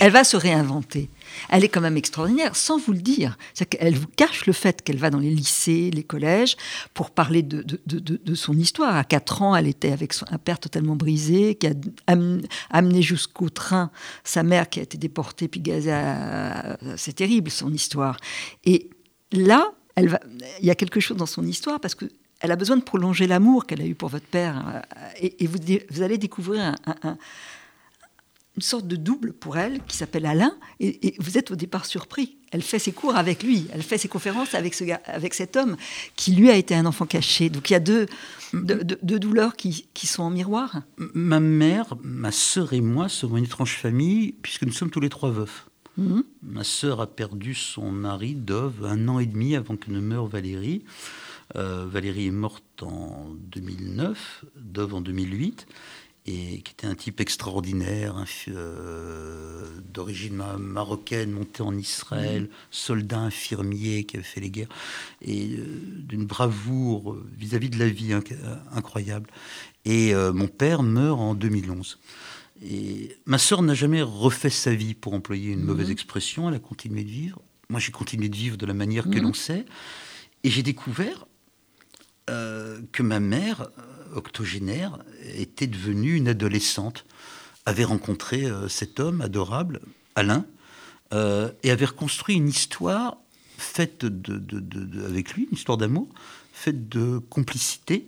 elle, 0.00 0.12
va 0.12 0.24
se 0.24 0.36
réinventer. 0.36 1.10
Elle 1.48 1.64
est 1.64 1.68
quand 1.68 1.80
même 1.80 1.96
extraordinaire, 1.96 2.54
sans 2.54 2.78
vous 2.78 2.92
le 2.92 3.00
dire. 3.00 3.36
Elle 3.78 3.96
vous 3.96 4.06
cache 4.06 4.46
le 4.46 4.52
fait 4.52 4.82
qu'elle 4.82 4.98
va 4.98 5.10
dans 5.10 5.18
les 5.18 5.30
lycées, 5.30 5.90
les 5.92 6.04
collèges, 6.04 6.56
pour 6.94 7.10
parler 7.10 7.42
de, 7.42 7.62
de, 7.62 7.98
de, 7.98 8.34
son 8.34 8.54
histoire. 8.54 8.96
À 8.96 9.04
4 9.04 9.42
ans, 9.42 9.56
elle 9.56 9.66
était 9.66 9.92
avec 9.92 10.12
son, 10.12 10.26
un 10.30 10.38
père 10.38 10.60
totalement 10.60 10.96
brisé, 10.96 11.56
qui 11.56 11.66
a 11.66 11.72
amené 12.06 13.02
jusqu'au 13.02 13.48
train 13.48 13.90
sa 14.22 14.42
mère 14.42 14.68
qui 14.70 14.78
a 14.78 14.82
été 14.82 14.96
déportée 14.96 15.48
puis 15.48 15.60
gazée. 15.60 15.90
C'est 16.96 17.14
terrible, 17.14 17.50
son 17.50 17.72
histoire. 17.72 18.16
Et 18.64 18.90
là, 19.32 19.72
elle 19.96 20.08
va, 20.08 20.20
il 20.60 20.66
y 20.66 20.70
a 20.70 20.74
quelque 20.74 21.00
chose 21.00 21.16
dans 21.16 21.26
son 21.26 21.44
histoire, 21.44 21.80
parce 21.80 21.94
que 21.94 22.06
elle 22.40 22.52
a 22.52 22.56
besoin 22.56 22.76
de 22.76 22.82
prolonger 22.82 23.26
l'amour 23.26 23.66
qu'elle 23.66 23.82
a 23.82 23.86
eu 23.86 23.94
pour 23.94 24.08
votre 24.08 24.26
père. 24.26 24.82
Euh, 24.96 25.18
et, 25.20 25.46
vous, 25.46 25.58
vous, 25.90 26.02
allez 26.02 26.18
découvrir 26.18 26.74
une 28.56 28.62
sorte 28.62 28.86
de 28.86 28.96
double 28.96 29.32
pour 29.32 29.58
elle 29.58 29.80
qui 29.86 29.96
s'appelle 29.96 30.26
Alain. 30.26 30.54
Et, 30.80 31.14
vous 31.18 31.38
êtes 31.38 31.50
au 31.50 31.56
départ 31.56 31.86
surpris. 31.86 32.36
Elle 32.50 32.62
fait 32.62 32.80
ses 32.80 32.90
cours 32.90 33.14
avec 33.14 33.44
lui, 33.44 33.68
elle 33.72 33.82
fait 33.82 33.96
ses 33.96 34.08
conférences 34.08 34.54
avec, 34.54 34.74
ce 34.74 34.82
gars, 34.82 35.00
avec 35.04 35.34
cet 35.34 35.56
homme 35.56 35.76
qui, 36.16 36.32
lui, 36.32 36.50
a 36.50 36.56
été 36.56 36.74
un 36.74 36.84
enfant 36.84 37.06
caché. 37.06 37.48
Donc 37.48 37.70
il 37.70 37.74
y 37.74 37.76
a 37.76 37.80
deux, 37.80 38.06
deux, 38.52 39.18
douleurs 39.20 39.54
qui, 39.54 39.86
qui, 39.94 40.08
sont 40.08 40.24
en 40.24 40.30
miroir. 40.30 40.82
Ma 41.14 41.38
mère, 41.38 41.94
ma 42.02 42.32
sœur 42.32 42.72
et 42.72 42.80
moi 42.80 43.08
sommes 43.08 43.36
une 43.36 43.44
étrange 43.44 43.76
famille, 43.76 44.32
puisque 44.42 44.62
nous 44.62 44.72
sommes 44.72 44.90
tous 44.90 44.98
les 44.98 45.10
trois 45.10 45.30
veufs. 45.30 45.66
Mhm. 45.96 46.24
Ma 46.42 46.64
sœur 46.64 47.00
a 47.00 47.06
perdu 47.06 47.54
son 47.54 47.92
mari, 47.92 48.34
Dove, 48.34 48.84
un 48.84 49.06
an 49.08 49.18
et 49.18 49.26
demi 49.26 49.54
avant 49.54 49.76
que 49.76 49.90
ne 49.90 50.00
meure 50.00 50.26
Valérie. 50.26 50.82
Euh, 51.56 51.86
Valérie 51.86 52.26
est 52.26 52.32
morte 52.32 52.82
en 52.82 53.34
2009, 53.52 54.44
Dove 54.56 54.94
en 54.94 55.00
2008, 55.00 55.66
et 56.26 56.60
qui 56.60 56.72
était 56.72 56.86
un 56.86 56.94
type 56.94 57.20
extraordinaire, 57.20 58.24
euh, 58.48 59.64
d'origine 59.92 60.42
marocaine, 60.58 61.32
monté 61.32 61.62
en 61.62 61.76
Israël, 61.76 62.48
soldat 62.70 63.18
infirmier 63.18 64.04
qui 64.04 64.16
avait 64.16 64.24
fait 64.24 64.40
les 64.40 64.50
guerres, 64.50 64.68
et 65.22 65.56
euh, 65.56 65.64
d'une 65.96 66.26
bravoure 66.26 67.16
vis-à-vis 67.36 67.70
de 67.70 67.78
la 67.78 67.88
vie 67.88 68.12
incroyable. 68.72 69.30
Et 69.84 70.14
mon 70.14 70.46
père 70.46 70.82
meurt 70.82 71.18
en 71.18 71.34
2011. 71.34 71.98
Et 72.62 73.16
ma 73.24 73.38
sœur 73.38 73.62
n'a 73.62 73.72
jamais 73.74 74.02
refait 74.02 74.50
sa 74.50 74.74
vie, 74.74 74.94
pour 74.94 75.14
employer 75.14 75.52
une 75.52 75.62
mauvaise 75.62 75.88
mm-hmm. 75.88 75.92
expression. 75.92 76.48
Elle 76.48 76.56
a 76.56 76.58
continué 76.58 77.02
de 77.04 77.10
vivre. 77.10 77.40
Moi, 77.70 77.80
j'ai 77.80 77.92
continué 77.92 78.28
de 78.28 78.36
vivre 78.36 78.58
de 78.58 78.66
la 78.66 78.74
manière 78.74 79.04
que 79.04 79.10
mm-hmm. 79.10 79.22
l'on 79.22 79.32
sait. 79.32 79.64
Et 80.44 80.50
j'ai 80.50 80.62
découvert 80.62 81.26
euh, 82.30 82.80
que 82.92 83.02
ma 83.02 83.20
mère, 83.20 83.62
euh, 83.62 84.16
octogénaire, 84.16 84.98
était 85.34 85.66
devenue 85.66 86.14
une 86.14 86.28
adolescente, 86.28 87.04
avait 87.66 87.84
rencontré 87.84 88.44
euh, 88.44 88.68
cet 88.68 89.00
homme 89.00 89.20
adorable, 89.20 89.80
Alain, 90.14 90.44
et 91.12 91.72
avait 91.72 91.86
reconstruit 91.86 92.36
une 92.36 92.48
histoire 92.48 93.16
faite 93.58 94.04
de, 94.04 95.04
avec 95.04 95.34
lui, 95.34 95.48
une 95.50 95.56
histoire 95.56 95.76
d'amour, 95.76 96.06
faite 96.52 96.88
de 96.88 97.18
complicité, 97.18 98.06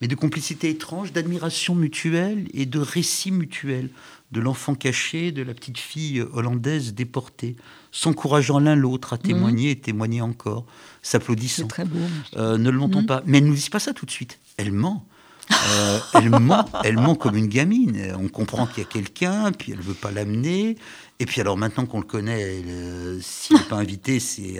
mais 0.00 0.08
de 0.08 0.16
complicité 0.16 0.68
étrange, 0.68 1.12
d'admiration 1.12 1.76
mutuelle 1.76 2.48
et 2.52 2.66
de 2.66 2.80
récits 2.80 3.30
mutuels 3.30 3.90
de 4.32 4.40
l'enfant 4.40 4.74
caché, 4.74 5.30
de 5.30 5.42
la 5.42 5.54
petite 5.54 5.78
fille 5.78 6.20
hollandaise 6.20 6.94
déportée, 6.94 7.54
s'encourageant 7.92 8.58
l'un 8.58 8.74
l'autre 8.74 9.12
à 9.12 9.18
témoigner 9.18 9.70
et 9.70 9.76
témoigner 9.78 10.22
encore, 10.22 10.64
s'applaudissant. 11.02 11.68
Très 11.68 11.84
beau. 11.84 11.98
Euh, 12.36 12.56
ne 12.56 12.70
le 12.70 12.78
montons 12.78 13.02
mhm. 13.02 13.06
pas. 13.06 13.22
Mais 13.26 13.38
elle 13.38 13.44
ne 13.44 13.50
nous 13.50 13.54
dit 13.54 13.70
pas 13.70 13.78
ça 13.78 13.92
tout 13.92 14.06
de 14.06 14.10
suite. 14.10 14.38
Elle 14.56 14.72
ment. 14.72 15.06
Euh, 15.50 15.98
elle, 16.14 16.30
ment, 16.30 16.64
elle 16.84 16.96
ment 16.96 17.14
comme 17.14 17.36
une 17.36 17.46
gamine. 17.46 18.14
On 18.18 18.28
comprend 18.28 18.66
qu'il 18.66 18.82
y 18.82 18.86
a 18.86 18.88
quelqu'un, 18.88 19.52
puis 19.52 19.72
elle 19.72 19.78
ne 19.78 19.84
veut 19.84 19.94
pas 19.94 20.10
l'amener. 20.10 20.78
Et 21.20 21.26
puis 21.26 21.40
alors 21.40 21.58
maintenant 21.58 21.84
qu'on 21.84 22.00
le 22.00 22.06
connaît, 22.06 22.62
euh, 22.66 23.20
s'il 23.20 23.56
n'est 23.56 23.62
pas 23.64 23.76
invité, 23.76 24.18
c'est 24.18 24.58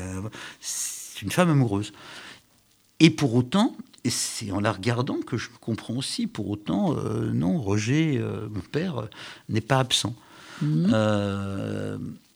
une 1.22 1.30
femme 1.30 1.50
amoureuse. 1.50 1.92
Et 3.00 3.08
pour 3.08 3.34
autant, 3.34 3.74
et 4.04 4.10
c'est 4.10 4.52
en 4.52 4.60
la 4.60 4.72
regardant 4.72 5.20
que 5.20 5.38
je 5.38 5.48
comprends 5.60 5.94
aussi, 5.94 6.26
pour 6.26 6.50
autant, 6.50 6.94
non, 7.32 7.58
Roger, 7.58 8.22
mon 8.50 8.60
père, 8.60 9.08
n'est 9.48 9.60
pas 9.60 9.78
absent. 9.78 10.14
Mmh. 10.60 10.92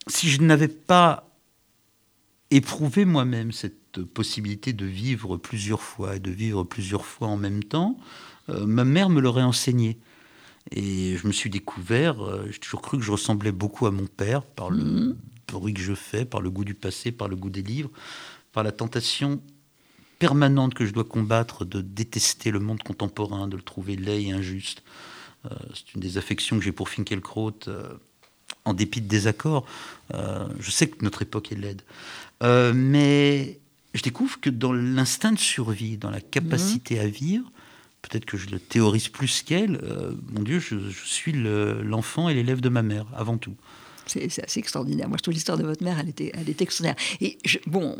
Si 0.08 0.30
je 0.30 0.42
n'avais 0.42 0.68
pas 0.68 1.28
éprouvé 2.50 3.04
moi-même 3.04 3.52
cette 3.52 4.02
possibilité 4.04 4.72
de 4.72 4.86
vivre 4.86 5.36
plusieurs 5.36 5.82
fois 5.82 6.16
et 6.16 6.20
de 6.20 6.30
vivre 6.30 6.64
plusieurs 6.64 7.04
fois 7.04 7.28
en 7.28 7.36
même 7.36 7.64
temps, 7.64 7.96
euh, 8.48 8.66
ma 8.66 8.84
mère 8.84 9.08
me 9.08 9.20
l'aurait 9.20 9.42
enseigné. 9.42 9.98
Et 10.72 11.16
je 11.16 11.26
me 11.26 11.32
suis 11.32 11.50
découvert, 11.50 12.24
euh, 12.24 12.48
j'ai 12.50 12.58
toujours 12.58 12.82
cru 12.82 12.98
que 12.98 13.04
je 13.04 13.12
ressemblais 13.12 13.52
beaucoup 13.52 13.86
à 13.86 13.90
mon 13.90 14.06
père 14.06 14.42
par 14.42 14.70
le 14.70 14.84
mhm. 14.84 15.16
bruit 15.48 15.74
que 15.74 15.80
je 15.80 15.94
fais, 15.94 16.24
par 16.24 16.40
le 16.40 16.50
goût 16.50 16.64
du 16.64 16.74
passé, 16.74 17.12
par 17.12 17.28
le 17.28 17.36
goût 17.36 17.50
des 17.50 17.62
livres, 17.62 17.90
par 18.52 18.62
la 18.62 18.72
tentation 18.72 19.40
permanente 20.18 20.74
que 20.74 20.86
je 20.86 20.92
dois 20.92 21.04
combattre 21.04 21.64
de 21.64 21.80
détester 21.80 22.50
le 22.50 22.58
monde 22.58 22.82
contemporain, 22.82 23.48
de 23.48 23.56
le 23.56 23.62
trouver 23.62 23.96
laid 23.96 24.22
et 24.22 24.32
injuste. 24.32 24.82
Euh, 25.44 25.50
c'est 25.74 25.94
une 25.94 26.00
des 26.00 26.18
affections 26.18 26.58
que 26.58 26.64
j'ai 26.64 26.72
pour 26.72 26.88
Finkelkraut, 26.88 27.58
en 28.66 28.74
dépit 28.74 29.00
de 29.00 29.08
désaccords. 29.08 29.64
je 30.12 30.70
sais 30.70 30.88
que 30.88 31.02
notre 31.02 31.22
époque 31.22 31.52
est 31.52 31.56
laide. 31.56 31.82
mais 32.74 33.58
je 33.96 34.02
découvre 34.02 34.38
que 34.40 34.50
dans 34.50 34.72
l'instinct 34.72 35.32
de 35.32 35.38
survie, 35.38 35.96
dans 35.96 36.10
la 36.10 36.20
capacité 36.20 37.00
à 37.00 37.06
vivre, 37.06 37.50
peut-être 38.02 38.24
que 38.24 38.36
je 38.36 38.48
le 38.48 38.58
théorise 38.58 39.08
plus 39.08 39.42
qu'elle, 39.42 39.80
euh, 39.82 40.12
mon 40.32 40.42
Dieu, 40.42 40.60
je, 40.60 40.76
suis 41.04 41.32
l'enfant 41.32 42.28
et 42.28 42.34
l'élève 42.34 42.60
de 42.60 42.68
ma 42.68 42.82
mère, 42.82 43.06
avant 43.16 43.38
tout. 43.38 43.54
C'est 44.06 44.22
assez 44.40 44.60
extraordinaire. 44.60 45.08
Moi, 45.08 45.16
je 45.18 45.22
trouve 45.22 45.34
l'histoire 45.34 45.58
de 45.58 45.64
votre 45.64 45.82
mère, 45.82 45.98
elle 45.98 46.08
était, 46.08 46.30
elle 46.34 46.48
était 46.48 46.62
extraordinaire. 46.62 46.94
Et 47.20 47.38
bon, 47.66 47.96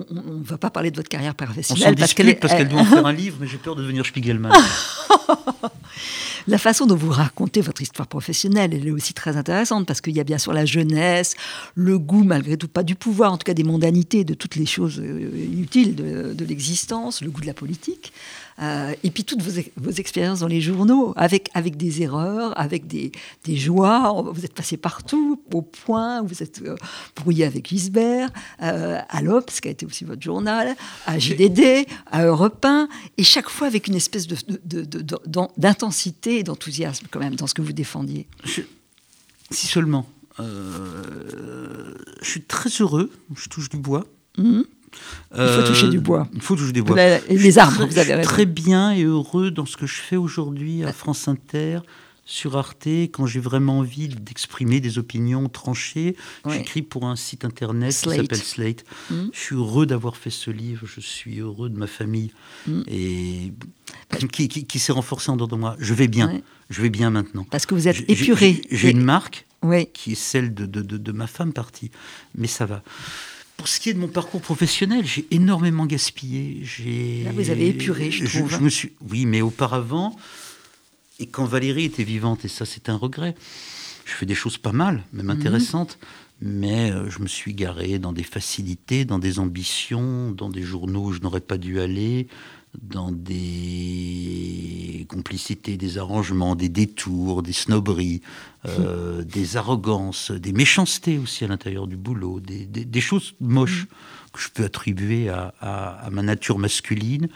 on 0.00 0.38
ne 0.38 0.44
va 0.44 0.58
pas 0.58 0.70
parler 0.70 0.92
de 0.92 0.96
votre 0.96 1.08
carrière 1.08 1.34
professionnelle. 1.34 1.94
On 1.96 1.98
parce 1.98 2.14
qu'elle 2.14 2.38
parce 2.38 2.54
qu'elle 2.54 2.68
doit 2.68 2.82
en 2.82 2.84
faire 2.84 3.06
un 3.06 3.12
livre, 3.12 3.38
mais 3.40 3.48
j'ai 3.48 3.58
peur 3.58 3.74
de 3.74 3.82
devenir 3.82 4.06
Spiegelman. 4.06 4.52
la 6.46 6.58
façon 6.58 6.86
dont 6.86 6.96
vous 6.96 7.10
racontez 7.10 7.60
votre 7.60 7.82
histoire 7.82 8.08
professionnelle, 8.08 8.74
elle 8.74 8.86
est 8.86 8.90
aussi 8.90 9.14
très 9.14 9.36
intéressante 9.36 9.86
parce 9.86 10.00
qu'il 10.00 10.16
y 10.16 10.20
a 10.20 10.24
bien 10.24 10.38
sûr 10.38 10.52
la 10.52 10.64
jeunesse, 10.64 11.34
le 11.74 11.98
goût 11.98 12.24
malgré 12.24 12.56
tout, 12.56 12.68
pas 12.68 12.82
du 12.82 12.94
pouvoir, 12.94 13.32
en 13.32 13.38
tout 13.38 13.44
cas 13.44 13.54
des 13.54 13.64
mondanités, 13.64 14.24
de 14.24 14.34
toutes 14.34 14.56
les 14.56 14.66
choses 14.66 15.00
euh, 15.00 15.30
inutiles 15.52 15.94
de, 15.94 16.32
de 16.32 16.44
l'existence, 16.44 17.22
le 17.22 17.30
goût 17.30 17.40
de 17.40 17.46
la 17.46 17.54
politique. 17.54 18.12
Euh, 18.62 18.94
et 19.02 19.10
puis 19.10 19.24
toutes 19.24 19.42
vos, 19.42 19.90
expériences 19.90 20.40
dans 20.40 20.46
les 20.46 20.60
journaux, 20.60 21.14
avec, 21.16 21.48
avec 21.54 21.76
des 21.76 22.02
erreurs, 22.02 22.52
avec 22.58 22.86
des, 22.86 23.10
des 23.44 23.56
joies. 23.56 24.22
Vous 24.32 24.44
êtes 24.44 24.52
passé 24.54 24.76
partout, 24.76 25.40
au 25.52 25.62
point, 25.62 26.22
vous 26.22 26.42
êtes 26.42 26.60
euh, 26.62 26.76
brouillé 27.16 27.44
avec 27.44 27.68
Gisbert, 27.68 28.28
euh, 28.62 29.00
à 29.08 29.22
l'Obs, 29.22 29.60
qui 29.60 29.68
a 29.68 29.70
été 29.70 29.86
aussi 29.86 30.04
votre 30.04 30.20
journal, 30.22 30.76
à 31.06 31.18
JDD, 31.18 31.86
à 32.10 32.24
Europe 32.24 32.64
1, 32.64 32.88
et 33.16 33.24
chaque 33.24 33.48
fois 33.48 33.66
avec 33.66 33.88
une 33.88 33.94
espèce 33.94 34.26
d'intensité 34.26 35.89
et 36.26 36.42
d'enthousiasme 36.42 37.06
quand 37.10 37.20
même 37.20 37.36
dans 37.36 37.46
ce 37.46 37.54
que 37.54 37.62
vous 37.62 37.72
défendiez. 37.72 38.26
si 39.50 39.66
seulement. 39.66 40.06
je 40.38 40.44
suis 42.22 42.42
très 42.42 42.70
heureux, 42.80 43.10
je 43.36 43.48
touche 43.48 43.68
du 43.68 43.76
bois. 43.76 44.06
Mmh. 44.38 44.62
Il 45.36 45.48
faut 45.48 45.62
toucher 45.62 45.88
du 45.88 46.00
bois. 46.00 46.28
Il 46.34 46.40
faut 46.40 46.56
toucher 46.56 46.72
du 46.72 46.82
bois. 46.82 47.00
et 47.00 47.20
les 47.28 47.58
arbres, 47.58 47.86
vous 47.86 47.98
avez 47.98 48.14
raison. 48.14 48.28
très 48.28 48.46
bien 48.46 48.92
et 48.92 49.04
heureux 49.04 49.50
dans 49.50 49.66
ce 49.66 49.76
que 49.76 49.86
je 49.86 50.00
fais 50.00 50.16
aujourd'hui 50.16 50.84
à 50.84 50.92
France 50.92 51.28
Inter, 51.28 51.80
sur 52.30 52.56
Arte, 52.56 52.86
quand 52.86 53.26
j'ai 53.26 53.40
vraiment 53.40 53.80
envie 53.80 54.06
d'exprimer 54.06 54.80
des 54.80 54.98
opinions 54.98 55.48
tranchées. 55.48 56.14
J'écris 56.48 56.82
pour 56.82 57.06
un 57.06 57.16
site 57.16 57.44
internet 57.44 57.90
qui 57.90 58.08
s'appelle 58.08 58.42
Slate. 58.42 58.84
Hmm. 59.10 59.26
Je 59.32 59.38
suis 59.38 59.56
heureux 59.56 59.84
d'avoir 59.84 60.16
fait 60.16 60.30
ce 60.30 60.50
livre, 60.50 60.86
je 60.86 61.00
suis 61.00 61.40
heureux 61.40 61.68
de 61.68 61.76
ma 61.76 61.88
famille 61.88 62.30
hmm. 62.68 62.82
et 62.86 63.52
qui, 64.28 64.78
s'est 64.78 64.92
renforcée 64.92 65.30
en 65.30 65.36
dehors 65.36 65.48
de 65.48 65.56
moi. 65.56 65.76
Je 65.80 65.92
vais 65.92 66.06
bien, 66.06 66.40
je 66.70 66.80
vais 66.80 66.90
bien 66.90 67.10
maintenant. 67.10 67.44
Parce 67.50 67.66
que 67.66 67.74
vous 67.74 67.88
êtes 67.88 68.08
épuré. 68.08 68.62
J'ai 68.70 68.90
une 68.90 69.02
marque 69.02 69.46
qui 69.92 70.12
est 70.12 70.14
celle 70.14 70.54
de, 70.54 70.66
de, 70.66 70.82
de 70.82 71.12
ma 71.12 71.26
femme 71.26 71.52
partie, 71.52 71.90
mais 72.36 72.46
ça 72.46 72.64
va. 72.64 72.82
Pour 73.56 73.68
ce 73.68 73.78
qui 73.78 73.90
est 73.90 73.94
de 73.94 73.98
mon 73.98 74.08
parcours 74.08 74.40
professionnel, 74.40 75.04
j'ai 75.04 75.26
énormément 75.32 75.84
gaspillé. 75.84 76.64
Là, 77.24 77.32
vous 77.32 77.50
avez 77.50 77.68
épuré, 77.68 78.10
je, 78.10 78.24
trouve. 78.24 78.50
Je, 78.50 78.56
me 78.56 78.70
suis, 78.70 78.92
oui, 79.10 79.26
mais 79.26 79.42
auparavant, 79.42 80.16
et 81.20 81.26
quand 81.26 81.44
Valérie 81.44 81.84
était 81.84 82.02
vivante, 82.02 82.44
et 82.44 82.48
ça 82.48 82.64
c'est 82.64 82.88
un 82.88 82.96
regret, 82.96 83.34
je 84.04 84.12
fais 84.12 84.26
des 84.26 84.34
choses 84.34 84.58
pas 84.58 84.72
mal, 84.72 85.04
même 85.12 85.26
mhm. 85.26 85.30
intéressantes, 85.30 85.98
mais 86.40 86.90
euh, 86.90 87.10
je 87.10 87.20
me 87.20 87.28
suis 87.28 87.54
garé 87.54 87.98
dans 87.98 88.12
des 88.12 88.22
facilités, 88.22 89.04
dans 89.04 89.18
des 89.18 89.38
ambitions, 89.38 90.32
dans 90.32 90.48
des 90.48 90.62
journaux 90.62 91.06
où 91.06 91.12
je 91.12 91.20
n'aurais 91.20 91.40
pas 91.40 91.58
dû 91.58 91.78
aller, 91.80 92.26
dans 92.82 93.10
des 93.12 95.06
complicités, 95.08 95.76
des 95.76 95.98
arrangements, 95.98 96.54
des 96.54 96.68
détours, 96.68 97.42
des 97.42 97.52
snobberies, 97.52 98.22
euh, 98.66 99.22
des 99.22 99.56
arrogances, 99.56 100.30
des 100.30 100.52
méchancetés 100.52 101.18
aussi 101.18 101.44
à 101.44 101.48
l'intérieur 101.48 101.86
du 101.86 101.96
boulot, 101.96 102.40
des, 102.40 103.00
choses 103.00 103.34
moches 103.40 103.86
que 104.32 104.40
je 104.40 104.48
peux 104.48 104.64
attribuer 104.64 105.28
à, 105.28 106.08
ma 106.10 106.22
nature 106.22 106.58
masculine, 106.58 107.28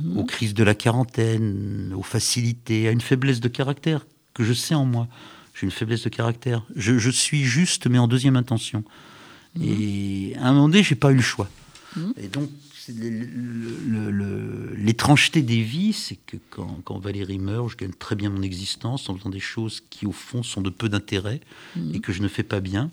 mmh. 0.00 0.18
aux 0.18 0.24
crises 0.24 0.54
de 0.54 0.64
la 0.64 0.74
quarantaine, 0.74 1.92
aux 1.96 2.02
facilités, 2.02 2.88
à 2.88 2.90
une 2.90 3.00
faiblesse 3.00 3.40
de 3.40 3.48
caractère 3.48 4.06
que 4.34 4.44
je 4.44 4.52
sais 4.52 4.74
en 4.74 4.84
moi. 4.84 5.08
J'ai 5.54 5.64
une 5.64 5.72
faiblesse 5.72 6.02
de 6.02 6.08
caractère. 6.08 6.64
Je, 6.74 7.10
suis 7.10 7.44
juste, 7.44 7.86
mais 7.86 7.98
en 7.98 8.08
deuxième 8.08 8.36
intention. 8.36 8.84
Mmh. 9.56 9.62
Et 9.62 10.36
à 10.38 10.48
un 10.48 10.52
moment 10.52 10.68
donné, 10.68 10.82
j'ai 10.82 10.94
pas 10.94 11.12
eu 11.12 11.16
le 11.16 11.22
choix. 11.22 11.48
Mmh. 11.96 12.10
Et 12.18 12.28
donc, 12.28 12.48
l'étrangeté 14.76 15.42
des 15.42 15.62
vies, 15.62 15.92
c'est 15.92 16.16
que 16.16 16.36
quand, 16.50 16.98
Valérie 16.98 17.38
meurt, 17.38 17.68
je 17.68 17.76
gagne 17.76 17.92
très 17.92 18.16
bien 18.16 18.30
mon 18.30 18.42
existence 18.42 19.08
en 19.08 19.16
faisant 19.16 19.30
des 19.30 19.40
choses 19.40 19.82
qui, 19.90 20.06
au 20.06 20.12
fond, 20.12 20.42
sont 20.42 20.60
de 20.60 20.70
peu 20.70 20.88
d'intérêt 20.88 21.40
mhm. 21.76 21.94
et 21.94 22.00
que 22.00 22.12
je 22.12 22.22
ne 22.22 22.28
fais 22.28 22.42
pas 22.42 22.60
bien. 22.60 22.90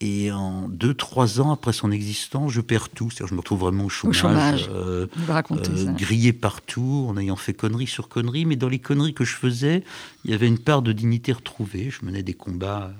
Et 0.00 0.30
en 0.30 0.68
deux, 0.68 0.92
trois 0.92 1.40
ans 1.40 1.52
après 1.52 1.72
son 1.72 1.90
existence, 1.90 2.52
je 2.52 2.60
perds 2.60 2.90
tout. 2.90 3.10
C'est-à-dire, 3.10 3.28
je 3.28 3.34
me 3.34 3.40
retrouve 3.40 3.60
vraiment 3.60 3.86
au 3.86 3.88
chômage, 3.88 4.68
euh, 4.70 5.06
euh, 5.16 5.92
grillé 5.92 6.34
partout, 6.34 7.06
en 7.08 7.16
ayant 7.16 7.36
fait 7.36 7.54
conneries 7.54 7.86
sur 7.86 8.10
conneries. 8.10 8.44
Mais 8.44 8.56
dans 8.56 8.68
les 8.68 8.78
conneries 8.78 9.14
que 9.14 9.24
je 9.24 9.34
faisais, 9.34 9.84
il 10.24 10.30
y 10.30 10.34
avait 10.34 10.48
une 10.48 10.58
part 10.58 10.82
de 10.82 10.92
dignité 10.92 11.32
retrouvée. 11.32 11.90
Je 11.90 12.04
menais 12.04 12.22
des 12.22 12.34
combats. 12.34 12.92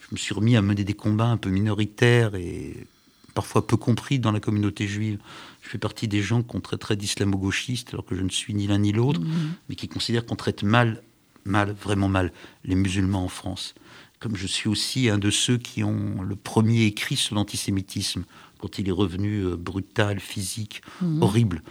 Je 0.00 0.08
me 0.12 0.18
suis 0.18 0.34
remis 0.34 0.54
à 0.54 0.60
mener 0.60 0.84
des 0.84 0.92
combats 0.92 1.28
un 1.28 1.38
peu 1.38 1.48
minoritaires 1.48 2.34
et 2.34 2.86
parfois 3.32 3.66
peu 3.66 3.78
compris 3.78 4.18
dans 4.18 4.30
la 4.30 4.40
communauté 4.40 4.86
juive. 4.86 5.18
Je 5.62 5.70
fais 5.70 5.78
partie 5.78 6.08
des 6.08 6.20
gens 6.20 6.42
qu'on 6.42 6.60
traiterait 6.60 6.96
d'islamo-gauchistes, 6.96 7.94
alors 7.94 8.04
que 8.04 8.14
je 8.14 8.22
ne 8.22 8.28
suis 8.28 8.52
ni 8.52 8.66
l'un 8.66 8.78
ni 8.78 8.92
l'autre, 8.92 9.20
mhm. 9.20 9.54
mais 9.68 9.76
qui 9.76 9.88
considèrent 9.88 10.26
qu'on 10.26 10.36
traite 10.36 10.62
mal, 10.62 11.02
mal, 11.46 11.74
vraiment 11.82 12.08
mal, 12.08 12.32
les 12.64 12.74
musulmans 12.74 13.24
en 13.24 13.28
France. 13.28 13.74
Comme 14.20 14.36
je 14.36 14.46
suis 14.46 14.68
aussi 14.68 15.08
un 15.08 15.18
de 15.18 15.30
ceux 15.30 15.58
qui 15.58 15.84
ont 15.84 16.22
le 16.22 16.36
premier 16.36 16.84
écrit 16.84 17.16
sur 17.16 17.34
l'antisémitisme, 17.34 18.24
quand 18.58 18.78
il 18.78 18.88
est 18.88 18.92
revenu 18.92 19.40
euh, 19.40 19.56
brutal, 19.56 20.20
physique, 20.20 20.82
mhm. 21.02 21.22
horrible, 21.22 21.62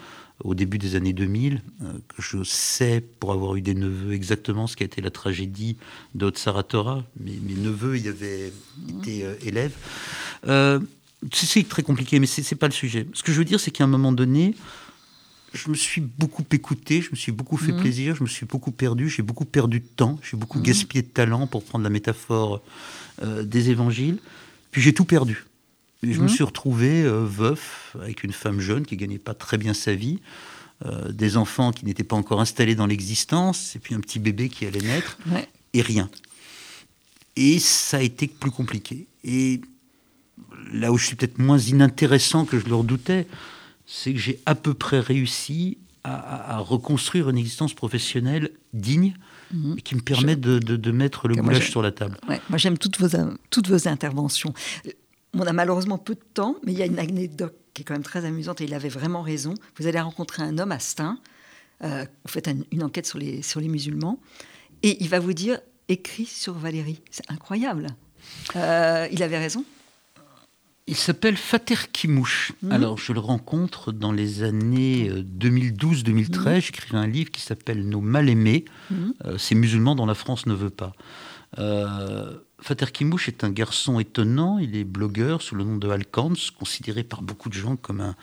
au 0.43 0.53
début 0.53 0.77
des 0.77 0.95
années 0.95 1.13
2000, 1.13 1.61
euh, 1.81 1.93
que 2.09 2.21
je 2.21 2.43
sais, 2.43 3.03
pour 3.19 3.31
avoir 3.31 3.55
eu 3.55 3.61
des 3.61 3.73
neveux, 3.73 4.13
exactement 4.13 4.67
ce 4.67 4.75
qu'a 4.75 4.85
été 4.85 5.01
la 5.01 5.09
tragédie 5.09 5.77
Saratora. 6.35 7.03
Mes, 7.19 7.39
mes 7.41 7.55
neveux 7.55 7.97
y 7.97 8.07
avaient 8.07 8.51
mhm. 8.77 8.99
été 8.99 9.25
euh, 9.25 9.35
élèves. 9.43 9.73
C'est 11.31 11.67
très 11.69 11.83
compliqué, 11.83 12.19
mais 12.19 12.27
ce 12.27 12.41
n'est 12.41 12.57
pas 12.57 12.67
le 12.67 12.73
sujet. 12.73 13.07
Ce 13.13 13.23
que 13.23 13.31
je 13.31 13.37
veux 13.37 13.45
dire, 13.45 13.59
c'est 13.59 13.71
qu'à 13.71 13.85
un 13.85 13.87
moment 13.87 14.11
donné, 14.11 14.55
je 15.53 15.69
me 15.69 15.75
suis 15.75 16.01
beaucoup 16.01 16.43
écouté, 16.51 17.01
je 17.01 17.11
me 17.11 17.15
suis 17.15 17.31
beaucoup 17.31 17.57
fait 17.57 17.71
mhm. 17.71 17.81
plaisir, 17.81 18.15
je 18.15 18.23
me 18.23 18.27
suis 18.27 18.45
beaucoup 18.45 18.71
perdu, 18.71 19.07
j'ai 19.09 19.21
beaucoup 19.21 19.45
perdu 19.45 19.79
de 19.79 19.85
temps, 19.85 20.19
j'ai 20.23 20.35
beaucoup 20.35 20.57
mhm. 20.57 20.65
gaspillé 20.65 21.03
de 21.03 21.07
talent, 21.07 21.45
pour 21.47 21.63
prendre 21.63 21.83
la 21.83 21.91
métaphore 21.91 22.61
euh, 23.21 23.43
des 23.43 23.69
évangiles. 23.69 24.17
Puis 24.71 24.81
j'ai 24.81 24.93
tout 24.93 25.05
perdu. 25.05 25.45
Et 26.01 26.11
je 26.11 26.19
me 26.19 26.23
mhm. 26.23 26.29
suis 26.29 26.43
retrouvé 26.43 27.03
euh, 27.03 27.23
veuf, 27.23 27.95
avec 28.01 28.23
une 28.23 28.33
femme 28.33 28.59
jeune 28.59 28.85
qui 28.85 28.97
gagnait 28.97 29.19
pas 29.19 29.35
très 29.35 29.57
bien 29.57 29.73
sa 29.73 29.93
vie, 29.93 30.19
euh, 30.85 31.11
des 31.11 31.37
enfants 31.37 31.71
qui 31.71 31.85
n'étaient 31.85 32.03
pas 32.03 32.15
encore 32.15 32.41
installés 32.41 32.75
dans 32.75 32.87
l'existence, 32.87 33.75
et 33.75 33.79
puis 33.79 33.93
un 33.93 33.99
petit 33.99 34.19
bébé 34.19 34.49
qui 34.49 34.65
allait 34.65 34.81
naître, 34.81 35.17
et 35.73 35.81
rien. 35.81 36.09
Et 37.35 37.59
ça 37.59 37.97
a 37.97 38.01
été 38.01 38.27
plus 38.27 38.51
compliqué. 38.51 39.05
Et 39.23 39.61
là 40.71 40.91
où 40.91 40.97
je 40.97 41.05
suis 41.05 41.15
peut-être 41.15 41.37
moins 41.37 41.59
inintéressant 41.59 42.45
que 42.45 42.59
je 42.59 42.65
le 42.65 42.75
redoutais, 42.75 43.27
c'est 43.85 44.13
que 44.13 44.19
j'ai 44.19 44.39
à 44.45 44.55
peu 44.55 44.73
près 44.73 44.99
réussi 44.99 45.77
à, 46.05 46.57
reconstruire 46.57 47.29
une 47.29 47.37
existence 47.37 47.73
professionnelle 47.73 48.51
digne 48.73 49.13
mhm. 49.53 49.75
et 49.77 49.81
qui 49.81 49.95
me 49.95 50.01
permet 50.01 50.35
de, 50.35 50.91
mettre 50.91 51.29
le 51.29 51.35
goulash 51.35 51.71
sur 51.71 51.81
la 51.81 51.91
table. 51.91 52.17
moi, 52.27 52.57
j'aime 52.57 52.77
toutes 52.77 52.99
vos, 52.99 53.17
toutes 53.49 53.69
vos 53.69 53.87
interventions. 53.87 54.53
On 55.33 55.47
a 55.47 55.53
malheureusement 55.53 55.97
peu 55.97 56.15
de 56.15 56.23
temps, 56.33 56.57
mais 56.65 56.73
il 56.73 56.77
y 56.77 56.81
a 56.81 56.85
une 56.85 56.99
anecdote 56.99 57.55
qui 57.73 57.83
est 57.83 57.85
quand 57.85 57.93
même 57.93 58.03
très 58.03 58.25
amusante 58.25 58.59
et 58.59 58.65
il 58.65 58.73
avait 58.73 58.89
vraiment 58.89 59.21
raison. 59.21 59.53
Vous 59.77 59.87
allez 59.87 59.99
rencontrer 59.99 60.43
un 60.43 60.57
homme 60.57 60.73
à 60.73 60.79
Stein 60.79 61.19
vous 61.83 62.29
faites 62.31 62.49
une 62.71 62.83
enquête 62.83 63.05
sur 63.05 63.19
les, 63.19 63.41
sur 63.41 63.59
les 63.59 63.67
musulmans, 63.67 64.19
et 64.83 65.03
il 65.03 65.09
va 65.09 65.19
vous 65.19 65.33
dire 65.33 65.59
écrit 65.89 66.25
sur 66.25 66.53
Valérie. 66.53 67.01
C'est 67.11 67.29
incroyable. 67.29 67.87
il 68.55 69.23
avait 69.23 69.37
raison. 69.37 69.65
Il 70.85 70.95
s'appelle 70.95 71.37
Fater 71.37 71.75
Kimouche. 71.91 72.51
Mhm. 72.61 72.71
Alors, 72.71 72.97
je 72.97 73.13
le 73.13 73.19
rencontre 73.19 73.91
dans 73.91 74.11
les 74.11 74.43
années 74.43 75.09
2012-2013. 75.09 76.55
Mhm. 76.55 76.61
J'écris 76.61 76.97
un 76.97 77.07
livre 77.07 77.31
qui 77.31 77.41
s'appelle 77.41 77.87
Nos 77.87 78.01
mal-aimés, 78.01 78.65
mhm. 78.91 79.13
ces 79.37 79.55
musulmans 79.55 79.95
dont 79.95 80.05
la 80.05 80.15
France 80.15 80.45
ne 80.45 80.53
veut 80.53 80.69
pas. 80.69 80.93
Euh, 81.59 82.37
Fater 82.59 82.87
Kimouche 82.91 83.27
est 83.27 83.43
un 83.43 83.49
garçon 83.49 83.99
étonnant. 83.99 84.57
Il 84.57 84.75
est 84.75 84.83
blogueur 84.83 85.41
sous 85.41 85.55
le 85.55 85.63
nom 85.63 85.77
de 85.77 85.89
Alkans, 85.89 86.33
considéré 86.57 87.03
par 87.03 87.21
beaucoup 87.21 87.49
de 87.49 87.53
gens 87.53 87.75
comme 87.75 88.01
un, 88.01 88.15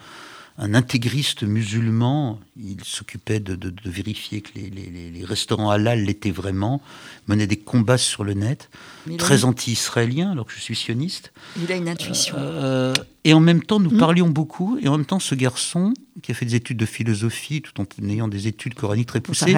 intégriste 0.57 1.43
musulman. 1.43 2.39
Il 2.57 2.83
s'occupait 2.83 3.39
de, 3.39 3.73
vérifier 3.85 4.41
que 4.41 4.51
les, 4.55 5.25
restaurants 5.25 5.69
halal 5.69 6.03
l'étaient 6.03 6.31
vraiment, 6.31 6.81
menait 7.27 7.47
des 7.47 7.57
combats 7.57 7.97
sur 7.97 8.23
le 8.23 8.33
net, 8.33 8.69
très 9.17 9.45
anti-israélien 9.45 10.31
alors 10.31 10.45
que 10.45 10.53
je 10.53 10.59
suis 10.59 10.75
sioniste. 10.75 11.31
Il 11.61 11.71
a 11.71 11.75
une 11.75 11.89
intuition. 11.89 12.35
Euh, 12.37 12.93
et 13.23 13.33
en 13.33 13.39
même 13.39 13.63
temps, 13.63 13.79
nous 13.79 13.97
parlions 13.97 14.29
beaucoup, 14.29 14.79
et 14.81 14.87
en 14.87 14.97
même 14.97 15.05
temps, 15.05 15.19
ce 15.19 15.35
garçon, 15.35 15.93
qui 16.21 16.31
a 16.31 16.35
fait 16.35 16.45
des 16.45 16.55
études 16.55 16.77
de 16.77 16.85
philosophie, 16.85 17.61
tout 17.61 17.79
en 17.79 17.85
ayant 18.09 18.27
des 18.27 18.47
études 18.47 18.73
coraniques 18.73 19.07
très 19.07 19.21
poussées, 19.21 19.55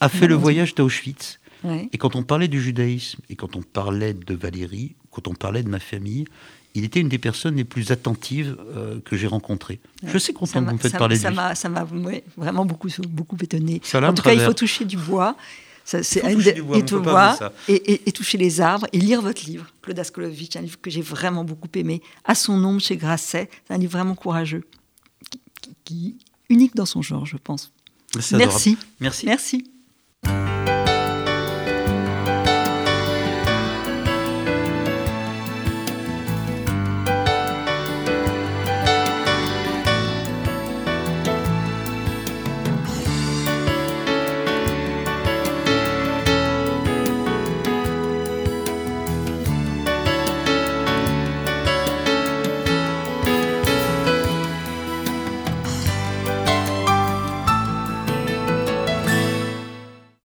a 0.00 0.08
fait 0.08 0.26
le 0.26 0.34
voyage 0.34 0.74
d'Auschwitz. 0.74 1.38
Et 1.92 1.98
quand 1.98 2.14
on 2.14 2.22
parlait 2.22 2.48
du 2.48 2.60
judaïsme, 2.60 3.20
et 3.28 3.36
quand 3.36 3.56
on 3.56 3.62
parlait 3.62 4.14
de 4.14 4.34
Valérie, 4.34 4.94
quand 5.10 5.28
on 5.28 5.34
parlait 5.34 5.62
de 5.62 5.68
ma 5.68 5.80
famille, 5.80 6.26
il 6.76 6.84
était 6.84 7.00
une 7.00 7.08
des 7.08 7.18
personnes 7.18 7.56
les 7.56 7.64
plus 7.64 7.90
attentives 7.90 8.56
euh, 8.76 9.00
que 9.00 9.16
j'ai 9.16 9.26
rencontrées. 9.26 9.80
Je 10.06 10.18
sais 10.18 10.34
qu'on 10.34 10.44
me 10.44 10.76
faites 10.76 10.96
parler 10.96 11.16
ça 11.16 11.30
de 11.30 11.34
lui. 11.34 11.56
Ça 11.56 11.68
m'a 11.70 11.86
vraiment 12.36 12.66
beaucoup, 12.66 12.88
beaucoup 13.08 13.36
étonné. 13.42 13.80
en 13.94 14.12
tout 14.12 14.22
cas, 14.22 14.34
il 14.34 14.40
faut 14.40 14.52
toucher 14.52 14.84
du 14.84 14.96
bois. 14.96 15.36
C'est 15.84 16.26
du 16.26 16.62
bois, 16.62 16.78
et, 16.78 16.84
tout 16.84 17.00
et, 17.68 18.08
et, 18.08 18.12
toucher 18.12 18.38
les 18.38 18.60
arbres 18.60 18.88
et 18.92 18.98
lire 18.98 19.22
votre 19.22 19.44
livre, 19.44 19.66
Claude 19.82 19.96
Askolovitch, 19.96 20.56
un 20.56 20.62
livre 20.62 20.80
que 20.80 20.90
j'ai 20.90 21.00
vraiment 21.00 21.44
beaucoup 21.44 21.68
aimé. 21.76 22.02
À 22.24 22.34
son 22.34 22.62
ombre 22.64 22.80
chez 22.80 22.96
Grasset, 22.96 23.48
c'est 23.66 23.72
un 23.72 23.78
livre 23.78 23.92
vraiment 23.92 24.16
courageux, 24.16 24.64
qui, 25.84 26.16
unique 26.50 26.74
dans 26.74 26.86
son 26.86 27.02
genre, 27.02 27.24
je 27.24 27.36
pense. 27.36 27.72
Merci. 28.32 28.76
Merci. 29.00 29.26
Merci. 29.26 29.70